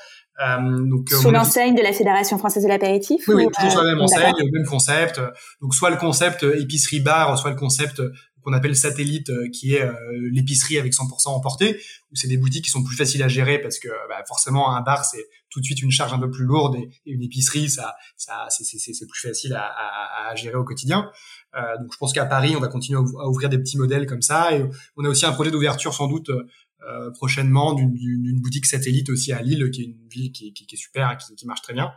donc 0.60 1.10
sous 1.10 1.32
l'enseigne 1.32 1.76
de 1.76 1.82
la 1.82 1.94
Fédération 1.94 2.38
française 2.38 2.64
de 2.64 2.70
l'apéritif. 2.70 3.28
Oui, 3.28 3.36
oui 3.36 3.48
toujours 3.54 3.72
sur 3.72 3.84
la 3.84 3.92
même 3.92 4.02
enseigne, 4.02 4.34
le 4.38 4.52
même 4.52 4.68
concept. 4.68 5.22
Donc 5.62 5.74
soit 5.74 5.90
le 5.90 5.98
concept 5.98 6.44
épicerie 6.44 7.00
bar, 7.00 7.38
soit 7.38 7.52
le 7.52 7.56
concept 7.56 8.02
qu'on 8.44 8.54
appelle 8.54 8.76
satellite, 8.76 9.30
euh, 9.30 9.50
qui 9.50 9.74
est 9.74 9.82
euh, 9.82 9.94
l'épicerie 10.32 10.78
avec 10.78 10.94
100% 10.94 11.30
emporté, 11.30 11.80
où 12.12 12.16
c'est 12.16 12.28
des 12.28 12.38
boutiques 12.38 12.66
qui 12.66 12.72
sont 12.72 12.84
plus 12.84 12.96
faciles 12.96 13.24
à 13.24 13.28
gérer 13.28 13.60
parce 13.60 13.80
que 13.80 13.88
bah, 14.10 14.24
forcément 14.28 14.76
un 14.76 14.82
bar 14.82 15.06
c'est 15.06 15.26
tout 15.50 15.60
de 15.60 15.66
suite 15.66 15.82
une 15.82 15.92
charge 15.92 16.14
un 16.14 16.20
peu 16.20 16.30
plus 16.30 16.46
lourde 16.46 16.76
et, 16.76 16.90
une 17.06 17.22
épicerie 17.22 17.70
ça, 17.70 17.96
ça 18.18 18.48
c'est 18.50 19.08
plus 19.08 19.22
facile 19.22 19.54
à, 19.54 19.66
à, 19.66 20.32
à, 20.32 20.36
gérer 20.36 20.56
au 20.56 20.64
quotidien. 20.64 21.12
Euh, 21.56 21.78
donc 21.80 21.94
je 21.94 21.98
pense 21.98 22.14
qu'à 22.14 22.26
Paris 22.26 22.56
on 22.56 22.60
va 22.60 22.68
continuer 22.68 23.00
à 23.00 23.28
ouvrir 23.28 23.50
des 23.50 23.60
petits 23.60 23.78
modèles 23.78 24.08
comme 24.08 24.24
ça 24.24 24.56
et 24.56 24.66
on 24.98 25.06
a 25.06 25.10
aussi 25.10 25.26
un 25.26 25.32
projet 25.32 25.52
d'ouverture 25.52 25.94
sans 25.94 26.08
doute 26.08 26.30
euh, 26.30 27.12
prochainement 27.12 27.74
d'une 27.74 28.42
boutique 28.42 28.66
satellite 28.66 29.10
aussi 29.10 29.32
à 29.32 29.42
Lille 29.42 29.70
qui 29.72 29.82
est 29.82 29.86
une 29.86 30.08
ville 30.10 30.32
qui, 30.32 30.54
qui, 30.54 30.66
qui 30.66 30.76
est 30.76 30.78
super 30.78 31.16
qui, 31.18 31.36
qui, 31.36 31.46
marche 31.46 31.62
très 31.62 31.74
bien. 31.74 31.92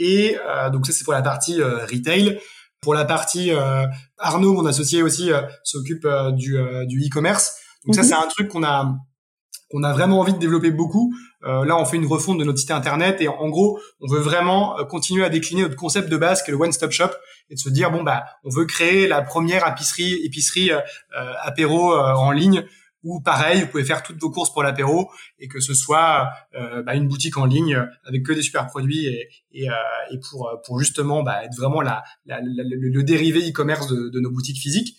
Et 0.00 0.36
euh, 0.44 0.70
donc 0.70 0.86
ça 0.86 0.92
c'est 0.92 1.04
pour 1.04 1.12
la 1.12 1.22
partie 1.22 1.62
retail. 1.62 2.38
Pour 2.80 2.94
la 2.94 3.04
partie 3.04 3.50
euh, 3.50 3.86
Arnaud, 4.18 4.54
mon 4.54 4.66
associé 4.66 5.02
aussi, 5.02 5.32
euh, 5.32 5.42
s'occupe 5.64 6.04
euh, 6.04 6.30
du, 6.30 6.56
du 6.86 7.00
e-commerce. 7.00 7.56
Donc 7.84 7.94
ça, 7.94 8.02
mhm. 8.02 8.08
c'est 8.08 8.14
un 8.14 8.28
truc 8.28 8.48
qu'on 8.48 8.64
a 8.64 8.96
qu'on 9.70 9.82
a 9.82 9.92
vraiment 9.92 10.20
envie 10.20 10.32
de 10.32 10.38
développer 10.38 10.70
beaucoup. 10.70 11.12
là, 11.42 11.76
on 11.76 11.84
fait 11.84 11.98
une 11.98 12.06
refonte 12.06 12.38
de 12.38 12.44
notre 12.44 12.58
site 12.58 12.70
internet 12.70 13.20
et 13.20 13.28
en 13.28 13.50
gros, 13.50 13.78
on 14.00 14.10
veut 14.10 14.20
vraiment 14.20 14.76
continuer 14.88 15.22
à 15.26 15.28
décliner 15.28 15.60
notre 15.60 15.76
concept 15.76 16.08
de 16.08 16.16
base, 16.16 16.42
qui 16.42 16.50
est 16.50 16.54
le 16.54 16.58
one-stop 16.58 16.90
shop, 16.90 17.10
et 17.50 17.54
de 17.54 17.60
se 17.60 17.68
dire 17.68 17.90
bon 17.90 18.02
bah, 18.02 18.24
on 18.44 18.48
veut 18.48 18.64
créer 18.64 19.06
la 19.06 19.20
première 19.20 19.70
épicerie 19.70 20.24
épicerie 20.24 20.70
apéro 21.42 21.92
en 21.92 22.30
ligne 22.30 22.64
ou 23.04 23.20
pareil, 23.20 23.62
vous 23.62 23.68
pouvez 23.68 23.84
faire 23.84 24.02
toutes 24.02 24.20
vos 24.20 24.30
courses 24.30 24.52
pour 24.52 24.62
l'apéro 24.62 25.10
et 25.38 25.48
que 25.48 25.60
ce 25.60 25.74
soit 25.74 26.30
euh, 26.54 26.82
bah, 26.82 26.94
une 26.94 27.06
boutique 27.06 27.36
en 27.36 27.44
ligne 27.44 27.80
avec 28.04 28.24
que 28.24 28.32
des 28.32 28.42
super 28.42 28.66
produits 28.66 29.06
et, 29.06 29.28
et, 29.52 29.70
euh, 29.70 29.74
et 30.10 30.18
pour 30.18 30.50
pour 30.64 30.80
justement 30.80 31.22
bah, 31.22 31.44
être 31.44 31.54
vraiment 31.56 31.80
la, 31.80 32.02
la, 32.26 32.40
le, 32.42 33.02
dérivé 33.02 33.48
e-commerce 33.48 33.86
de, 33.88 34.08
de, 34.08 34.20
nos 34.20 34.30
boutiques 34.30 34.60
physiques. 34.60 34.96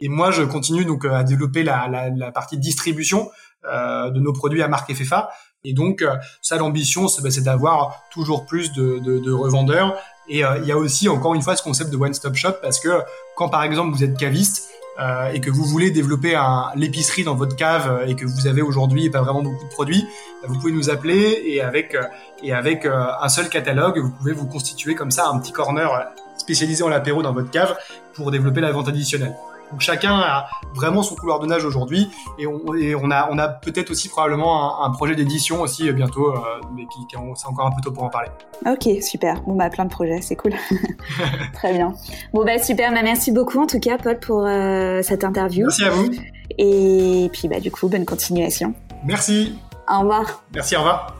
Et 0.00 0.08
moi, 0.08 0.30
je 0.30 0.42
continue 0.42 0.84
donc 0.84 1.04
à 1.04 1.22
développer 1.22 1.62
la, 1.62 2.32
partie 2.32 2.58
distribution 2.58 3.30
euh, 3.64 4.10
de 4.10 4.18
nos 4.18 4.32
produits 4.32 4.62
à 4.62 4.68
marque 4.68 4.92
FFA. 4.92 5.30
Et 5.62 5.74
donc, 5.74 6.00
euh, 6.00 6.16
ça, 6.40 6.56
l'ambition, 6.56 7.06
c'est 7.08 7.22
bah, 7.22 7.28
d'avoir 7.44 8.02
toujours 8.10 8.46
plus 8.46 8.72
de, 8.72 8.98
de, 8.98 9.18
de 9.18 9.32
revendeurs. 9.32 10.00
Et 10.30 10.44
euh, 10.44 10.58
il 10.58 10.66
y 10.66 10.72
a 10.72 10.78
aussi, 10.78 11.08
encore 11.08 11.34
une 11.34 11.42
fois, 11.42 11.56
ce 11.56 11.62
concept 11.62 11.90
de 11.90 11.96
one-stop 11.96 12.36
shop 12.36 12.52
parce 12.62 12.78
que 12.78 13.00
quand, 13.36 13.48
par 13.48 13.64
exemple, 13.64 13.94
vous 13.94 14.04
êtes 14.04 14.16
caviste, 14.16 14.68
euh, 14.98 15.32
et 15.32 15.40
que 15.40 15.50
vous 15.50 15.64
voulez 15.64 15.90
développer 15.90 16.38
l'épicerie 16.76 17.24
dans 17.24 17.34
votre 17.34 17.56
cave 17.56 18.00
euh, 18.02 18.06
et 18.06 18.16
que 18.16 18.26
vous 18.26 18.46
avez 18.46 18.60
aujourd'hui 18.60 19.08
pas 19.08 19.22
vraiment 19.22 19.42
beaucoup 19.42 19.64
de 19.64 19.70
produits, 19.70 20.04
bah, 20.42 20.48
vous 20.48 20.58
pouvez 20.58 20.72
nous 20.72 20.90
appeler 20.90 21.42
et 21.46 21.62
avec 21.62 21.96
et 22.42 22.52
avec 22.52 22.86
un 22.86 23.28
seul 23.28 23.48
catalogue, 23.48 23.98
vous 23.98 24.10
pouvez 24.10 24.32
vous 24.32 24.46
constituer 24.46 24.94
comme 24.94 25.10
ça 25.10 25.28
un 25.28 25.38
petit 25.38 25.52
corner 25.52 26.08
spécialisé 26.36 26.82
en 26.82 26.88
l'apéro 26.88 27.22
dans 27.22 27.32
votre 27.32 27.50
cave 27.50 27.76
pour 28.14 28.30
développer 28.30 28.60
la 28.60 28.72
vente 28.72 28.88
additionnelle. 28.88 29.34
Donc 29.70 29.80
chacun 29.80 30.18
a 30.18 30.48
vraiment 30.74 31.02
son 31.02 31.14
couloir 31.14 31.38
de 31.38 31.46
nage 31.46 31.64
aujourd'hui 31.64 32.10
et 32.38 32.46
on, 32.46 32.74
et 32.74 32.94
on 32.94 33.10
a, 33.10 33.28
on 33.30 33.38
a 33.38 33.48
peut-être 33.48 33.90
aussi 33.90 34.08
probablement 34.08 34.84
un, 34.84 34.90
projet 34.90 35.14
d'édition 35.14 35.62
aussi 35.62 35.88
euh, 35.88 35.92
bientôt, 35.92 36.34
euh, 36.34 36.38
mais 36.74 36.82
qui, 36.82 37.06
qui 37.06 37.16
c'est 37.36 37.46
encore 37.46 37.66
un 37.66 37.70
peu 37.70 37.80
tôt 37.82 37.92
pour 37.92 38.02
en 38.02 38.08
parler. 38.08 38.28
Ok, 38.66 39.02
super. 39.02 39.40
Bon 39.42 39.54
bah 39.54 39.70
plein 39.70 39.84
de 39.84 39.90
projets, 39.90 40.20
c'est 40.20 40.36
cool. 40.36 40.52
Très 41.54 41.72
bien. 41.72 41.94
Bon 42.32 42.44
bah 42.44 42.58
super, 42.58 42.92
bah, 42.92 43.00
merci 43.02 43.30
beaucoup 43.32 43.60
en 43.60 43.66
tout 43.66 43.80
cas 43.80 43.96
Paul 43.98 44.18
pour 44.18 44.44
euh, 44.44 45.02
cette 45.02 45.24
interview. 45.24 45.66
Merci 45.66 45.84
à 45.84 45.90
vous. 45.90 46.10
Et 46.58 47.30
puis 47.32 47.48
bah 47.48 47.60
du 47.60 47.70
coup 47.70 47.88
bonne 47.88 48.04
continuation. 48.04 48.74
Merci. 49.04 49.58
Au 49.88 50.00
revoir. 50.00 50.42
Merci, 50.54 50.76
au 50.76 50.80
revoir. 50.80 51.16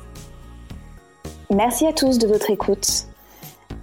Merci 1.51 1.87
à 1.87 1.93
tous 1.93 2.19
de 2.19 2.27
votre 2.27 2.51
écoute. 2.51 3.10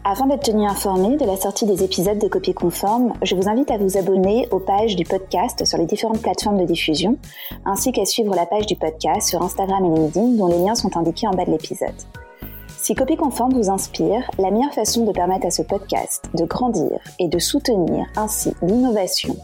Afin 0.09 0.25
d'être 0.25 0.43
tenu 0.43 0.65
informé 0.65 1.17
de 1.17 1.25
la 1.25 1.35
sortie 1.35 1.65
des 1.65 1.83
épisodes 1.83 2.17
de 2.17 2.29
Copie 2.29 2.53
Conforme, 2.53 3.11
je 3.23 3.35
vous 3.35 3.49
invite 3.49 3.69
à 3.71 3.77
vous 3.77 3.97
abonner 3.97 4.47
aux 4.51 4.59
pages 4.59 4.95
du 4.95 5.03
podcast 5.03 5.65
sur 5.65 5.77
les 5.77 5.85
différentes 5.85 6.21
plateformes 6.21 6.57
de 6.57 6.63
diffusion, 6.63 7.17
ainsi 7.65 7.91
qu'à 7.91 8.05
suivre 8.05 8.33
la 8.33 8.45
page 8.45 8.67
du 8.67 8.77
podcast 8.77 9.27
sur 9.27 9.41
Instagram 9.41 9.83
et 9.83 9.99
LinkedIn 9.99 10.37
dont 10.37 10.47
les 10.47 10.59
liens 10.59 10.75
sont 10.75 10.95
indiqués 10.95 11.27
en 11.27 11.31
bas 11.31 11.43
de 11.43 11.51
l'épisode. 11.51 11.89
Si 12.77 12.95
Copie 12.95 13.17
Conforme 13.17 13.53
vous 13.53 13.69
inspire, 13.69 14.31
la 14.39 14.49
meilleure 14.49 14.73
façon 14.73 15.03
de 15.03 15.11
permettre 15.11 15.47
à 15.47 15.51
ce 15.51 15.61
podcast 15.61 16.23
de 16.35 16.45
grandir 16.45 17.01
et 17.19 17.27
de 17.27 17.37
soutenir 17.37 18.05
ainsi 18.15 18.53
l'innovation 18.61 19.35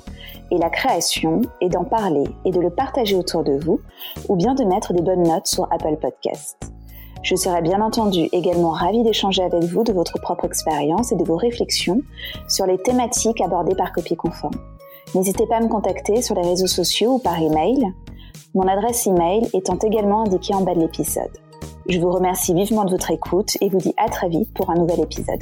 et 0.50 0.58
la 0.58 0.70
création 0.70 1.42
est 1.60 1.68
d'en 1.68 1.84
parler 1.84 2.24
et 2.46 2.52
de 2.52 2.62
le 2.62 2.70
partager 2.70 3.18
autour 3.18 3.44
de 3.44 3.60
vous, 3.66 3.82
ou 4.30 4.38
bien 4.38 4.56
de 4.56 4.64
mettre 4.64 4.94
des 4.94 5.02
bonnes 5.02 5.24
notes 5.24 5.48
sur 5.48 5.68
Apple 5.74 5.98
Podcasts. 6.00 6.74
Je 7.24 7.36
serai 7.36 7.62
bien 7.62 7.82
entendu 7.82 8.28
également 8.34 8.72
ravie 8.72 9.02
d'échanger 9.02 9.44
avec 9.44 9.64
vous 9.64 9.86
de 9.86 9.94
votre 9.94 10.20
propre 10.20 10.44
expérience 10.44 11.14
et 11.14 11.16
de 11.16 11.24
vos 11.24 11.38
réflexions 11.38 12.02
sur 12.50 12.66
les 12.66 12.78
thématiques 12.78 13.40
abordées 13.40 13.76
par 13.76 13.94
Copie 13.94 14.18
Conforme. 14.18 14.56
N'hésitez 15.16 15.48
pas 15.48 15.58
à 15.58 15.62
me 15.62 15.70
contacter 15.70 16.22
sur 16.22 16.36
les 16.36 16.42
réseaux 16.42 16.68
sociaux 16.68 17.14
ou 17.14 17.20
par 17.20 17.42
email, 17.42 17.94
mon 18.54 18.68
adresse 18.68 19.08
email 19.08 19.50
étant 19.54 19.78
également 19.78 20.24
indiquée 20.24 20.54
en 20.54 20.62
bas 20.62 20.76
de 20.76 20.82
l'épisode. 20.82 21.32
Je 21.88 21.98
vous 21.98 22.12
remercie 22.12 22.54
vivement 22.54 22.84
de 22.84 22.92
votre 22.92 23.12
écoute 23.12 23.58
et 23.62 23.70
vous 23.70 23.78
dis 23.78 23.94
à 23.96 24.10
très 24.10 24.28
vite 24.28 24.54
pour 24.54 24.70
un 24.70 24.76
nouvel 24.76 25.00
épisode. 25.00 25.42